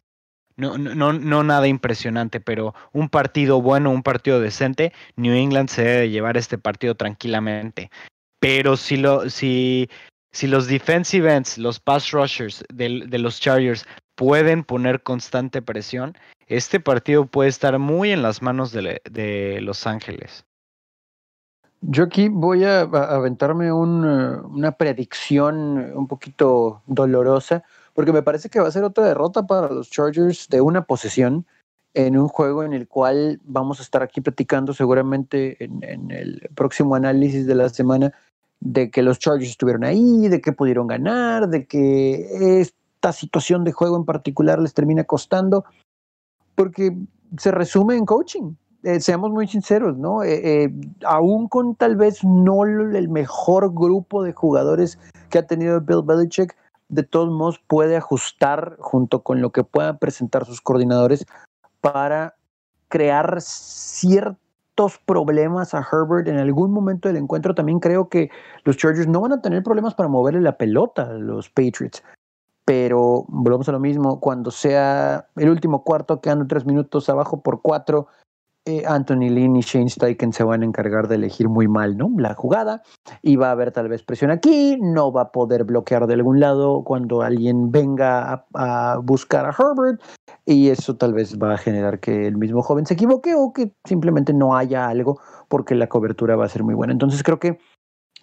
No, 0.57 0.77
no, 0.77 1.11
no 1.11 1.43
nada 1.43 1.67
impresionante, 1.67 2.39
pero 2.39 2.73
un 2.93 3.09
partido 3.09 3.61
bueno, 3.61 3.91
un 3.91 4.03
partido 4.03 4.39
decente, 4.39 4.93
New 5.17 5.33
England 5.33 5.69
se 5.69 5.83
debe 5.83 6.09
llevar 6.09 6.37
este 6.37 6.57
partido 6.57 6.95
tranquilamente. 6.95 7.91
Pero 8.39 8.77
si, 8.77 8.95
lo, 8.95 9.29
si, 9.29 9.89
si 10.31 10.47
los 10.47 10.67
defensive 10.67 11.33
ends, 11.33 11.57
los 11.57 11.79
pass 11.79 12.11
rushers 12.11 12.63
de, 12.73 13.03
de 13.05 13.19
los 13.19 13.41
Chargers 13.41 13.85
pueden 14.15 14.63
poner 14.63 15.03
constante 15.03 15.61
presión, 15.61 16.17
este 16.47 16.79
partido 16.79 17.25
puede 17.25 17.49
estar 17.49 17.77
muy 17.79 18.11
en 18.11 18.21
las 18.21 18.41
manos 18.41 18.71
de, 18.71 19.01
de 19.09 19.59
Los 19.61 19.85
Ángeles. 19.87 20.45
Yo 21.81 22.03
aquí 22.03 22.29
voy 22.29 22.63
a, 22.63 22.81
aventarme 22.81 23.67
eh, 23.67 23.71
una 23.71 24.71
predicción 24.77 25.93
un 25.95 26.07
poquito 26.07 26.81
dolorosa, 26.87 27.63
porque 27.93 28.11
me 28.11 28.23
parece 28.23 28.49
que 28.49 28.59
va 28.59 28.67
a 28.67 28.71
ser 28.71 28.83
otra 28.83 29.05
derrota 29.05 29.45
para 29.45 29.69
los 29.69 29.89
Chargers 29.89 30.47
de 30.49 30.61
una 30.61 30.85
posesión 30.85 31.45
en 31.93 32.17
un 32.17 32.27
juego 32.27 32.63
en 32.63 32.73
el 32.73 32.87
cual 32.87 33.39
vamos 33.43 33.79
a 33.79 33.83
estar 33.83 34.03
aquí 34.03 34.19
platicando 34.19 34.73
seguramente 34.73 35.63
en, 35.63 35.81
en 35.83 36.11
el 36.11 36.49
próximo 36.55 36.95
análisis 36.95 37.45
de 37.45 37.55
la 37.55 37.69
semana 37.69 38.11
de 38.59 38.89
que 38.89 39.03
los 39.03 39.19
Chargers 39.19 39.51
estuvieron 39.51 39.83
ahí, 39.83 40.27
de 40.27 40.41
que 40.41 40.51
pudieron 40.51 40.87
ganar, 40.87 41.47
de 41.49 41.67
que 41.67 42.59
esta 42.59 43.13
situación 43.13 43.63
de 43.63 43.71
juego 43.71 43.95
en 43.95 44.05
particular 44.05 44.59
les 44.59 44.73
termina 44.73 45.03
costando, 45.03 45.65
porque 46.55 46.95
se 47.37 47.51
resume 47.51 47.95
en 47.95 48.05
coaching. 48.05 48.55
Eh, 48.85 48.99
seamos 48.99 49.31
muy 49.31 49.47
sinceros, 49.47 49.97
¿no? 49.97 50.21
Eh, 50.21 50.63
eh, 50.65 50.73
aún 51.05 51.47
con 51.47 51.73
tal 51.73 51.95
vez 51.95 52.23
no 52.23 52.63
el 52.65 53.09
mejor 53.09 53.73
grupo 53.73 54.21
de 54.21 54.31
jugadores 54.31 54.99
que 55.31 55.39
ha 55.39 55.47
tenido 55.47 55.81
Bill 55.81 56.03
Belichick, 56.05 56.55
de 56.89 57.01
todos 57.01 57.31
modos 57.31 57.59
puede 57.65 57.97
ajustar 57.97 58.75
junto 58.77 59.23
con 59.23 59.41
lo 59.41 59.51
que 59.51 59.63
puedan 59.63 59.97
presentar 59.97 60.45
sus 60.45 60.61
coordinadores 60.61 61.25
para 61.81 62.35
crear 62.87 63.41
ciertos 63.41 64.99
problemas 65.03 65.73
a 65.73 65.79
Herbert 65.91 66.27
en 66.27 66.37
algún 66.37 66.71
momento 66.71 67.07
del 67.07 67.17
encuentro. 67.17 67.55
También 67.55 67.79
creo 67.79 68.07
que 68.07 68.29
los 68.65 68.77
Chargers 68.77 69.07
no 69.07 69.19
van 69.19 69.33
a 69.33 69.41
tener 69.41 69.63
problemas 69.63 69.95
para 69.95 70.09
moverle 70.09 70.41
la 70.41 70.59
pelota 70.59 71.09
a 71.09 71.13
los 71.13 71.49
Patriots. 71.49 72.03
Pero 72.65 73.25
volvemos 73.29 73.67
a 73.67 73.71
lo 73.71 73.79
mismo, 73.79 74.19
cuando 74.19 74.51
sea 74.51 75.27
el 75.37 75.49
último 75.49 75.83
cuarto, 75.83 76.21
quedando 76.21 76.45
tres 76.45 76.67
minutos 76.67 77.09
abajo 77.09 77.41
por 77.41 77.63
cuatro, 77.63 78.07
eh, 78.67 78.83
Anthony 78.87 79.29
Lynn 79.29 79.57
y 79.57 79.61
Shane 79.61 79.89
Steichen 79.89 80.33
se 80.33 80.43
van 80.43 80.63
a 80.63 80.65
encargar 80.65 81.07
de 81.07 81.15
elegir 81.15 81.49
muy 81.49 81.67
mal 81.67 81.97
¿no? 81.97 82.11
la 82.17 82.33
jugada 82.33 82.81
y 83.21 83.35
va 83.35 83.49
a 83.49 83.51
haber 83.51 83.71
tal 83.71 83.89
vez 83.89 84.01
presión 84.01 84.31
aquí, 84.31 84.79
no 84.81 85.11
va 85.11 85.21
a 85.21 85.31
poder 85.31 85.65
bloquear 85.65 86.07
de 86.07 86.15
algún 86.15 86.39
lado 86.39 86.83
cuando 86.83 87.21
alguien 87.21 87.71
venga 87.71 88.45
a, 88.55 88.97
buscar 89.03 89.45
a 89.45 89.49
Herbert 89.49 90.01
y 90.47 90.69
eso 90.69 90.95
tal 90.95 91.13
vez 91.13 91.37
va 91.37 91.53
a 91.53 91.57
generar 91.59 91.99
que 91.99 92.25
el 92.25 92.37
mismo 92.37 92.63
joven 92.63 92.87
se 92.87 92.95
equivoque 92.95 93.35
o 93.35 93.53
que 93.53 93.71
simplemente 93.83 94.33
no 94.33 94.57
haya 94.57 94.87
algo 94.87 95.19
porque 95.47 95.75
la 95.75 95.87
cobertura 95.87 96.35
va 96.35 96.45
a 96.45 96.49
ser 96.49 96.63
muy 96.63 96.73
buena. 96.73 96.93
Entonces 96.93 97.21
creo 97.21 97.39
que, 97.39 97.59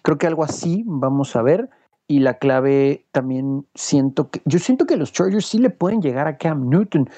creo 0.01 0.17
que 0.17 0.27
algo 0.27 0.43
así 0.43 0.83
vamos 0.85 1.37
a 1.37 1.41
ver 1.41 1.69
y 2.05 2.19
la 2.19 2.33
clave 2.33 3.05
también 3.13 3.65
siento 3.75 4.29
que 4.29 4.41
yo 4.43 4.59
siento 4.59 4.85
que 4.85 4.97
los 4.97 5.13
Chargers 5.13 5.45
sí 5.45 5.57
le 5.57 5.69
pueden 5.69 6.01
llegar 6.01 6.27
a 6.27 6.37
Cam 6.37 6.67
Newton, 6.67 7.09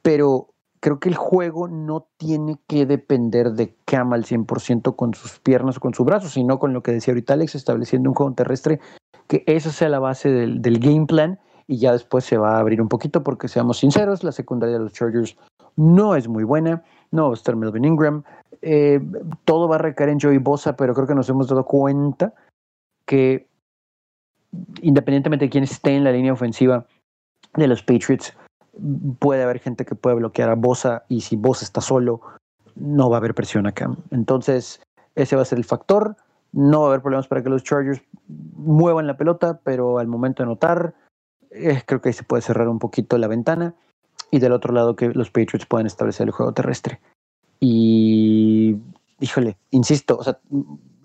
pero 0.00 0.49
creo 0.80 0.98
que 0.98 1.10
el 1.10 1.14
juego 1.14 1.68
no 1.68 2.06
tiene 2.16 2.58
que 2.66 2.86
depender 2.86 3.52
de 3.52 3.76
Cam 3.84 4.12
al 4.12 4.24
100% 4.24 4.96
con 4.96 5.14
sus 5.14 5.38
piernas 5.38 5.76
o 5.76 5.80
con 5.80 5.94
sus 5.94 6.06
brazos, 6.06 6.32
sino 6.32 6.58
con 6.58 6.72
lo 6.72 6.82
que 6.82 6.92
decía 6.92 7.12
ahorita 7.12 7.34
Alex, 7.34 7.54
estableciendo 7.54 8.08
un 8.08 8.14
juego 8.14 8.32
terrestre, 8.34 8.80
que 9.28 9.44
eso 9.46 9.70
sea 9.70 9.88
la 9.90 9.98
base 9.98 10.30
del, 10.30 10.78
game 10.78 11.06
plan 11.06 11.38
y 11.66 11.78
ya 11.78 11.92
después 11.92 12.24
se 12.24 12.38
va 12.38 12.56
a 12.56 12.60
abrir 12.60 12.80
un 12.80 12.88
poquito 12.88 13.22
porque 13.22 13.46
seamos 13.46 13.78
sinceros, 13.78 14.24
la 14.24 14.32
secundaria 14.32 14.78
de 14.78 14.84
los 14.84 14.92
Chargers 14.92 15.36
no 15.76 16.16
es 16.16 16.26
muy 16.26 16.44
buena, 16.44 16.82
no 17.12 17.26
va 17.26 17.30
a 17.30 17.34
estar 17.34 17.54
Melvin 17.54 17.84
Ingram, 17.84 18.24
eh, 18.62 19.00
todo 19.44 19.68
va 19.68 19.76
a 19.76 19.78
recaer 19.78 20.10
en 20.10 20.20
Joey 20.20 20.38
Bosa, 20.38 20.76
pero 20.76 20.94
creo 20.94 21.06
que 21.06 21.14
nos 21.14 21.28
hemos 21.28 21.48
dado 21.48 21.64
cuenta 21.64 22.34
que 23.06 23.48
independientemente 24.82 25.44
de 25.44 25.50
quién 25.50 25.64
esté 25.64 25.94
en 25.94 26.04
la 26.04 26.12
línea 26.12 26.32
ofensiva 26.32 26.86
de 27.54 27.68
los 27.68 27.82
Patriots, 27.82 28.34
puede 29.18 29.42
haber 29.42 29.58
gente 29.60 29.84
que 29.84 29.94
puede 29.94 30.16
bloquear 30.16 30.50
a 30.50 30.54
Bosa 30.54 31.04
y 31.08 31.22
si 31.22 31.36
Bosa 31.36 31.64
está 31.64 31.80
solo, 31.80 32.20
no 32.76 33.10
va 33.10 33.16
a 33.16 33.18
haber 33.18 33.34
presión 33.34 33.66
acá. 33.66 33.90
Entonces, 34.10 34.80
ese 35.14 35.36
va 35.36 35.42
a 35.42 35.46
ser 35.46 35.58
el 35.58 35.64
factor. 35.64 36.16
No 36.52 36.80
va 36.80 36.86
a 36.86 36.88
haber 36.90 37.02
problemas 37.02 37.28
para 37.28 37.42
que 37.42 37.50
los 37.50 37.62
Chargers 37.62 38.02
muevan 38.26 39.06
la 39.06 39.16
pelota, 39.16 39.60
pero 39.62 39.98
al 39.98 40.08
momento 40.08 40.42
de 40.42 40.48
anotar, 40.48 40.94
eh, 41.50 41.82
creo 41.86 42.00
que 42.00 42.08
ahí 42.08 42.12
se 42.12 42.24
puede 42.24 42.42
cerrar 42.42 42.68
un 42.68 42.78
poquito 42.78 43.18
la 43.18 43.28
ventana. 43.28 43.74
Y 44.30 44.38
del 44.38 44.52
otro 44.52 44.72
lado, 44.72 44.96
que 44.96 45.08
los 45.08 45.30
Patriots 45.30 45.66
pueden 45.66 45.86
establecer 45.86 46.26
el 46.26 46.32
juego 46.32 46.52
terrestre. 46.52 47.00
Y, 47.58 48.76
híjole, 49.20 49.56
insisto, 49.70 50.18
o 50.18 50.24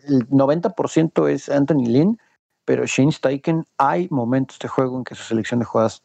el 0.08 0.28
90% 0.30 1.30
es 1.30 1.50
Anthony 1.50 1.88
Lynn, 1.88 2.20
pero 2.64 2.86
Shane 2.86 3.12
Steichen, 3.12 3.66
hay 3.78 4.08
momentos 4.10 4.60
de 4.60 4.68
juego 4.68 4.98
en 4.98 5.04
que 5.04 5.16
su 5.16 5.24
selección 5.24 5.60
de 5.60 5.66
jugadas 5.66 6.04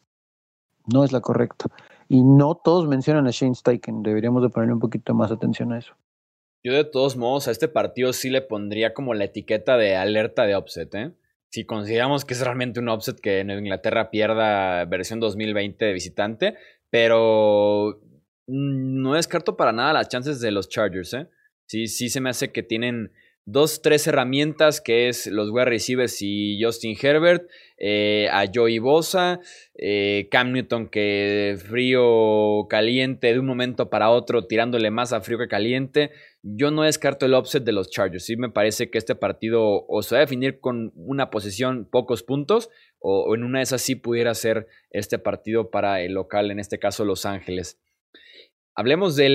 no 0.93 1.03
es 1.03 1.11
la 1.11 1.21
correcta. 1.21 1.65
Y 2.07 2.23
no 2.23 2.55
todos 2.55 2.87
mencionan 2.87 3.27
a 3.27 3.31
Shane 3.31 3.55
Steichen. 3.55 4.03
Deberíamos 4.03 4.43
de 4.43 4.49
ponerle 4.49 4.73
un 4.73 4.79
poquito 4.79 5.13
más 5.13 5.31
atención 5.31 5.71
a 5.71 5.79
eso. 5.79 5.95
Yo 6.63 6.73
de 6.73 6.83
todos 6.83 7.17
modos 7.17 7.47
a 7.47 7.51
este 7.51 7.67
partido 7.67 8.13
sí 8.13 8.29
le 8.29 8.41
pondría 8.41 8.93
como 8.93 9.13
la 9.13 9.23
etiqueta 9.23 9.77
de 9.77 9.95
alerta 9.95 10.43
de 10.43 10.55
offset. 10.55 10.93
¿eh? 10.93 11.11
Si 11.49 11.65
consideramos 11.65 12.23
que 12.23 12.33
es 12.33 12.41
realmente 12.41 12.79
un 12.79 12.89
offset 12.89 13.19
que 13.19 13.43
Nueva 13.43 13.61
Inglaterra 13.61 14.11
pierda 14.11 14.85
versión 14.85 15.19
2020 15.19 15.85
de 15.85 15.93
visitante, 15.93 16.55
pero 16.89 18.01
no 18.47 19.13
descarto 19.13 19.57
para 19.57 19.71
nada 19.71 19.93
las 19.93 20.09
chances 20.09 20.39
de 20.39 20.51
los 20.51 20.69
Chargers. 20.69 21.13
¿eh? 21.13 21.29
Sí, 21.65 21.87
sí 21.87 22.09
se 22.09 22.21
me 22.21 22.29
hace 22.29 22.51
que 22.51 22.61
tienen 22.61 23.11
dos, 23.51 23.81
tres 23.81 24.07
herramientas 24.07 24.81
que 24.81 25.09
es 25.09 25.27
los 25.27 25.49
wide 25.51 25.65
receivers 25.65 26.21
y 26.21 26.57
Justin 26.61 26.95
Herbert, 26.99 27.49
eh, 27.77 28.29
a 28.31 28.45
Joey 28.53 28.79
Bosa, 28.79 29.39
eh, 29.75 30.27
Cam 30.31 30.51
Newton 30.53 30.87
que 30.87 31.57
frío 31.59 32.67
caliente 32.69 33.33
de 33.33 33.39
un 33.39 33.45
momento 33.45 33.89
para 33.89 34.09
otro 34.09 34.45
tirándole 34.47 34.91
más 34.91 35.13
a 35.13 35.21
frío 35.21 35.37
que 35.37 35.47
caliente. 35.47 36.11
Yo 36.43 36.71
no 36.71 36.83
descarto 36.83 37.25
el 37.25 37.33
offset 37.33 37.63
de 37.63 37.73
los 37.73 37.89
Chargers. 37.89 38.25
Sí 38.25 38.37
me 38.37 38.49
parece 38.49 38.89
que 38.89 38.97
este 38.97 39.15
partido 39.15 39.85
o 39.87 40.01
se 40.01 40.15
va 40.15 40.19
a 40.19 40.25
definir 40.25 40.59
con 40.59 40.93
una 40.95 41.29
posición 41.29 41.87
pocos 41.89 42.23
puntos 42.23 42.69
o, 42.99 43.23
o 43.23 43.35
en 43.35 43.43
una 43.43 43.59
de 43.59 43.63
esas 43.63 43.81
sí 43.81 43.95
pudiera 43.95 44.33
ser 44.33 44.67
este 44.91 45.19
partido 45.19 45.69
para 45.69 46.01
el 46.01 46.13
local, 46.13 46.51
en 46.51 46.59
este 46.59 46.79
caso 46.79 47.03
Los 47.03 47.25
Ángeles. 47.25 47.77
Hablemos 48.73 49.17
de 49.17 49.27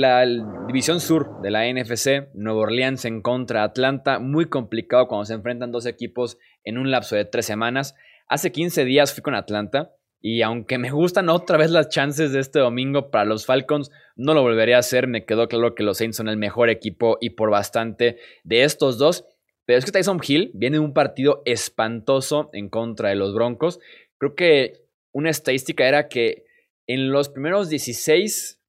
la 0.00 0.26
división 0.66 0.98
sur 0.98 1.40
de 1.42 1.52
la 1.52 1.72
NFC, 1.72 2.28
Nueva 2.34 2.62
Orleans 2.62 3.04
en 3.04 3.22
contra 3.22 3.62
Atlanta, 3.62 4.18
muy 4.18 4.46
complicado 4.46 5.06
cuando 5.06 5.26
se 5.26 5.34
enfrentan 5.34 5.70
dos 5.70 5.86
equipos 5.86 6.38
en 6.64 6.76
un 6.76 6.90
lapso 6.90 7.14
de 7.14 7.24
tres 7.24 7.46
semanas. 7.46 7.94
Hace 8.26 8.50
15 8.50 8.84
días 8.84 9.14
fui 9.14 9.22
con 9.22 9.36
Atlanta 9.36 9.94
y 10.20 10.42
aunque 10.42 10.76
me 10.78 10.90
gustan 10.90 11.28
otra 11.28 11.56
vez 11.56 11.70
las 11.70 11.88
chances 11.88 12.32
de 12.32 12.40
este 12.40 12.58
domingo 12.58 13.12
para 13.12 13.24
los 13.24 13.46
Falcons, 13.46 13.92
no 14.16 14.34
lo 14.34 14.42
volvería 14.42 14.74
a 14.74 14.80
hacer. 14.80 15.06
Me 15.06 15.24
quedó 15.24 15.46
claro 15.46 15.76
que 15.76 15.84
los 15.84 15.98
Saints 15.98 16.16
son 16.16 16.28
el 16.28 16.36
mejor 16.36 16.68
equipo 16.68 17.16
y 17.20 17.30
por 17.30 17.50
bastante 17.50 18.18
de 18.42 18.64
estos 18.64 18.98
dos. 18.98 19.24
Pero 19.66 19.78
es 19.78 19.84
que 19.84 19.92
Tyson 19.92 20.20
Hill 20.26 20.50
viene 20.52 20.78
de 20.78 20.84
un 20.84 20.94
partido 20.94 21.42
espantoso 21.44 22.50
en 22.52 22.68
contra 22.68 23.10
de 23.10 23.14
los 23.14 23.34
Broncos. 23.34 23.78
Creo 24.18 24.34
que 24.34 24.82
una 25.12 25.30
estadística 25.30 25.86
era 25.86 26.08
que 26.08 26.44
en 26.88 27.12
los 27.12 27.28
primeros 27.28 27.68
16 27.68 28.59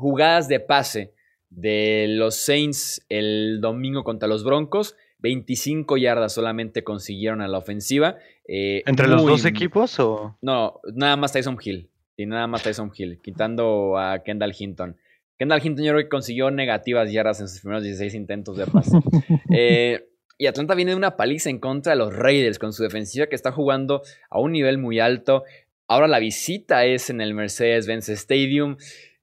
jugadas 0.00 0.48
de 0.48 0.60
pase 0.60 1.14
de 1.50 2.06
los 2.08 2.36
Saints 2.36 3.04
el 3.08 3.60
domingo 3.60 4.04
contra 4.04 4.28
los 4.28 4.44
Broncos. 4.44 4.96
25 5.18 5.96
yardas 5.98 6.32
solamente 6.32 6.82
consiguieron 6.82 7.42
a 7.42 7.48
la 7.48 7.58
ofensiva. 7.58 8.16
Eh, 8.48 8.82
¿Entre 8.86 9.06
los 9.06 9.24
dos 9.24 9.44
equipos 9.44 10.00
o...? 10.00 10.36
No, 10.40 10.80
nada 10.94 11.16
más 11.16 11.32
Tyson 11.32 11.58
Hill. 11.62 11.90
Y 12.16 12.26
nada 12.26 12.46
más 12.46 12.62
Tyson 12.62 12.90
Hill, 12.94 13.20
quitando 13.22 13.98
a 13.98 14.22
Kendall 14.22 14.54
Hinton. 14.58 14.96
Kendall 15.38 15.60
Hinton 15.64 15.84
yo 15.84 15.92
creo 15.92 16.04
que 16.04 16.08
consiguió 16.10 16.50
negativas 16.50 17.10
yardas 17.10 17.40
en 17.40 17.48
sus 17.48 17.60
primeros 17.60 17.82
16 17.82 18.14
intentos 18.14 18.56
de 18.56 18.66
pase. 18.66 18.98
Eh, 19.52 20.06
y 20.38 20.46
Atlanta 20.46 20.74
viene 20.74 20.92
de 20.92 20.96
una 20.96 21.16
paliza 21.16 21.50
en 21.50 21.58
contra 21.58 21.92
de 21.92 21.98
los 21.98 22.14
Raiders 22.14 22.58
con 22.58 22.72
su 22.72 22.82
defensiva 22.82 23.26
que 23.26 23.34
está 23.34 23.52
jugando 23.52 24.02
a 24.30 24.38
un 24.38 24.52
nivel 24.52 24.78
muy 24.78 25.00
alto. 25.00 25.42
Ahora 25.86 26.06
la 26.06 26.18
visita 26.18 26.84
es 26.84 27.10
en 27.10 27.20
el 27.20 27.34
Mercedes-Benz 27.34 28.08
Stadium. 28.10 28.76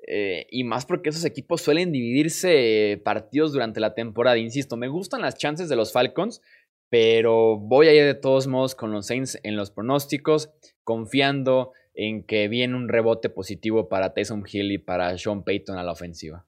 Eh, 0.10 0.48
y 0.50 0.64
más 0.64 0.86
porque 0.86 1.10
esos 1.10 1.26
equipos 1.26 1.62
suelen 1.62 1.92
dividirse 1.92 3.02
partidos 3.04 3.52
durante 3.52 3.82
la 3.82 3.94
temporada. 3.94 4.38
Insisto, 4.38 4.78
me 4.78 4.88
gustan 4.88 5.22
las 5.22 5.38
chances 5.38 5.68
de 5.68 5.76
los 5.76 5.92
Falcons, 5.92 6.42
pero 6.90 7.58
voy 7.58 7.90
a 7.90 7.94
ir 7.94 8.06
de 8.06 8.16
todos 8.16 8.48
modos 8.48 8.74
con 8.74 8.92
los 8.92 9.08
Saints 9.08 9.38
en 9.44 9.58
los 9.58 9.70
pronósticos, 9.70 10.50
confiando 10.86 11.74
en 11.94 12.24
que 12.24 12.48
viene 12.48 12.76
un 12.76 12.88
rebote 12.88 13.30
positivo 13.30 13.90
para 13.90 14.14
Tyson 14.14 14.46
Hill 14.50 14.72
y 14.72 14.78
para 14.78 15.18
Sean 15.18 15.44
Payton 15.44 15.78
a 15.78 15.84
la 15.84 15.92
ofensiva. 15.92 16.46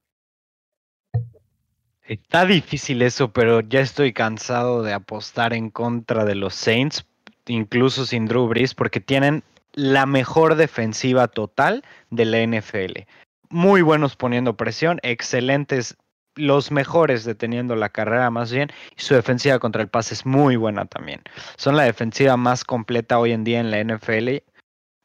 Está 2.03 2.45
difícil 2.45 3.01
eso, 3.01 3.33
pero 3.33 3.59
ya 3.59 3.81
estoy 3.81 4.13
cansado 4.13 4.83
de 4.83 4.93
apostar 4.93 5.53
en 5.53 5.69
contra 5.69 6.23
de 6.23 6.35
los 6.35 6.55
Saints, 6.55 7.05
incluso 7.45 8.05
sin 8.05 8.25
Drew 8.25 8.47
Brees, 8.47 8.73
porque 8.73 8.99
tienen 8.99 9.43
la 9.73 10.05
mejor 10.05 10.55
defensiva 10.55 11.27
total 11.27 11.83
de 12.09 12.25
la 12.25 12.41
NFL. 12.45 13.01
Muy 13.49 13.81
buenos 13.81 14.15
poniendo 14.15 14.55
presión, 14.55 14.99
excelentes, 15.01 15.97
los 16.35 16.71
mejores 16.71 17.25
deteniendo 17.25 17.75
la 17.75 17.89
carrera 17.89 18.29
más 18.29 18.51
bien, 18.51 18.69
y 18.95 19.01
su 19.01 19.15
defensiva 19.15 19.59
contra 19.59 19.81
el 19.81 19.87
pase 19.87 20.13
es 20.13 20.25
muy 20.25 20.55
buena 20.55 20.85
también. 20.85 21.21
Son 21.57 21.75
la 21.75 21.83
defensiva 21.83 22.37
más 22.37 22.63
completa 22.63 23.19
hoy 23.19 23.31
en 23.31 23.43
día 23.43 23.59
en 23.59 23.71
la 23.71 23.83
NFL 23.83 24.37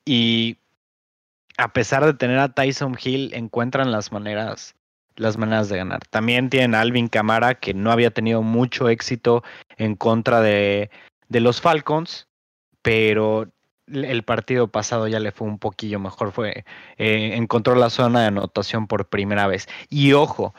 y 0.04 0.58
a 1.56 1.72
pesar 1.72 2.04
de 2.04 2.14
tener 2.14 2.38
a 2.38 2.52
Tyson 2.52 2.96
Hill, 3.02 3.32
encuentran 3.32 3.92
las 3.92 4.12
maneras 4.12 4.74
las 5.16 5.38
maneras 5.38 5.68
de 5.68 5.76
ganar. 5.76 6.00
También 6.10 6.50
tienen 6.50 6.74
a 6.74 6.80
Alvin 6.80 7.08
Camara, 7.08 7.54
que 7.54 7.74
no 7.74 7.92
había 7.92 8.10
tenido 8.10 8.42
mucho 8.42 8.88
éxito 8.88 9.44
en 9.76 9.94
contra 9.94 10.40
de, 10.40 10.90
de 11.28 11.40
los 11.40 11.60
Falcons, 11.60 12.28
pero 12.82 13.48
el 13.86 14.22
partido 14.22 14.68
pasado 14.68 15.08
ya 15.08 15.20
le 15.20 15.32
fue 15.32 15.46
un 15.46 15.58
poquillo 15.58 15.98
mejor, 15.98 16.32
fue 16.32 16.64
eh, 16.98 17.30
encontró 17.34 17.74
la 17.74 17.90
zona 17.90 18.20
de 18.22 18.26
anotación 18.26 18.86
por 18.86 19.08
primera 19.08 19.46
vez. 19.46 19.66
Y 19.88 20.12
ojo 20.12 20.54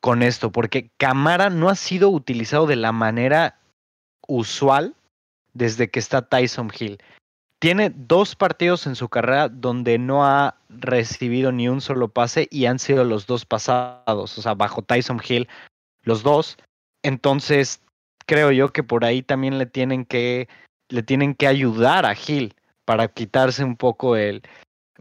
con 0.00 0.22
esto, 0.22 0.52
porque 0.52 0.90
Camara 0.96 1.50
no 1.50 1.68
ha 1.68 1.74
sido 1.74 2.10
utilizado 2.10 2.66
de 2.66 2.76
la 2.76 2.92
manera 2.92 3.58
usual 4.26 4.94
desde 5.54 5.90
que 5.90 5.98
está 5.98 6.22
Tyson 6.22 6.70
Hill 6.78 6.98
tiene 7.58 7.90
dos 7.94 8.36
partidos 8.36 8.86
en 8.86 8.94
su 8.94 9.08
carrera 9.08 9.48
donde 9.48 9.98
no 9.98 10.24
ha 10.24 10.56
recibido 10.68 11.50
ni 11.50 11.68
un 11.68 11.80
solo 11.80 12.08
pase 12.08 12.46
y 12.50 12.66
han 12.66 12.78
sido 12.78 13.04
los 13.04 13.26
dos 13.26 13.44
pasados, 13.44 14.38
o 14.38 14.42
sea, 14.42 14.54
bajo 14.54 14.82
Tyson 14.82 15.20
Hill, 15.26 15.48
los 16.02 16.22
dos. 16.22 16.56
Entonces, 17.02 17.82
creo 18.26 18.52
yo 18.52 18.72
que 18.72 18.82
por 18.82 19.04
ahí 19.04 19.22
también 19.22 19.58
le 19.58 19.66
tienen 19.66 20.04
que, 20.04 20.48
le 20.88 21.02
tienen 21.02 21.34
que 21.34 21.46
ayudar 21.46 22.06
a 22.06 22.14
Hill 22.14 22.54
para 22.84 23.08
quitarse 23.08 23.64
un 23.64 23.76
poco 23.76 24.16
el, 24.16 24.42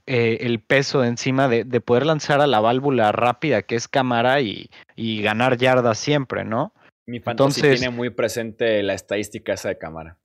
eh, 0.05 0.39
el 0.41 0.59
peso 0.59 1.01
de 1.01 1.07
encima 1.07 1.47
de, 1.47 1.63
de, 1.63 1.81
poder 1.81 2.05
lanzar 2.05 2.41
a 2.41 2.47
la 2.47 2.59
válvula 2.59 3.11
rápida 3.11 3.61
que 3.61 3.75
es 3.75 3.87
cámara 3.87 4.41
y, 4.41 4.69
y 4.95 5.21
ganar 5.21 5.57
yardas 5.57 5.97
siempre, 5.97 6.43
¿no? 6.43 6.73
Mi 7.05 7.19
fantasy 7.19 7.61
Entonces, 7.61 7.79
tiene 7.79 7.95
muy 7.95 8.09
presente 8.09 8.83
la 8.83 8.93
estadística 8.93 9.53
esa 9.53 9.69
de 9.69 9.77
cámara 9.77 10.17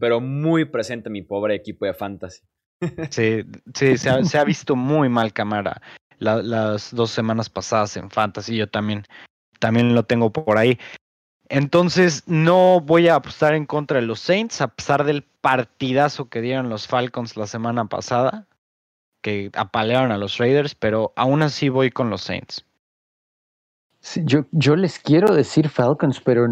pero 0.00 0.20
muy 0.20 0.64
presente 0.66 1.10
mi 1.10 1.22
pobre 1.22 1.54
equipo 1.54 1.86
de 1.86 1.94
fantasy. 1.94 2.42
Sí, 3.10 3.44
sí, 3.74 3.98
se 3.98 4.38
ha, 4.38 4.44
visto 4.44 4.76
muy 4.76 5.08
mal 5.08 5.32
cámara 5.32 5.82
las 6.18 6.94
dos 6.94 7.10
semanas 7.10 7.50
pasadas 7.50 7.96
en 7.96 8.08
fantasy. 8.08 8.56
Yo 8.56 8.68
también, 8.68 9.02
también 9.58 9.94
lo 9.94 10.04
tengo 10.04 10.32
por 10.32 10.58
ahí. 10.58 10.78
Entonces, 11.48 12.24
no 12.26 12.80
voy 12.80 13.08
a 13.08 13.16
apostar 13.16 13.54
en 13.54 13.64
contra 13.64 14.00
de 14.00 14.06
los 14.06 14.20
Saints, 14.20 14.60
a 14.60 14.68
pesar 14.68 15.04
del 15.04 15.22
partidazo 15.22 16.28
que 16.28 16.42
dieron 16.42 16.68
los 16.68 16.86
Falcons 16.86 17.36
la 17.36 17.46
semana 17.46 17.86
pasada, 17.86 18.46
que 19.22 19.50
apalearon 19.54 20.12
a 20.12 20.18
los 20.18 20.36
Raiders, 20.38 20.74
pero 20.74 21.12
aún 21.16 21.42
así 21.42 21.70
voy 21.70 21.90
con 21.90 22.10
los 22.10 22.22
Saints. 22.22 22.64
yo, 24.24 24.44
yo 24.52 24.76
les 24.76 24.98
quiero 24.98 25.34
decir 25.34 25.68
Falcons, 25.68 26.20
pero 26.20 26.46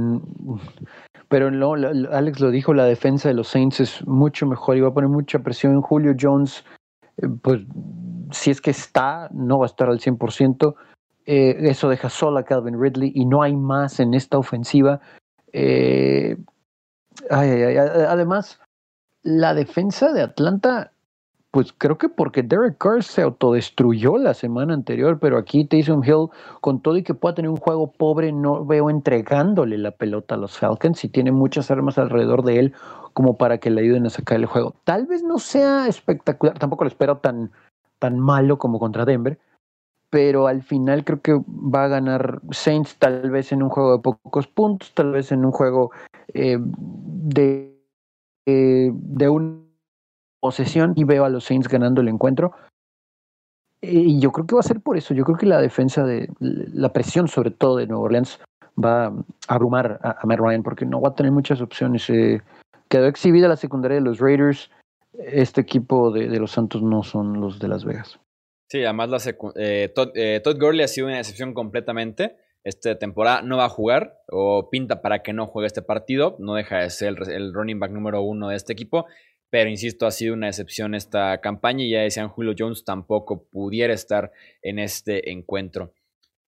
pero 1.29 1.51
no, 1.51 1.75
Alex 1.75 2.41
lo 2.41 2.51
dijo, 2.51 2.73
la 2.73 2.85
defensa 2.85 3.29
de 3.29 3.35
los 3.35 3.49
Saints 3.49 3.81
es 3.81 4.07
mucho 4.07 4.47
mejor 4.47 4.77
y 4.77 4.81
va 4.81 4.89
a 4.89 4.95
poner 4.95 5.11
mucha 5.11 5.41
presión 5.41 5.73
en 5.73 5.83
Julio 5.83 6.15
Jones. 6.19 6.65
Eh, 7.19 7.27
pues 7.43 7.63
si 8.31 8.51
es 8.51 8.61
que 8.61 8.71
está, 8.71 9.29
no 9.33 9.59
va 9.59 9.67
a 9.67 9.67
estar 9.67 9.89
al 9.89 9.99
100%. 9.99 10.75
Eh, 11.27 11.57
eso 11.61 11.89
deja 11.89 12.09
sola 12.09 12.41
a 12.41 12.45
Calvin 12.45 12.81
Ridley 12.81 13.13
y 13.15 13.27
no 13.27 13.43
hay 13.43 13.55
más 13.55 14.01
en 14.01 14.15
esta 14.15 14.39
ofensiva. 14.39 15.01
Eh, 15.53 16.37
además, 17.31 18.61
la 19.23 19.55
defensa 19.55 20.13
de 20.13 20.23
Atlanta 20.23 20.93
pues 21.57 21.73
creo 21.73 21.97
que 21.97 22.11
porque 22.11 22.43
Derek 22.43 22.77
Carr 22.77 23.03
se 23.03 23.23
autodestruyó 23.23 24.19
la 24.19 24.35
semana 24.35 24.75
anterior, 24.75 25.19
pero 25.19 25.39
aquí 25.39 25.65
Taysom 25.65 26.05
Hill, 26.05 26.29
con 26.61 26.83
todo 26.83 26.99
y 26.99 27.03
que 27.03 27.15
pueda 27.15 27.35
tener 27.35 27.51
un 27.51 27.57
juego 27.57 27.91
pobre, 27.91 28.31
no 28.31 28.67
veo 28.67 28.91
entregándole 28.91 29.79
la 29.79 29.93
pelota 29.93 30.35
a 30.35 30.39
los 30.39 30.59
Falcons 30.59 31.03
y 31.03 31.09
tiene 31.09 31.33
muchas 31.33 31.71
armas 31.71 31.97
alrededor 31.97 32.45
de 32.45 32.59
él 32.59 32.75
como 33.15 33.39
para 33.39 33.57
que 33.57 33.71
le 33.71 33.81
ayuden 33.81 34.05
a 34.05 34.11
sacar 34.11 34.37
el 34.37 34.45
juego. 34.45 34.75
Tal 34.85 35.07
vez 35.07 35.23
no 35.23 35.39
sea 35.39 35.87
espectacular, 35.89 36.59
tampoco 36.59 36.85
lo 36.85 36.89
espero 36.89 37.17
tan, 37.17 37.51
tan 37.99 38.19
malo 38.19 38.59
como 38.59 38.79
contra 38.79 39.07
Denver, 39.07 39.39
pero 40.17 40.47
al 40.47 40.63
final 40.63 41.05
creo 41.05 41.21
que 41.21 41.35
va 41.47 41.85
a 41.85 41.89
ganar 41.89 42.41
Saints 42.51 42.97
tal 42.97 43.31
vez 43.31 43.53
en 43.53 43.63
un 43.63 43.69
juego 43.69 43.99
de 43.99 44.03
pocos 44.03 44.47
puntos, 44.47 44.95
tal 44.95 45.13
vez 45.13 45.31
en 45.31 45.45
un 45.45 45.53
juego 45.53 45.91
eh, 46.33 46.57
de, 46.59 47.79
eh, 48.47 48.91
de 48.95 49.29
un 49.29 49.69
posesión 50.41 50.95
y 50.97 51.05
veo 51.05 51.27
a 51.27 51.29
los 51.29 51.45
Saints 51.45 51.69
ganando 51.69 52.01
el 52.01 52.09
encuentro. 52.09 52.53
Y 53.83 54.19
yo 54.19 54.33
creo 54.33 54.47
que 54.47 54.55
va 54.55 54.61
a 54.61 54.63
ser 54.63 54.81
por 54.81 54.97
eso. 54.97 55.13
Yo 55.13 55.23
creo 55.27 55.37
que 55.37 55.45
la 55.45 55.61
defensa 55.61 56.03
de 56.07 56.31
la 56.41 56.95
presión, 56.95 57.29
sobre 57.29 57.51
todo 57.51 57.77
de 57.77 57.87
Nueva 57.87 58.05
Orleans, 58.05 58.41
va 58.83 59.09
a 59.09 59.13
abrumar 59.49 60.01
a, 60.03 60.25
Matt 60.25 60.39
Ryan 60.39 60.63
porque 60.63 60.87
no 60.87 60.99
va 61.03 61.11
a 61.11 61.15
tener 61.15 61.31
muchas 61.31 61.61
opciones. 61.61 62.09
Eh, 62.09 62.41
quedó 62.89 63.05
exhibida 63.05 63.49
la 63.49 63.57
secundaria 63.57 63.97
de 63.97 64.05
los 64.05 64.19
Raiders. 64.19 64.71
Este 65.13 65.61
equipo 65.61 66.11
de, 66.11 66.27
los 66.39 66.53
Santos 66.53 66.83
no 66.83 67.03
son 67.03 67.39
los 67.39 67.59
de 67.59 67.69
Las 67.69 67.85
Vegas. 67.85 68.19
Sí, 68.69 68.83
además 68.83 69.11
la 69.11 69.53
eh, 69.57 69.93
Todd, 69.95 70.11
eh, 70.15 70.41
Todd, 70.43 70.59
Gurley 70.59 70.83
ha 70.83 70.89
sido 70.89 71.07
una 71.07 71.19
excepción 71.19 71.55
completamente. 71.55 72.37
Esta 72.65 72.99
temporada 72.99 73.43
no 73.43 73.59
va 73.59 73.67
a 73.67 73.69
jugar 73.69 74.19
o 74.29 74.71
pinta 74.71 75.01
para 75.01 75.23
que 75.23 75.33
no 75.33 75.47
juegue 75.47 75.69
este 75.69 75.83
partido. 75.83 76.37
No 76.41 76.55
deja 76.55 76.81
de 76.81 76.91
ser 76.91 77.15
el, 77.29 77.53
running 77.53 77.79
back 77.79 77.93
número 77.93 78.23
uno 78.23 78.49
de 78.49 78.57
este 78.57 78.73
equipo. 78.73 79.07
Pero 79.51 79.71
insisto, 79.71 80.07
ha 80.07 80.11
sido 80.11 80.35
una 80.35 80.49
excepción 80.49 80.97
esta 80.97 81.41
campaña 81.41 81.85
y 81.85 81.91
ya 81.91 82.01
decían 82.01 82.29
Julio 82.29 82.55
Jones 82.59 82.85
tampoco 82.85 83.47
pudiera 83.49 83.95
estar 83.95 84.33
en 84.63 84.81
este 84.81 85.31
encuentro. 85.31 85.93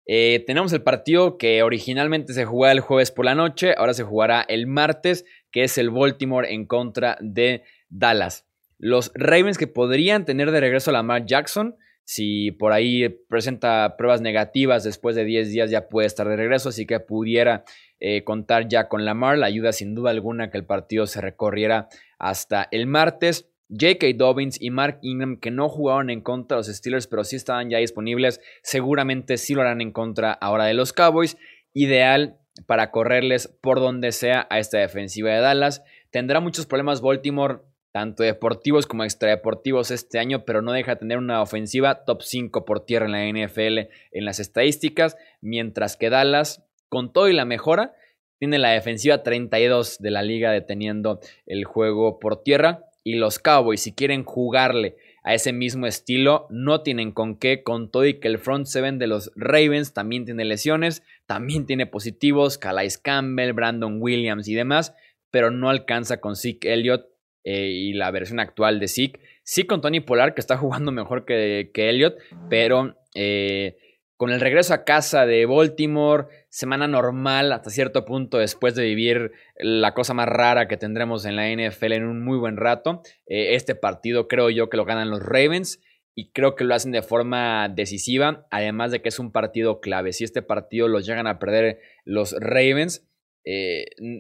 Eh, 0.07 0.43
tenemos 0.45 0.73
el 0.73 0.83
partido 0.83 1.39
que 1.39 1.63
originalmente 1.63 2.33
se 2.33 2.45
jugaba 2.45 2.73
el 2.73 2.81
jueves 2.81 3.13
por 3.13 3.25
la 3.25 3.37
noche, 3.37 3.75
ahora 3.77 3.95
se 3.95 4.03
jugará 4.03 4.45
el 4.49 4.67
martes, 4.67 5.25
que 5.53 5.63
es 5.63 5.79
el 5.79 5.91
Baltimore 5.91 6.53
en 6.53 6.67
contra 6.67 7.17
de 7.21 7.63
Dallas. 7.89 8.49
Los 8.79 9.13
Ravens 9.15 9.57
que 9.57 9.69
podrían 9.69 10.25
tener 10.25 10.51
de 10.51 10.59
regreso 10.59 10.91
a 10.91 10.95
Lamar 10.95 11.27
Jackson, 11.27 11.77
si 12.11 12.51
por 12.51 12.73
ahí 12.73 13.09
presenta 13.29 13.95
pruebas 13.97 14.21
negativas 14.21 14.83
después 14.83 15.15
de 15.15 15.25
10 15.25 15.49
días 15.51 15.71
ya 15.71 15.89
puede 15.89 16.09
estar 16.09 16.27
de 16.27 16.35
regreso, 16.35 16.71
así 16.71 16.85
que 16.85 16.99
pudiera 16.99 17.63
eh, 18.01 18.25
contar 18.25 18.67
ya 18.67 18.89
con 18.89 19.05
Lamar. 19.05 19.39
La 19.39 19.47
ayuda 19.47 19.73
sin 19.73 19.95
duda 19.95 20.11
alguna 20.11 20.51
que 20.51 20.59
el 20.59 20.65
partido 20.65 21.07
se 21.07 21.21
recorriera 21.21 21.89
hasta 22.19 22.67
el 22.73 22.89
martes. 22.89 23.49
J.K. 23.69 24.09
Dobbins 24.17 24.61
y 24.61 24.71
Mark 24.71 24.99
Ingram, 25.03 25.37
que 25.37 25.53
no 25.53 25.69
jugaron 25.69 26.11
en 26.11 26.21
contra 26.21 26.57
de 26.57 26.59
los 26.59 26.77
Steelers, 26.77 27.07
pero 27.07 27.23
sí 27.23 27.37
estaban 27.37 27.71
ya 27.71 27.79
disponibles, 27.79 28.41
seguramente 28.65 29.39
sí 29.39 29.55
lo 29.55 29.61
harán 29.61 29.81
en 29.81 29.93
contra 29.93 30.33
ahora 30.33 30.65
de 30.65 30.75
los 30.75 30.93
Cowboys. 30.93 31.37
Ideal 31.75 32.41
para 32.67 32.91
correrles 32.91 33.57
por 33.63 33.79
donde 33.79 34.11
sea 34.11 34.49
a 34.51 34.59
esta 34.59 34.79
defensiva 34.79 35.31
de 35.31 35.39
Dallas. 35.39 35.85
Tendrá 36.11 36.41
muchos 36.41 36.67
problemas 36.67 37.03
Baltimore, 37.03 37.61
tanto 37.93 38.23
deportivos 38.23 38.87
como 38.87 39.05
extradeportivos 39.05 39.91
este 39.91 40.19
año, 40.19 40.45
pero 40.45 40.63
no 40.63 40.73
deja 40.73 40.93
de 40.93 41.01
tener 41.01 41.19
una 41.19 41.43
ofensiva 41.43 42.05
top 42.05 42.23
5 42.23 42.65
por 42.65 42.85
tierra 42.85 43.07
en 43.07 43.13
la 43.13 43.47
NFL 43.47 43.91
en 44.13 44.25
las 44.25 44.41
estadísticas, 44.41 45.17
mientras 45.41 45.97
que 45.97 46.11
Dallas 46.11 46.65
con 46.91 47.13
todo 47.13 47.29
y 47.29 47.33
la 47.33 47.47
mejora, 47.47 47.95
tiene 48.39 48.59
la 48.59 48.71
defensiva 48.71 49.23
32 49.23 49.99
de 49.99 50.11
la 50.11 50.23
liga 50.23 50.51
deteniendo 50.51 51.21
el 51.47 51.65
juego 51.65 52.19
por 52.19 52.43
tierra. 52.43 52.87
Y 53.03 53.15
los 53.15 53.39
Cowboys, 53.39 53.81
si 53.81 53.95
quieren 53.95 54.25
jugarle 54.25 54.97
a 55.23 55.35
ese 55.35 55.53
mismo 55.53 55.87
estilo, 55.87 56.47
no 56.51 56.83
tienen 56.83 57.13
con 57.13 57.37
qué, 57.37 57.63
con 57.63 57.91
todo 57.91 58.07
y 58.07 58.19
que 58.19 58.29
el 58.29 58.39
front 58.39 58.67
seven 58.67 58.99
de 58.99 59.07
los 59.07 59.31
Ravens 59.37 59.95
también 59.95 60.25
tiene 60.25 60.45
lesiones, 60.45 61.03
también 61.27 61.67
tiene 61.67 61.87
positivos, 61.87 62.59
Calais 62.59 62.99
Campbell, 62.99 63.53
Brandon 63.53 64.01
Williams 64.01 64.49
y 64.49 64.55
demás, 64.55 64.95
pero 65.31 65.51
no 65.51 65.71
alcanza 65.71 66.21
con 66.21 66.37
Zeke 66.37 66.73
Elliott 66.73 67.07
eh, 67.45 67.69
y 67.69 67.93
la 67.93 68.11
versión 68.11 68.41
actual 68.41 68.81
de 68.81 68.89
Zeke. 68.89 69.21
Sí 69.43 69.65
con 69.65 69.81
Tony 69.81 70.01
Polar, 70.01 70.35
que 70.35 70.41
está 70.41 70.57
jugando 70.57 70.93
mejor 70.93 71.25
que, 71.25 71.71
que 71.73 71.89
Elliott, 71.89 72.17
pero... 72.49 72.97
Eh, 73.15 73.77
con 74.21 74.31
el 74.31 74.41
regreso 74.43 74.75
a 74.75 74.85
casa 74.85 75.25
de 75.25 75.47
Baltimore, 75.47 76.27
semana 76.51 76.87
normal 76.87 77.51
hasta 77.53 77.71
cierto 77.71 78.05
punto 78.05 78.37
después 78.37 78.75
de 78.75 78.85
vivir 78.85 79.33
la 79.57 79.95
cosa 79.95 80.13
más 80.13 80.29
rara 80.29 80.69
que 80.69 80.77
tendremos 80.77 81.25
en 81.25 81.37
la 81.37 81.49
NFL 81.49 81.93
en 81.93 82.05
un 82.05 82.23
muy 82.23 82.37
buen 82.37 82.59
rato. 82.59 83.01
Eh, 83.27 83.55
este 83.55 83.75
partido 83.75 84.29
creo 84.29 84.51
yo 84.51 84.69
que 84.69 84.77
lo 84.77 84.85
ganan 84.85 85.09
los 85.09 85.23
Ravens 85.23 85.81
y 86.15 86.33
creo 86.33 86.55
que 86.55 86.65
lo 86.65 86.75
hacen 86.75 86.93
de 86.93 87.01
forma 87.01 87.71
decisiva, 87.71 88.47
además 88.51 88.91
de 88.91 89.01
que 89.01 89.09
es 89.09 89.19
un 89.19 89.33
partido 89.33 89.81
clave. 89.81 90.13
Si 90.13 90.25
este 90.25 90.43
partido 90.43 90.87
lo 90.87 91.01
llegan 91.01 91.27
a 91.27 91.39
perder 91.39 91.81
los 92.05 92.37
Ravens, 92.39 93.09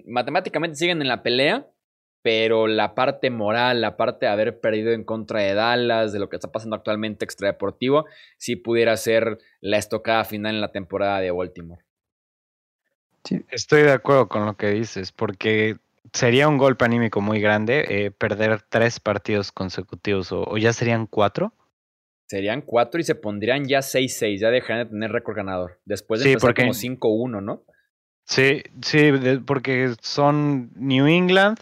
matemáticamente 0.06 0.76
siguen 0.76 1.02
en 1.02 1.08
la 1.08 1.22
pelea, 1.22 1.66
pero 2.22 2.66
la 2.66 2.94
parte 2.94 3.30
moral, 3.30 3.80
la 3.80 3.96
parte 3.96 4.26
de 4.26 4.32
haber 4.32 4.60
perdido 4.60 4.92
en 4.92 5.04
contra 5.04 5.40
de 5.40 5.54
Dallas, 5.54 6.12
de 6.12 6.18
lo 6.18 6.28
que 6.28 6.36
está 6.36 6.52
pasando 6.52 6.76
actualmente 6.76 7.24
extradeportivo, 7.24 8.06
sí 8.36 8.56
pudiera 8.56 8.96
ser 8.96 9.38
la 9.60 9.78
estocada 9.78 10.24
final 10.24 10.54
en 10.54 10.60
la 10.60 10.72
temporada 10.72 11.20
de 11.20 11.30
Baltimore. 11.30 11.82
Sí, 13.24 13.44
estoy 13.50 13.82
de 13.82 13.92
acuerdo 13.92 14.28
con 14.28 14.46
lo 14.46 14.56
que 14.56 14.70
dices, 14.70 15.12
porque 15.12 15.76
sería 16.12 16.48
un 16.48 16.58
golpe 16.58 16.84
anímico 16.84 17.20
muy 17.20 17.40
grande 17.40 17.84
eh, 17.88 18.10
perder 18.10 18.62
tres 18.68 19.00
partidos 19.00 19.52
consecutivos, 19.52 20.32
o, 20.32 20.56
ya 20.58 20.72
serían 20.72 21.06
cuatro. 21.06 21.52
Serían 22.26 22.62
cuatro 22.62 23.00
y 23.00 23.04
se 23.04 23.14
pondrían 23.14 23.66
ya 23.66 23.80
6-6, 23.80 24.38
ya 24.38 24.50
dejarían 24.50 24.86
de 24.86 24.90
tener 24.90 25.10
récord 25.10 25.36
ganador. 25.36 25.80
Después 25.84 26.20
de 26.20 26.26
sí, 26.26 26.32
empezar 26.32 26.54
como 26.54 26.72
5-1, 26.72 27.42
¿no? 27.42 27.64
Sí, 28.24 28.62
sí, 28.82 29.10
porque 29.44 29.94
son 30.00 30.70
New 30.76 31.08
England, 31.08 31.58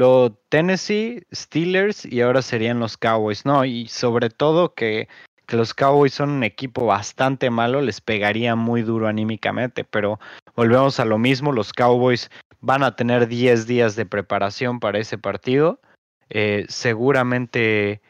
lo 0.00 0.32
Tennessee, 0.48 1.26
Steelers 1.30 2.06
y 2.06 2.22
ahora 2.22 2.40
serían 2.40 2.80
los 2.80 2.96
Cowboys, 2.96 3.44
¿no? 3.44 3.66
Y 3.66 3.86
sobre 3.88 4.30
todo 4.30 4.72
que, 4.72 5.08
que, 5.44 5.58
los 5.58 5.74
Cowboys 5.74 6.14
son 6.14 6.30
un 6.30 6.42
equipo 6.42 6.86
bastante 6.86 7.50
malo, 7.50 7.82
les 7.82 8.00
pegaría 8.00 8.56
muy 8.56 8.80
duro 8.80 9.08
anímicamente, 9.08 9.84
pero 9.84 10.18
volvemos 10.56 10.98
a 11.00 11.04
lo 11.04 11.18
mismo, 11.18 11.52
los 11.52 11.74
Cowboys 11.74 12.30
van 12.62 12.82
a 12.82 12.96
tener 12.96 13.28
10 13.28 13.66
días 13.66 13.94
de 13.94 14.06
preparación 14.06 14.80
para 14.80 14.98
ese 14.98 15.18
partido, 15.18 15.82
eh, 16.30 16.64
seguramente, 16.70 18.00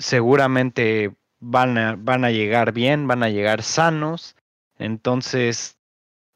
seguramente 0.00 1.14
van 1.38 2.04
van 2.04 2.24
a 2.24 2.32
llegar 2.32 2.72
bien, 2.72 3.06
van 3.06 3.22
a 3.22 3.28
llegar 3.28 3.62
sanos, 3.62 4.34
entonces 4.80 5.78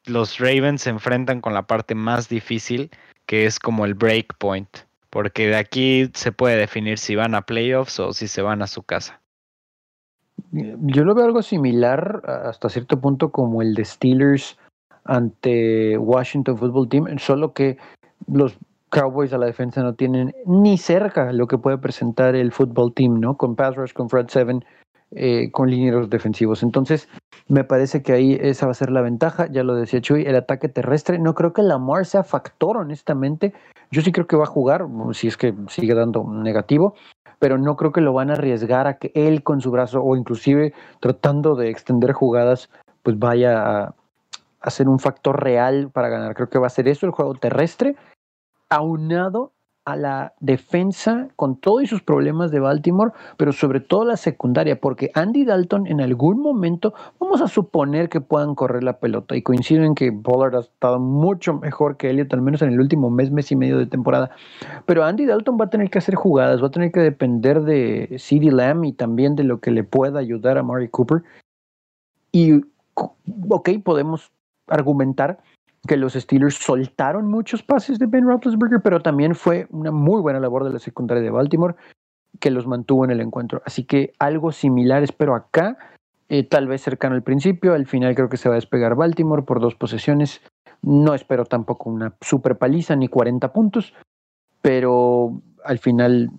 los 0.07 0.39
Ravens 0.39 0.83
se 0.83 0.91
enfrentan 0.91 1.41
con 1.41 1.53
la 1.53 1.67
parte 1.67 1.97
más 1.97 2.29
difícil 2.29 2.93
que 3.33 3.47
es 3.47 3.59
como 3.59 3.87
el 3.87 3.95
break 3.95 4.37
point, 4.37 4.68
porque 5.09 5.47
de 5.47 5.57
aquí 5.57 6.11
se 6.12 6.33
puede 6.33 6.55
definir 6.59 6.99
si 6.99 7.16
van 7.16 7.35
a 7.35 7.41
playoffs 7.41 7.99
o 7.99 8.12
si 8.12 8.28
se 8.28 8.43
van 8.43 8.61
a 8.61 8.66
su 8.66 8.83
casa. 8.83 9.22
Yo 10.51 11.03
lo 11.05 11.14
veo 11.14 11.24
algo 11.24 11.41
similar 11.41 12.20
hasta 12.26 12.68
cierto 12.68 13.01
punto 13.01 13.33
como 13.33 13.62
el 13.62 13.72
de 13.72 13.87
Steelers 13.87 14.59
ante 15.05 15.97
Washington 15.97 16.59
Football 16.59 16.91
Team, 16.91 17.18
solo 17.18 17.55
que 17.55 17.78
los 18.26 18.59
Cowboys 18.91 19.33
a 19.33 19.39
la 19.39 19.47
defensa 19.47 19.83
no 19.83 19.95
tienen 19.95 20.35
ni 20.45 20.76
cerca 20.76 21.33
lo 21.33 21.47
que 21.47 21.57
puede 21.57 21.78
presentar 21.78 22.37
el 22.37 22.53
football 22.53 22.93
team, 22.93 23.18
¿no? 23.18 23.39
Con 23.39 23.57
pass 23.57 23.76
rush, 23.76 23.95
con 23.95 24.11
front 24.11 24.28
seven, 24.28 24.62
eh, 25.15 25.51
con 25.53 25.71
linieros 25.71 26.09
defensivos. 26.09 26.63
Entonces, 26.63 27.09
me 27.49 27.65
parece 27.65 28.03
que 28.03 28.13
ahí 28.13 28.39
esa 28.41 28.67
va 28.67 28.73
a 28.73 28.75
ser 28.75 28.91
la 28.91 29.03
ventaja. 29.03 29.47
Ya 29.51 29.63
lo 29.63 29.75
decía 29.75 30.01
Chuy, 30.01 30.23
el 30.23 30.37
ataque 30.37 30.69
terrestre. 30.69 31.19
No 31.19 31.35
creo 31.35 31.53
que 31.53 31.63
Lamar 31.63 32.07
sea 32.07 32.25
factor, 32.25 32.79
honestamente. 32.79 33.53
Yo 33.91 34.01
sí 34.01 34.11
creo 34.11 34.27
que 34.27 34.37
va 34.37 34.45
a 34.45 34.47
jugar, 34.47 34.87
si 35.13 35.29
es 35.29 35.37
que 35.37 35.55
sigue 35.69 35.95
dando 35.95 36.25
negativo, 36.25 36.95
pero 37.39 37.59
no 37.59 37.77
creo 37.77 37.93
que 37.93 38.01
lo 38.01 38.15
van 38.15 38.31
a 38.31 38.35
arriesgar 38.35 38.87
a 38.87 38.97
que 38.97 39.13
él 39.15 39.43
con 39.43 39.61
su 39.61 39.71
brazo 39.71 40.03
o 40.03 40.17
inclusive 40.17 40.73
tratando 41.01 41.57
de 41.57 41.69
extender 41.69 42.13
jugadas, 42.13 42.71
pues 43.03 43.19
vaya 43.19 43.83
a, 43.85 43.95
a 44.61 44.71
ser 44.71 44.89
un 44.89 44.99
factor 44.99 45.43
real 45.43 45.91
para 45.93 46.09
ganar. 46.09 46.35
Creo 46.35 46.49
que 46.49 46.59
va 46.59 46.69
a 46.69 46.71
ser 46.71 46.89
eso 46.89 47.05
el 47.05 47.13
juego 47.13 47.35
terrestre, 47.35 47.97
aunado 48.71 49.53
a 49.85 49.97
la 49.97 50.35
defensa 50.41 51.28
con 51.35 51.57
todos 51.57 51.89
sus 51.89 52.03
problemas 52.03 52.51
de 52.51 52.61
Baltimore, 52.61 53.12
pero 53.37 53.53
sobre 53.53 53.80
todo 53.80 54.05
la 54.05 54.16
secundaria, 54.16 54.80
porque 54.80 55.11
Andy 55.14 55.45
Dalton 55.45 55.87
en 55.89 56.01
algún 56.01 56.41
momento 56.41 56.95
vamos 57.18 57.41
a 57.41 57.49
suponer 57.49 58.09
que 58.09 58.20
puedan 58.20 58.55
correr 58.55 58.85
la 58.85 58.99
pelota 58.99 59.35
y 59.35 59.43
coincido 59.43 59.83
en 59.83 59.95
que 59.95 60.12
Pollard 60.12 60.55
ha 60.55 60.61
estado 60.61 61.01
mucho 61.01 61.55
mejor 61.55 61.97
que 61.97 62.11
Elliot, 62.11 62.33
al 62.33 62.43
menos 62.43 62.62
en 62.62 62.72
el 62.72 62.80
último 62.80 63.11
mes, 63.11 63.30
mes 63.33 63.51
y 63.51 63.57
medio 63.57 63.78
de 63.78 63.87
temporada, 63.87 64.30
pero 64.87 65.05
Andy 65.05 65.26
Dalton 65.26 65.59
va 65.61 65.64
a 65.64 65.70
tener 65.70 65.91
que 65.91 65.99
hacer 65.99 66.14
jugadas, 66.14 66.62
va 66.62 66.68
a 66.68 66.70
tener 66.70 66.93
que 66.93 67.01
depender 67.01 67.62
de 67.62 68.16
CeeDee 68.18 68.53
Lamb 68.53 68.85
y 68.85 68.93
también 68.93 69.35
de 69.35 69.45
lo 69.45 69.61
que 69.61 69.72
le 69.72 69.83
pueda 69.83 70.20
ayudar 70.20 70.59
a 70.59 70.62
Murray 70.62 70.89
Cooper. 70.89 71.22
Y, 72.30 72.62
ok, 72.95 73.70
podemos 73.85 74.30
argumentar 74.68 75.39
que 75.87 75.97
los 75.97 76.14
Steelers 76.14 76.55
soltaron 76.55 77.26
muchos 77.28 77.62
pases 77.62 77.99
de 77.99 78.07
Ben 78.07 78.24
Roethlisberger, 78.24 78.80
pero 78.80 79.01
también 79.01 79.35
fue 79.35 79.66
una 79.70 79.91
muy 79.91 80.20
buena 80.20 80.39
labor 80.39 80.64
de 80.64 80.72
la 80.72 80.78
secundaria 80.78 81.22
de 81.22 81.30
Baltimore 81.30 81.74
que 82.41 82.51
los 82.51 82.66
mantuvo 82.66 83.05
en 83.05 83.11
el 83.11 83.20
encuentro. 83.20 83.62
Así 83.64 83.85
que 83.85 84.12
algo 84.18 84.53
similar 84.53 85.03
espero 85.03 85.35
acá, 85.35 85.76
eh, 86.28 86.45
tal 86.45 86.66
vez 86.68 86.83
cercano 86.83 87.14
al 87.14 87.22
principio, 87.22 87.74
al 87.74 87.87
final 87.87 88.14
creo 88.14 88.28
que 88.28 88.37
se 88.37 88.49
va 88.49 88.55
a 88.55 88.57
despegar 88.57 88.95
Baltimore 88.95 89.43
por 89.43 89.61
dos 89.61 89.74
posesiones. 89.74 90.41
No 90.83 91.14
espero 91.14 91.45
tampoco 91.45 91.91
una 91.91 92.14
super 92.20 92.57
paliza 92.57 92.97
ni 92.97 93.09
40 93.09 93.53
puntos, 93.53 93.93
pero 94.61 95.43
al 95.64 95.78
final 95.78 96.30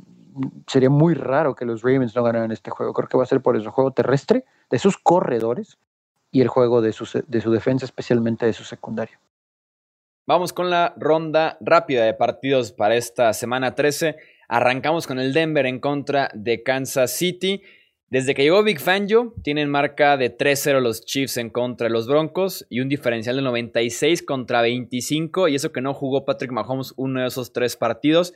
sería 0.67 0.89
muy 0.89 1.13
raro 1.13 1.53
que 1.53 1.65
los 1.65 1.83
Ravens 1.83 2.15
no 2.15 2.23
ganaran 2.23 2.51
este 2.51 2.71
juego. 2.71 2.93
Creo 2.93 3.07
que 3.07 3.17
va 3.17 3.23
a 3.23 3.27
ser 3.27 3.41
por 3.41 3.55
eso, 3.55 3.71
juego 3.71 3.91
terrestre 3.91 4.45
de 4.69 4.79
sus 4.79 4.97
corredores 4.97 5.77
y 6.31 6.41
el 6.41 6.47
juego 6.47 6.81
de 6.81 6.93
su, 6.93 7.23
de 7.27 7.41
su 7.41 7.51
defensa, 7.51 7.85
especialmente 7.85 8.45
de 8.45 8.53
su 8.53 8.63
secundaria. 8.63 9.19
Vamos 10.25 10.53
con 10.53 10.69
la 10.69 10.93
ronda 10.95 11.57
rápida 11.59 12.05
de 12.05 12.13
partidos 12.13 12.71
para 12.71 12.95
esta 12.95 13.33
semana 13.33 13.75
13. 13.75 14.15
Arrancamos 14.47 15.05
con 15.05 15.19
el 15.19 15.33
Denver 15.33 15.65
en 15.65 15.81
contra 15.81 16.31
de 16.33 16.63
Kansas 16.63 17.11
City. 17.11 17.61
Desde 18.07 18.33
que 18.33 18.43
llegó 18.43 18.63
Big 18.63 18.79
Fangio, 18.79 19.33
tienen 19.43 19.69
marca 19.69 20.15
de 20.15 20.33
3-0 20.37 20.79
los 20.79 21.03
Chiefs 21.03 21.35
en 21.35 21.49
contra 21.49 21.87
de 21.87 21.93
los 21.93 22.07
Broncos 22.07 22.65
y 22.69 22.79
un 22.79 22.87
diferencial 22.87 23.35
de 23.35 23.41
96 23.41 24.23
contra 24.23 24.61
25. 24.61 25.49
Y 25.49 25.55
eso 25.55 25.73
que 25.73 25.81
no 25.81 25.93
jugó 25.93 26.23
Patrick 26.23 26.53
Mahomes 26.53 26.93
uno 26.95 27.19
de 27.19 27.27
esos 27.27 27.51
tres 27.51 27.75
partidos. 27.75 28.33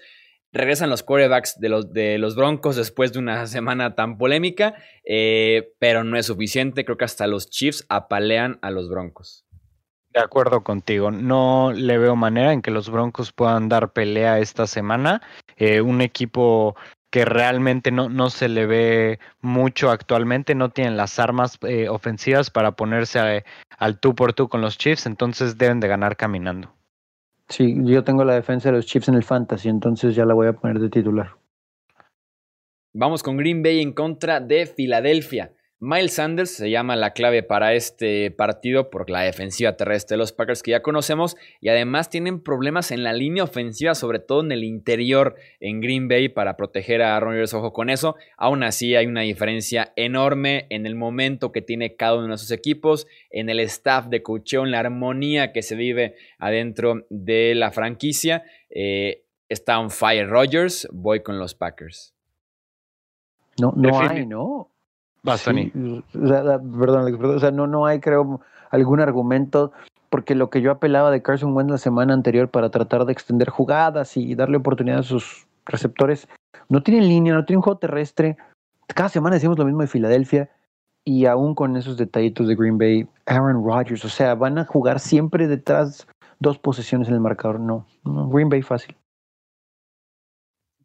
Regresan 0.52 0.90
los 0.90 1.04
quarterbacks 1.04 1.58
de 1.58 1.70
los, 1.70 1.94
de 1.94 2.18
los 2.18 2.36
Broncos 2.36 2.76
después 2.76 3.14
de 3.14 3.20
una 3.20 3.48
semana 3.48 3.96
tan 3.96 4.18
polémica, 4.18 4.76
eh, 5.06 5.74
pero 5.80 6.04
no 6.04 6.18
es 6.18 6.26
suficiente. 6.26 6.84
Creo 6.84 6.98
que 6.98 7.06
hasta 7.06 7.28
los 7.28 7.50
Chiefs 7.50 7.86
apalean 7.88 8.60
a 8.62 8.72
los 8.72 8.90
Broncos. 8.90 9.47
De 10.18 10.24
acuerdo 10.24 10.63
contigo. 10.63 11.11
No 11.11 11.72
le 11.76 11.99
veo 11.99 12.15
manera 12.15 12.51
en 12.51 12.63
que 12.63 12.72
los 12.72 12.89
Broncos 12.89 13.32
puedan 13.32 13.70
dar 13.70 13.93
pelea 13.93 14.39
esta 14.39 14.65
semana. 14.65 15.22
Eh, 15.57 15.80
un 15.80 16.01
equipo 16.01 16.76
que 17.11 17.24
realmente 17.24 17.91
no, 17.91 18.09
no 18.09 18.32
se 18.32 18.49
le 18.49 18.65
ve 18.65 19.20
mucho 19.41 19.91
actualmente, 19.91 20.55
no 20.55 20.72
tienen 20.72 20.97
las 20.97 21.20
armas 21.20 21.59
eh, 21.61 21.88
ofensivas 21.88 22.49
para 22.49 22.72
ponerse 22.72 23.45
al 23.78 23.99
tú 23.99 24.15
por 24.15 24.34
tú 24.34 24.49
con 24.49 24.61
los 24.61 24.80
Chiefs, 24.80 25.05
entonces 25.05 25.59
deben 25.59 25.80
de 25.80 25.88
ganar 25.88 26.18
caminando. 26.18 26.74
Sí, 27.49 27.76
yo 27.84 28.03
tengo 28.03 28.26
la 28.26 28.34
defensa 28.34 28.70
de 28.70 28.78
los 28.78 28.88
Chiefs 28.88 29.09
en 29.09 29.15
el 29.15 29.24
Fantasy, 29.24 29.70
entonces 29.70 30.15
ya 30.15 30.26
la 30.26 30.34
voy 30.34 30.47
a 30.47 30.53
poner 30.53 30.80
de 30.80 30.89
titular. 30.89 31.36
Vamos 32.91 33.22
con 33.22 33.38
Green 33.38 33.61
Bay 33.61 33.82
en 33.82 33.93
contra 33.93 34.39
de 34.39 34.65
Filadelfia. 34.65 35.53
Miles 35.80 36.13
Sanders 36.15 36.49
se 36.49 36.71
llama 36.71 36.95
la 36.95 37.13
clave 37.13 37.43
para 37.43 37.75
este 37.75 38.32
partido 38.32 38.89
por 38.89 39.11
la 39.11 39.21
defensiva 39.21 39.78
terrestre 39.78 40.15
de 40.15 40.17
los 40.17 40.32
Packers 40.32 40.63
que 40.63 40.71
ya 40.71 40.82
conocemos 40.82 41.38
y 41.61 41.69
además 41.69 42.09
tienen 42.09 42.41
problemas 42.41 42.89
en 42.89 43.03
la 43.03 43.13
línea 43.13 43.43
ofensiva, 43.43 43.93
sobre 43.93 44.17
todo 44.17 44.41
en 44.41 44.51
el 44.51 44.63
interior 44.63 45.36
en 45.59 45.80
Green 45.80 46.07
Bay 46.07 46.30
para 46.30 46.57
proteger 46.57 47.03
a 47.03 47.15
Aaron 47.15 47.34
Rodgers. 47.34 47.53
Ojo 47.53 47.73
con 47.73 47.91
eso. 47.91 48.15
Aún 48.38 48.63
así 48.63 48.95
hay 48.95 49.05
una 49.05 49.21
diferencia 49.21 49.93
enorme 49.95 50.65
en 50.71 50.88
el 50.88 50.95
momento 50.95 51.51
que 51.51 51.61
tiene 51.61 51.95
cada 51.95 52.15
uno 52.15 52.30
de 52.30 52.38
sus 52.39 52.49
equipos, 52.49 53.05
en 53.30 53.49
el 53.49 53.59
staff 53.59 54.07
de 54.07 54.23
coaching, 54.23 54.63
en 54.63 54.71
la 54.71 54.80
armonía 54.80 55.53
que 55.53 55.61
se 55.61 55.75
vive 55.75 56.15
adentro 56.39 57.05
de 57.11 57.53
la 57.53 57.69
franquicia. 57.69 58.43
Eh, 58.71 59.25
está 59.47 59.78
on 59.80 59.91
fire 59.91 60.28
Rodgers, 60.28 60.88
voy 60.91 61.21
con 61.21 61.38
los 61.38 61.53
Packers. 61.53 62.15
No, 63.61 63.73
no 63.75 63.99
hay, 63.99 64.25
¿no? 64.25 64.71
Perdón, 65.24 67.26
o 67.26 67.39
sea, 67.39 67.51
no, 67.51 67.68
no 67.68 67.86
hay, 67.86 67.99
creo, 67.99 68.41
algún 68.70 68.99
argumento, 68.99 69.72
porque 70.09 70.36
lo 70.36 70.49
que 70.49 70.61
yo 70.61 70.72
apelaba 70.72 71.11
de 71.11 71.22
Carson 71.22 71.55
Wentz 71.55 71.72
la 71.72 71.78
semana 71.78 72.13
anterior 72.13 72.49
para 72.49 72.70
tratar 72.70 73.05
de 73.05 73.13
extender 73.13 73.49
jugadas 73.49 74.18
y 74.18 74.36
darle 74.36 74.57
oportunidad 74.57 74.99
a 74.99 75.03
sus 75.03 75.47
receptores, 75.65 76.28
no 76.70 76.84
tienen 76.84 77.07
línea, 77.07 77.34
no 77.34 77.45
tienen 77.45 77.61
juego 77.61 77.80
terrestre. 77.80 78.38
Cada 78.88 79.09
semana 79.09 79.36
decimos 79.36 79.57
lo 79.57 79.65
mismo 79.65 79.82
de 79.82 79.88
Filadelfia 79.88 80.49
y 81.03 81.26
aún 81.26 81.55
con 81.55 81.76
esos 81.78 81.97
detallitos 81.97 82.47
de 82.47 82.55
Green 82.55 82.78
Bay, 82.78 83.07
Aaron 83.26 83.63
Rodgers, 83.63 84.03
o 84.05 84.09
sea, 84.09 84.36
van 84.36 84.57
a 84.57 84.65
jugar 84.65 84.99
siempre 84.99 85.47
detrás 85.47 86.07
dos 86.39 86.59
posesiones 86.59 87.07
en 87.07 87.15
el 87.15 87.22
marcador. 87.22 87.59
No, 87.59 87.86
Green 88.03 88.49
Bay 88.49 88.61
fácil. 88.61 88.95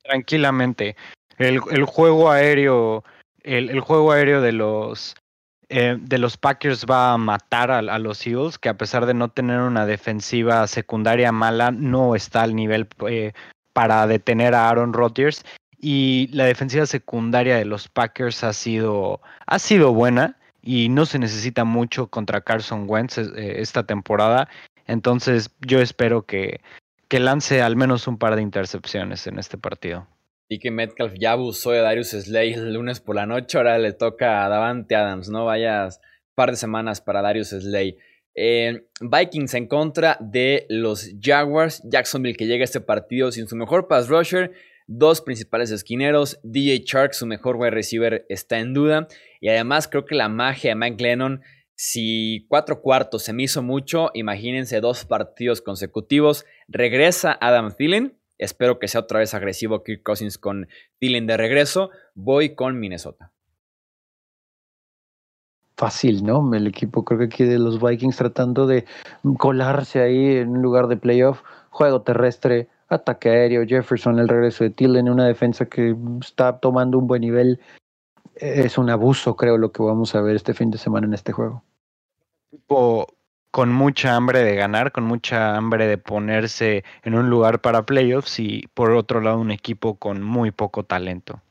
Tranquilamente. 0.03 0.97
El, 1.39 1.61
el 1.71 1.85
juego 1.85 2.31
aéreo 2.31 3.05
el, 3.45 3.81
juego 3.81 4.13
aéreo 4.13 4.41
de 4.41 4.53
los 4.53 5.15
eh, 5.69 5.97
de 5.99 6.19
los 6.19 6.37
Packers 6.37 6.85
va 6.85 7.15
a 7.15 7.19
matar 7.19 7.71
a, 7.71 7.99
los 7.99 8.27
Eagles, 8.27 8.59
que 8.59 8.69
a 8.69 8.77
pesar 8.77 9.07
de 9.07 9.15
no 9.15 9.31
tener 9.31 9.61
una 9.61 9.87
defensiva 9.87 10.67
secundaria 10.67 11.33
mala, 11.33 11.71
no 11.71 12.15
está 12.15 12.43
al 12.43 12.55
nivel 12.55 12.87
eh, 13.09 13.33
para 13.73 14.07
detener 14.07 14.55
a 14.55 14.69
Aaron 14.69 14.93
Rodgers. 14.93 15.45
Y 15.81 16.29
la 16.33 16.45
defensiva 16.45 16.85
secundaria 16.85 17.57
de 17.57 17.65
los 17.65 17.89
Packers 17.89 18.45
ha 18.45 18.53
sido, 18.53 19.23
ha 19.47 19.59
sido 19.59 19.95
buena 19.95 20.37
y 20.61 20.89
no 20.91 21.07
se 21.07 21.19
necesita 21.19 21.65
mucho 21.65 22.07
contra 22.07 22.43
Carson 22.43 22.85
Wentz 22.87 23.17
eh, 23.19 23.61
esta 23.61 23.85
temporada. 23.85 24.49
Entonces 24.87 25.51
yo 25.61 25.81
espero 25.81 26.27
que, 26.27 26.61
que 27.09 27.19
lance 27.19 27.63
al 27.63 27.77
menos 27.77 28.07
un 28.07 28.19
par 28.19 28.37
de 28.37 28.43
intercepciones 28.43 29.27
en 29.27 29.39
este 29.39 29.57
partido. 29.57 30.07
Que 30.59 30.71
Metcalf 30.71 31.15
ya 31.19 31.33
abusó 31.33 31.71
de 31.71 31.79
Darius 31.79 32.11
Slay 32.11 32.53
el 32.53 32.75
lunes 32.75 33.01
por 33.01 33.17
la 33.17 33.27
noche, 33.27 33.59
ahora 33.59 33.79
le 33.79 33.93
toca 33.93 34.45
a 34.45 34.49
Davante 34.49 34.95
Adams, 34.95 35.29
¿no? 35.29 35.45
Vayas 35.45 36.01
par 36.35 36.51
de 36.51 36.57
semanas 36.57 37.01
para 37.01 37.23
Darius 37.23 37.49
Slay. 37.49 37.97
Eh, 38.35 38.87
Vikings 39.01 39.55
en 39.55 39.67
contra 39.67 40.17
de 40.21 40.67
los 40.69 41.11
Jaguars. 41.21 41.83
Jacksonville 41.85 42.37
que 42.37 42.47
llega 42.47 42.63
a 42.63 42.65
este 42.65 42.81
partido 42.81 43.31
sin 43.33 43.47
su 43.47 43.57
mejor 43.57 43.89
pass 43.89 44.09
rusher. 44.09 44.53
Dos 44.87 45.21
principales 45.21 45.71
esquineros. 45.71 46.41
DJ 46.43 46.83
Shark, 46.85 47.15
su 47.15 47.27
mejor 47.27 47.57
wide 47.57 47.71
receiver, 47.71 48.27
está 48.29 48.59
en 48.59 48.75
duda. 48.75 49.09
Y 49.41 49.49
además 49.49 49.89
creo 49.89 50.05
que 50.05 50.15
la 50.15 50.29
magia 50.29 50.71
de 50.71 50.77
Mike 50.77 51.03
Lennon, 51.03 51.43
si 51.75 52.47
cuatro 52.49 52.81
cuartos 52.81 53.23
se 53.23 53.33
me 53.33 53.45
hizo 53.45 53.63
mucho, 53.63 54.11
imagínense 54.15 54.81
dos 54.81 55.05
partidos 55.05 55.61
consecutivos. 55.61 56.45
Regresa 56.69 57.37
Adam 57.41 57.75
Thielen. 57.77 58.19
Espero 58.39 58.79
que 58.79 58.89
sea 58.89 59.03
otra 59.03 59.21
vez 59.21 59.35
agresivo 59.35 59.83
Kirk 59.83 60.03
Cousins 60.03 60.39
con 60.39 60.69
Thielen 60.99 61.27
de 61.27 61.37
regreso. 61.37 61.91
Voy 62.15 62.55
con 62.55 62.79
Minnesota 62.79 63.33
fácil, 65.83 66.25
¿no? 66.25 66.55
El 66.55 66.69
equipo 66.69 67.05
creo 67.05 67.19
que 67.19 67.25
aquí 67.25 67.43
de 67.43 67.59
los 67.59 67.83
Vikings 67.83 68.17
tratando 68.17 68.69
de 68.69 68.85
colarse 69.37 70.01
ahí 70.01 70.37
en 70.37 70.51
un 70.51 70.63
lugar 70.63 70.87
de 70.87 70.97
playoff, 70.97 71.43
juego 71.71 72.03
terrestre, 72.03 72.69
ataque 72.89 73.31
aéreo, 73.31 73.67
Jefferson, 73.67 74.21
el 74.21 74.29
regreso 74.29 74.63
de 74.63 74.71
Tillen, 74.71 75.09
una 75.09 75.27
defensa 75.27 75.67
que 75.67 75.97
está 76.21 76.61
tomando 76.61 76.99
un 76.99 77.09
buen 77.09 77.23
nivel. 77.23 77.59
Es 78.37 78.79
un 78.79 78.91
abuso, 78.91 79.35
creo, 79.35 79.59
lo 79.59 79.73
que 79.73 79.83
vamos 79.83 80.15
a 80.15 80.21
ver 80.21 80.37
este 80.37 80.55
fin 80.55 80.71
de 80.71 80.79
semana 80.79 81.09
en 81.09 81.15
este 81.15 81.33
juego. 81.33 81.65
Con 83.53 83.71
mucha 83.71 84.17
hambre 84.17 84.43
de 84.43 84.57
ganar, 84.57 84.93
con 84.93 85.05
mucha 85.05 85.55
hambre 85.57 85.87
de 85.87 85.99
ponerse 85.99 86.85
en 87.05 87.15
un 87.15 87.29
lugar 87.29 87.61
para 87.61 87.85
playoffs 87.85 88.41
y 88.41 88.63
por 88.73 88.93
otro 88.93 89.21
lado 89.21 89.39
un 89.39 89.51
equipo 89.51 89.99
con 89.99 90.23
muy 90.23 90.51
poco 90.51 90.85
talento. 90.85 91.43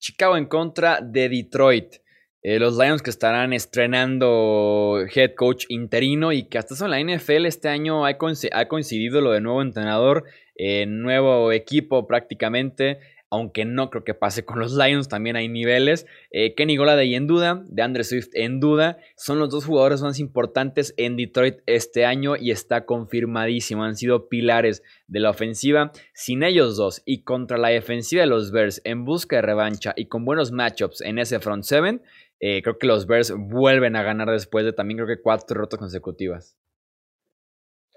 Chicago 0.00 0.36
en 0.36 0.46
contra 0.46 1.00
de 1.00 1.28
Detroit. 1.28 1.94
Eh, 2.42 2.58
los 2.58 2.76
Lions 2.76 3.02
que 3.02 3.10
estarán 3.10 3.52
estrenando 3.52 4.98
head 5.14 5.34
coach 5.34 5.64
interino 5.68 6.32
y 6.32 6.48
que 6.48 6.58
hasta 6.58 6.74
eso 6.74 6.86
en 6.86 6.90
la 6.90 7.00
NFL 7.00 7.46
este 7.46 7.68
año 7.68 8.04
ha, 8.04 8.18
coincidido 8.18 9.20
lo 9.20 9.30
de 9.30 9.40
nuevo 9.40 9.62
entrenador, 9.62 10.24
eh, 10.56 10.86
nuevo 10.86 11.52
equipo 11.52 12.06
prácticamente, 12.06 12.98
aunque 13.34 13.64
no 13.64 13.90
creo 13.90 14.04
que 14.04 14.14
pase 14.14 14.44
con 14.44 14.60
los 14.60 14.76
Lions, 14.76 15.08
también 15.08 15.34
hay 15.34 15.48
niveles. 15.48 16.06
Eh, 16.30 16.54
Kenny 16.54 16.76
Goladay 16.76 17.16
en 17.16 17.26
duda, 17.26 17.64
de 17.66 17.82
Andre 17.82 18.04
Swift 18.04 18.28
en 18.34 18.60
duda, 18.60 18.98
son 19.16 19.40
los 19.40 19.50
dos 19.50 19.64
jugadores 19.64 20.02
más 20.02 20.20
importantes 20.20 20.94
en 20.96 21.16
Detroit 21.16 21.56
este 21.66 22.06
año 22.06 22.36
y 22.36 22.52
está 22.52 22.86
confirmadísimo, 22.86 23.82
han 23.82 23.96
sido 23.96 24.28
pilares 24.28 24.84
de 25.08 25.18
la 25.18 25.30
ofensiva. 25.30 25.90
Sin 26.12 26.44
ellos 26.44 26.76
dos 26.76 27.02
y 27.04 27.22
contra 27.24 27.58
la 27.58 27.68
defensiva 27.68 28.22
de 28.22 28.28
los 28.28 28.52
Bears 28.52 28.80
en 28.84 29.04
busca 29.04 29.36
de 29.36 29.42
revancha 29.42 29.94
y 29.96 30.06
con 30.06 30.24
buenos 30.24 30.52
matchups 30.52 31.00
en 31.00 31.18
ese 31.18 31.40
front 31.40 31.64
seven, 31.64 32.02
eh, 32.38 32.62
creo 32.62 32.78
que 32.78 32.86
los 32.86 33.08
Bears 33.08 33.32
vuelven 33.36 33.96
a 33.96 34.04
ganar 34.04 34.30
después 34.30 34.64
de 34.64 34.72
también 34.72 34.98
creo 34.98 35.08
que 35.08 35.20
cuatro 35.20 35.46
derrotas 35.48 35.80
consecutivas. 35.80 36.56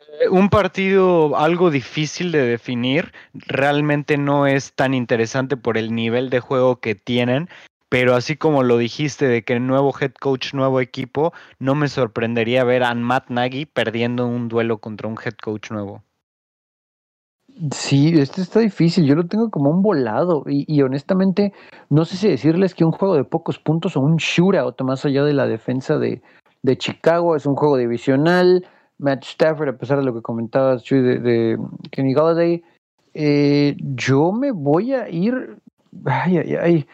Eh, 0.08 0.30
un 0.30 0.49
partido 0.49 1.38
algo 1.38 1.70
difícil 1.70 2.32
de 2.32 2.41
definir, 2.45 3.12
realmente 3.34 4.18
no 4.18 4.47
es 4.47 4.74
tan 4.74 4.93
interesante 4.93 5.58
por 5.58 5.78
el 5.78 5.93
nivel 5.93 6.30
de 6.30 6.39
juego 6.39 6.80
que 6.80 6.95
tienen, 6.95 7.49
pero 7.89 8.16
así 8.16 8.36
como 8.36 8.64
lo 8.64 8.78
dijiste 8.78 9.28
de 9.28 9.43
que 9.43 9.60
nuevo 9.60 9.93
head 9.99 10.14
coach, 10.20 10.53
nuevo 10.53 10.82
equipo, 10.82 11.34
no 11.60 11.76
me 11.76 11.88
sorprendería 11.88 12.64
ver 12.64 12.84
a 12.84 12.93
Matt 12.95 13.30
Nagy 13.30 13.66
perdiendo 13.66 14.28
un 14.28 14.47
duelo 14.47 14.80
contra 14.80 15.08
un 15.08 15.18
head 15.24 15.36
coach 15.41 15.72
nuevo. 15.72 16.03
Sí, 17.72 18.10
este 18.20 18.41
está 18.41 18.60
difícil. 18.60 19.05
Yo 19.05 19.16
lo 19.16 19.26
tengo 19.26 19.49
como 19.49 19.72
un 19.72 19.82
volado. 19.82 20.43
Y, 20.47 20.82
honestamente, 20.84 21.53
no 21.89 22.05
sé 22.05 22.16
si 22.18 22.28
decirles 22.28 22.76
que 22.76 22.86
un 22.86 22.91
juego 22.91 23.16
de 23.16 23.24
pocos 23.24 23.58
puntos 23.58 23.97
o 23.97 24.01
un 24.01 24.18
shootout, 24.18 24.80
más 24.82 25.05
allá 25.05 25.24
de 25.24 25.34
la 25.34 25.47
defensa 25.47 25.97
de, 25.97 26.22
de 26.62 26.78
Chicago, 26.78 27.36
es 27.36 27.45
un 27.45 27.55
juego 27.55 27.78
divisional. 27.78 28.68
Matt 29.00 29.24
Stafford, 29.24 29.70
a 29.70 29.78
pesar 29.78 30.00
de 30.00 30.06
lo 30.06 30.14
que 30.14 30.22
comentabas, 30.22 30.84
de, 30.84 31.20
de 31.20 31.58
Kenny 31.91 32.14
Galladay, 32.14 32.64
eh, 33.14 33.76
yo 33.80 34.32
me 34.32 34.52
voy 34.52 34.93
a 34.93 35.10
ir. 35.10 35.58
Ay, 36.06 36.38
ay, 36.38 36.56
ay. 36.56 36.88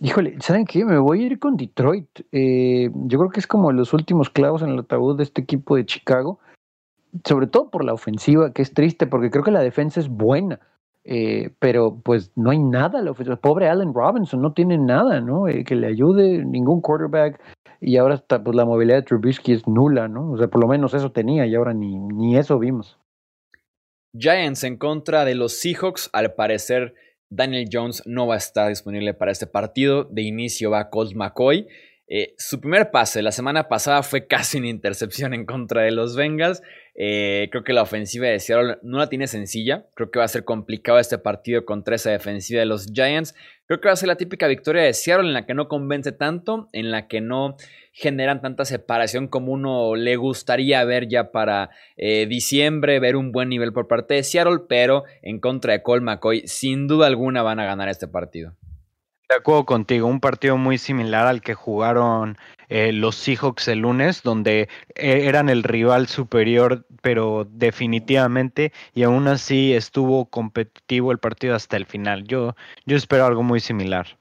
Híjole, 0.00 0.36
¿saben 0.40 0.66
qué? 0.66 0.84
Me 0.84 0.98
voy 0.98 1.22
a 1.22 1.26
ir 1.26 1.38
con 1.38 1.56
Detroit. 1.56 2.08
Eh, 2.32 2.90
yo 3.06 3.18
creo 3.18 3.30
que 3.30 3.40
es 3.40 3.46
como 3.46 3.72
los 3.72 3.92
últimos 3.92 4.28
clavos 4.28 4.62
en 4.62 4.70
el 4.70 4.80
ataúd 4.80 5.16
de 5.16 5.22
este 5.22 5.40
equipo 5.40 5.76
de 5.76 5.86
Chicago 5.86 6.38
sobre 7.24 7.46
todo 7.46 7.70
por 7.70 7.84
la 7.84 7.92
ofensiva, 7.92 8.52
que 8.52 8.62
es 8.62 8.72
triste, 8.72 9.06
porque 9.06 9.30
creo 9.30 9.44
que 9.44 9.50
la 9.50 9.60
defensa 9.60 10.00
es 10.00 10.08
buena, 10.08 10.58
eh, 11.04 11.50
pero 11.58 11.96
pues 12.02 12.32
no 12.34 12.50
hay 12.50 12.58
nada 12.58 13.00
la 13.02 13.12
ofensiva. 13.12 13.36
Pobre 13.36 13.68
Allen 13.68 13.94
Robinson, 13.94 14.42
no 14.42 14.52
tiene 14.52 14.78
nada, 14.78 15.20
¿no? 15.20 15.46
Eh, 15.46 15.64
que 15.64 15.76
le 15.76 15.86
ayude, 15.86 16.44
ningún 16.44 16.80
quarterback, 16.80 17.40
y 17.84 17.98
ahora 17.98 18.24
pues 18.26 18.56
la 18.56 18.64
movilidad 18.64 18.96
de 18.96 19.02
Trubisky 19.02 19.52
es 19.52 19.68
nula, 19.68 20.08
¿no? 20.08 20.32
O 20.32 20.38
sea, 20.38 20.48
por 20.48 20.60
lo 20.60 20.66
menos 20.66 20.94
eso 20.94 21.12
tenía 21.12 21.46
y 21.46 21.54
ahora 21.54 21.74
ni, 21.74 21.98
ni 21.98 22.36
eso 22.36 22.58
vimos. 22.58 22.98
Giants 24.16 24.64
en 24.64 24.78
contra 24.78 25.24
de 25.24 25.34
los 25.34 25.52
Seahawks, 25.60 26.08
al 26.12 26.34
parecer 26.34 26.94
Daniel 27.30 27.68
Jones 27.70 28.02
no 28.06 28.26
va 28.26 28.34
a 28.34 28.38
estar 28.38 28.68
disponible 28.68 29.12
para 29.12 29.32
este 29.32 29.46
partido. 29.46 30.04
De 30.04 30.22
inicio 30.22 30.70
va 30.70 30.88
Colt 30.88 31.14
McCoy. 31.14 31.66
Eh, 32.06 32.34
su 32.36 32.60
primer 32.60 32.90
pase 32.90 33.22
la 33.22 33.32
semana 33.32 33.66
pasada 33.66 34.02
fue 34.02 34.26
casi 34.26 34.58
una 34.58 34.68
intercepción 34.68 35.32
en 35.32 35.46
contra 35.46 35.82
de 35.82 35.90
los 35.90 36.16
Bengals. 36.16 36.62
Eh, 36.96 37.48
creo 37.50 37.64
que 37.64 37.72
la 37.72 37.82
ofensiva 37.82 38.26
de 38.28 38.38
Seattle 38.38 38.78
no 38.82 38.98
la 38.98 39.08
tiene 39.08 39.26
sencilla. 39.26 39.86
Creo 39.94 40.10
que 40.10 40.18
va 40.18 40.26
a 40.26 40.28
ser 40.28 40.44
complicado 40.44 40.98
este 40.98 41.18
partido 41.18 41.64
contra 41.64 41.96
esa 41.96 42.10
defensiva 42.10 42.60
de 42.60 42.66
los 42.66 42.86
Giants. 42.92 43.34
Creo 43.66 43.80
que 43.80 43.88
va 43.88 43.94
a 43.94 43.96
ser 43.96 44.08
la 44.08 44.16
típica 44.16 44.46
victoria 44.46 44.82
de 44.82 44.92
Seattle 44.92 45.26
en 45.26 45.32
la 45.32 45.46
que 45.46 45.54
no 45.54 45.68
convence 45.68 46.12
tanto, 46.12 46.68
en 46.72 46.90
la 46.90 47.08
que 47.08 47.22
no 47.22 47.56
generan 47.92 48.42
tanta 48.42 48.64
separación 48.64 49.28
como 49.28 49.52
uno 49.52 49.96
le 49.96 50.16
gustaría 50.16 50.84
ver 50.84 51.08
ya 51.08 51.32
para 51.32 51.70
eh, 51.96 52.26
diciembre, 52.26 53.00
ver 53.00 53.16
un 53.16 53.32
buen 53.32 53.48
nivel 53.48 53.72
por 53.72 53.88
parte 53.88 54.14
de 54.14 54.22
Seattle, 54.24 54.60
pero 54.68 55.04
en 55.22 55.40
contra 55.40 55.72
de 55.72 55.82
Cole 55.82 56.02
McCoy, 56.02 56.42
sin 56.46 56.86
duda 56.86 57.06
alguna 57.06 57.42
van 57.42 57.60
a 57.60 57.64
ganar 57.64 57.88
este 57.88 58.08
partido. 58.08 58.54
De 59.28 59.36
acuerdo 59.36 59.64
contigo, 59.64 60.06
un 60.06 60.20
partido 60.20 60.58
muy 60.58 60.76
similar 60.76 61.26
al 61.26 61.40
que 61.40 61.54
jugaron 61.54 62.36
eh, 62.68 62.92
los 62.92 63.16
Seahawks 63.16 63.68
el 63.68 63.80
lunes, 63.80 64.22
donde 64.22 64.68
eh, 64.94 65.26
eran 65.26 65.48
el 65.48 65.62
rival 65.62 66.08
superior, 66.08 66.86
pero 67.00 67.46
definitivamente, 67.50 68.72
y 68.92 69.02
aún 69.02 69.26
así 69.28 69.72
estuvo 69.72 70.26
competitivo 70.26 71.10
el 71.10 71.18
partido 71.18 71.54
hasta 71.54 71.76
el 71.76 71.86
final. 71.86 72.24
Yo, 72.24 72.54
yo 72.84 72.96
espero 72.96 73.24
algo 73.24 73.42
muy 73.42 73.60
similar. 73.60 74.18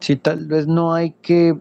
Sí, 0.00 0.16
tal 0.16 0.46
vez 0.46 0.66
no 0.66 0.92
hay 0.92 1.12
que 1.22 1.54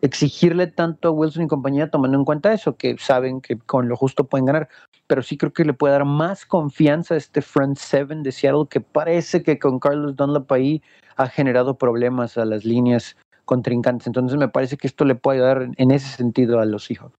exigirle 0.00 0.66
tanto 0.66 1.08
a 1.08 1.10
Wilson 1.10 1.44
y 1.44 1.46
compañía 1.48 1.90
tomando 1.90 2.16
en 2.16 2.24
cuenta 2.24 2.52
eso, 2.52 2.76
que 2.76 2.96
saben 2.98 3.40
que 3.40 3.58
con 3.58 3.88
lo 3.88 3.96
justo 3.96 4.24
pueden 4.24 4.46
ganar, 4.46 4.68
pero 5.06 5.22
sí 5.22 5.36
creo 5.36 5.52
que 5.52 5.64
le 5.64 5.74
puede 5.74 5.92
dar 5.92 6.04
más 6.04 6.46
confianza 6.46 7.14
a 7.14 7.18
este 7.18 7.42
front 7.42 7.76
seven 7.76 8.22
de 8.22 8.32
Seattle 8.32 8.66
que 8.70 8.80
parece 8.80 9.42
que 9.42 9.58
con 9.58 9.78
Carlos 9.78 10.16
Dunlap 10.16 10.50
ahí 10.52 10.82
ha 11.16 11.28
generado 11.28 11.76
problemas 11.76 12.38
a 12.38 12.44
las 12.44 12.64
líneas 12.64 13.16
contrincantes. 13.44 14.06
Entonces 14.06 14.38
me 14.38 14.48
parece 14.48 14.76
que 14.76 14.86
esto 14.86 15.04
le 15.04 15.14
puede 15.14 15.38
ayudar 15.38 15.68
en 15.76 15.90
ese 15.90 16.08
sentido 16.08 16.60
a 16.60 16.66
los 16.66 16.90
hijos. 16.90 17.12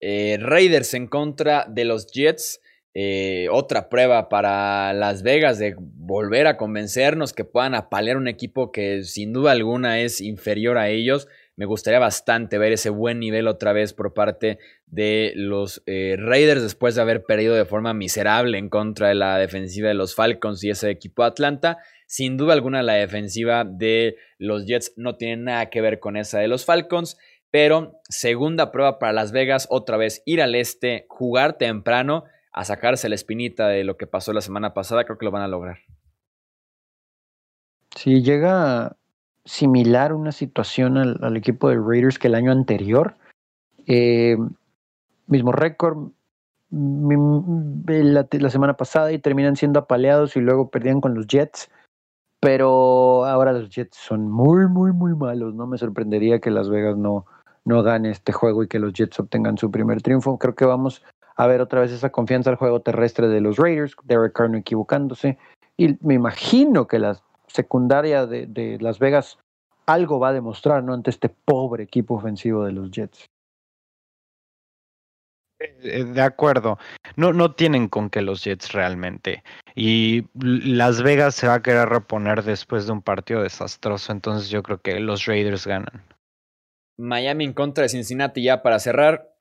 Eh, 0.00 0.38
Raiders 0.40 0.94
en 0.94 1.06
contra 1.06 1.64
de 1.66 1.84
los 1.84 2.06
Jets. 2.08 2.60
Eh, 2.98 3.48
otra 3.50 3.90
prueba 3.90 4.30
para 4.30 4.94
Las 4.94 5.22
Vegas 5.22 5.58
de 5.58 5.76
volver 5.78 6.46
a 6.46 6.56
convencernos 6.56 7.34
que 7.34 7.44
puedan 7.44 7.74
apalear 7.74 8.16
un 8.16 8.26
equipo 8.26 8.72
que 8.72 9.04
sin 9.04 9.34
duda 9.34 9.52
alguna 9.52 10.00
es 10.00 10.22
inferior 10.22 10.78
a 10.78 10.88
ellos. 10.88 11.28
Me 11.56 11.66
gustaría 11.66 11.98
bastante 11.98 12.56
ver 12.56 12.72
ese 12.72 12.88
buen 12.88 13.20
nivel 13.20 13.48
otra 13.48 13.74
vez 13.74 13.92
por 13.92 14.14
parte 14.14 14.58
de 14.86 15.34
los 15.36 15.82
eh, 15.84 16.16
Raiders 16.18 16.62
después 16.62 16.94
de 16.94 17.02
haber 17.02 17.24
perdido 17.24 17.54
de 17.54 17.66
forma 17.66 17.92
miserable 17.92 18.56
en 18.56 18.70
contra 18.70 19.08
de 19.08 19.14
la 19.14 19.36
defensiva 19.36 19.88
de 19.88 19.94
los 19.94 20.14
Falcons 20.14 20.64
y 20.64 20.70
ese 20.70 20.88
equipo 20.88 21.22
de 21.22 21.28
Atlanta. 21.28 21.76
Sin 22.06 22.38
duda 22.38 22.54
alguna 22.54 22.82
la 22.82 22.94
defensiva 22.94 23.64
de 23.64 24.16
los 24.38 24.64
Jets 24.64 24.94
no 24.96 25.16
tiene 25.16 25.36
nada 25.36 25.68
que 25.68 25.82
ver 25.82 26.00
con 26.00 26.16
esa 26.16 26.38
de 26.38 26.48
los 26.48 26.64
Falcons. 26.64 27.18
Pero 27.50 28.00
segunda 28.08 28.72
prueba 28.72 28.98
para 28.98 29.12
Las 29.12 29.32
Vegas, 29.32 29.66
otra 29.68 29.98
vez 29.98 30.22
ir 30.24 30.40
al 30.40 30.54
este, 30.54 31.04
jugar 31.08 31.58
temprano, 31.58 32.24
a 32.56 32.64
sacarse 32.64 33.10
la 33.10 33.14
espinita 33.14 33.68
de 33.68 33.84
lo 33.84 33.98
que 33.98 34.06
pasó 34.06 34.32
la 34.32 34.40
semana 34.40 34.72
pasada, 34.72 35.04
creo 35.04 35.18
que 35.18 35.26
lo 35.26 35.30
van 35.30 35.42
a 35.42 35.48
lograr. 35.48 35.76
Sí, 37.94 38.22
llega 38.22 38.96
similar 39.44 40.14
una 40.14 40.32
situación 40.32 40.96
al, 40.96 41.36
equipo 41.36 41.68
de 41.68 41.76
Raiders 41.76 42.18
que 42.18 42.28
el 42.28 42.34
año 42.34 42.50
anterior. 42.50 43.16
Eh, 43.86 44.38
mismo 45.26 45.52
récord, 45.52 46.08
la, 46.70 48.26
la, 48.30 48.50
semana 48.50 48.74
pasada 48.74 49.12
y 49.12 49.18
terminan 49.18 49.56
siendo 49.56 49.80
apaleados 49.80 50.34
y 50.36 50.40
luego 50.40 50.70
perdían 50.70 51.02
con 51.02 51.14
los 51.14 51.26
Jets. 51.26 51.70
Pero 52.40 53.26
ahora 53.26 53.52
los 53.52 53.68
Jets 53.68 53.98
son 53.98 54.30
muy, 54.30 54.66
muy, 54.66 54.92
muy 54.92 55.14
malos. 55.14 55.54
No 55.54 55.66
me 55.66 55.76
sorprendería 55.76 56.40
que 56.40 56.50
Las 56.50 56.70
Vegas 56.70 56.96
no, 56.96 57.26
no 57.66 57.82
gane 57.82 58.10
este 58.10 58.32
juego 58.32 58.62
y 58.62 58.68
que 58.68 58.78
los 58.78 58.94
Jets 58.94 59.20
obtengan 59.20 59.58
su 59.58 59.70
primer 59.70 60.00
triunfo. 60.00 60.38
Creo 60.38 60.54
que 60.54 60.64
vamos 60.64 61.02
a 61.36 61.46
ver 61.46 61.60
otra 61.60 61.80
vez 61.80 61.92
esa 61.92 62.10
confianza 62.10 62.50
al 62.50 62.56
juego 62.56 62.80
terrestre 62.80 63.28
de 63.28 63.40
los 63.40 63.56
Raiders, 63.56 63.94
Derek 64.04 64.32
Carr 64.32 64.50
no 64.50 64.58
equivocándose. 64.58 65.38
Y 65.76 65.96
me 66.00 66.14
imagino 66.14 66.86
que 66.86 66.98
la 66.98 67.20
secundaria 67.46 68.26
de, 68.26 68.46
de 68.46 68.78
Las 68.80 68.98
Vegas 68.98 69.38
algo 69.86 70.18
va 70.18 70.28
a 70.28 70.32
demostrar 70.32 70.82
¿no? 70.82 70.92
ante 70.92 71.10
este 71.10 71.28
pobre 71.28 71.84
equipo 71.84 72.14
ofensivo 72.14 72.64
de 72.64 72.72
los 72.72 72.90
Jets. 72.90 73.30
Eh, 75.58 76.04
de 76.04 76.20
acuerdo. 76.20 76.78
No, 77.16 77.32
no 77.32 77.54
tienen 77.54 77.88
con 77.88 78.10
que 78.10 78.20
los 78.20 78.44
Jets 78.44 78.72
realmente. 78.72 79.42
Y 79.74 80.26
Las 80.34 81.02
Vegas 81.02 81.34
se 81.34 81.46
va 81.46 81.54
a 81.54 81.62
querer 81.62 81.88
reponer 81.88 82.42
después 82.42 82.86
de 82.86 82.92
un 82.92 83.02
partido 83.02 83.42
desastroso. 83.42 84.12
Entonces 84.12 84.50
yo 84.50 84.62
creo 84.62 84.80
que 84.80 85.00
los 85.00 85.24
Raiders 85.24 85.66
ganan. 85.66 86.02
Miami 86.98 87.44
en 87.44 87.52
contra 87.52 87.82
de 87.82 87.88
Cincinnati 87.88 88.42
ya 88.42 88.62
para 88.62 88.78
cerrar. 88.78 89.35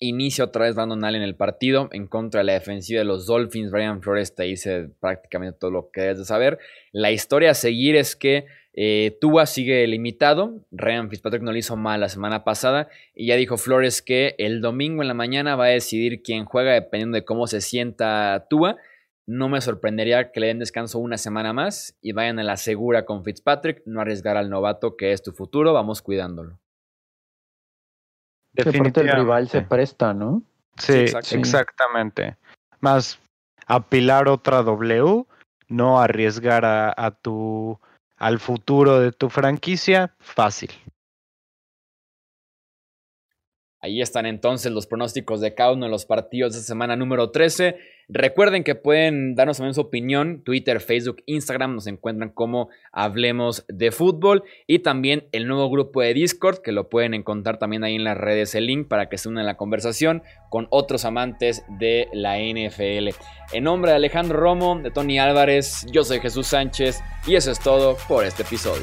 Inicia 0.00 0.44
otra 0.44 0.64
vez 0.64 0.74
Brandon 0.74 1.04
Allen 1.04 1.22
el 1.22 1.36
partido 1.36 1.88
en 1.92 2.08
contra 2.08 2.40
de 2.40 2.44
la 2.44 2.52
defensiva 2.54 2.98
de 2.98 3.04
los 3.04 3.26
Dolphins. 3.26 3.70
Brian 3.70 4.02
Flores 4.02 4.34
te 4.34 4.42
dice 4.42 4.90
prácticamente 5.00 5.58
todo 5.58 5.70
lo 5.70 5.90
que 5.90 6.00
debes 6.00 6.18
de 6.18 6.24
saber. 6.24 6.58
La 6.92 7.12
historia 7.12 7.52
a 7.52 7.54
seguir 7.54 7.94
es 7.96 8.16
que 8.16 8.46
eh, 8.72 9.16
Tua 9.20 9.46
sigue 9.46 9.86
limitado. 9.86 10.66
Ryan 10.72 11.08
Fitzpatrick 11.08 11.42
no 11.42 11.52
lo 11.52 11.58
hizo 11.58 11.76
mal 11.76 12.00
la 12.00 12.08
semana 12.08 12.42
pasada. 12.42 12.88
Y 13.14 13.26
ya 13.26 13.36
dijo 13.36 13.56
Flores 13.56 14.02
que 14.02 14.34
el 14.38 14.60
domingo 14.60 15.02
en 15.02 15.08
la 15.08 15.14
mañana 15.14 15.54
va 15.54 15.66
a 15.66 15.68
decidir 15.68 16.22
quién 16.22 16.44
juega 16.44 16.72
dependiendo 16.72 17.14
de 17.14 17.24
cómo 17.24 17.46
se 17.46 17.60
sienta 17.60 18.46
Tua. 18.50 18.76
No 19.26 19.48
me 19.48 19.60
sorprendería 19.60 20.32
que 20.32 20.40
le 20.40 20.48
den 20.48 20.58
descanso 20.58 20.98
una 20.98 21.18
semana 21.18 21.52
más 21.52 21.96
y 22.02 22.12
vayan 22.12 22.40
a 22.40 22.42
la 22.42 22.56
segura 22.56 23.06
con 23.06 23.24
Fitzpatrick. 23.24 23.82
No 23.86 24.00
arriesgar 24.00 24.36
al 24.36 24.50
novato 24.50 24.96
que 24.96 25.12
es 25.12 25.22
tu 25.22 25.32
futuro. 25.32 25.72
Vamos 25.72 26.02
cuidándolo. 26.02 26.58
Definitivamente 28.54 29.00
el 29.00 29.10
rival 29.10 29.48
se 29.48 29.62
presta, 29.62 30.14
¿no? 30.14 30.42
Sí, 30.78 31.04
exactamente. 31.30 32.36
Más 32.80 33.18
apilar 33.66 34.28
otra 34.28 34.62
W, 34.62 35.26
no 35.68 36.00
arriesgar 36.00 36.64
a 36.64 37.10
tu 37.10 37.78
al 38.16 38.38
futuro 38.38 39.00
de 39.00 39.12
tu 39.12 39.28
franquicia, 39.28 40.14
fácil. 40.18 40.70
Ahí 43.84 44.00
están 44.00 44.24
entonces 44.24 44.72
los 44.72 44.86
pronósticos 44.86 45.42
de 45.42 45.52
cada 45.52 45.72
uno 45.72 45.84
de 45.84 45.90
los 45.90 46.06
partidos 46.06 46.54
de 46.54 46.60
semana 46.60 46.96
número 46.96 47.32
13. 47.32 47.76
Recuerden 48.08 48.64
que 48.64 48.74
pueden 48.74 49.34
darnos 49.34 49.58
también 49.58 49.74
su 49.74 49.82
opinión. 49.82 50.40
Twitter, 50.42 50.80
Facebook, 50.80 51.22
Instagram 51.26 51.74
nos 51.74 51.86
encuentran 51.86 52.30
como 52.30 52.70
Hablemos 52.92 53.66
de 53.68 53.92
Fútbol. 53.92 54.44
Y 54.66 54.78
también 54.78 55.28
el 55.32 55.46
nuevo 55.46 55.68
grupo 55.68 56.00
de 56.00 56.14
Discord, 56.14 56.62
que 56.62 56.72
lo 56.72 56.88
pueden 56.88 57.12
encontrar 57.12 57.58
también 57.58 57.84
ahí 57.84 57.96
en 57.96 58.04
las 58.04 58.16
redes 58.16 58.54
el 58.54 58.68
link 58.68 58.88
para 58.88 59.10
que 59.10 59.18
se 59.18 59.28
unan 59.28 59.44
a 59.44 59.48
la 59.48 59.58
conversación 59.58 60.22
con 60.48 60.66
otros 60.70 61.04
amantes 61.04 61.62
de 61.78 62.08
la 62.14 62.38
NFL. 62.38 63.10
En 63.52 63.64
nombre 63.64 63.90
de 63.90 63.98
Alejandro 63.98 64.40
Romo, 64.40 64.80
de 64.80 64.92
Tony 64.92 65.18
Álvarez, 65.18 65.84
yo 65.92 66.04
soy 66.04 66.20
Jesús 66.20 66.46
Sánchez 66.46 67.02
y 67.26 67.34
eso 67.34 67.50
es 67.50 67.60
todo 67.60 67.98
por 68.08 68.24
este 68.24 68.44
episodio. 68.44 68.82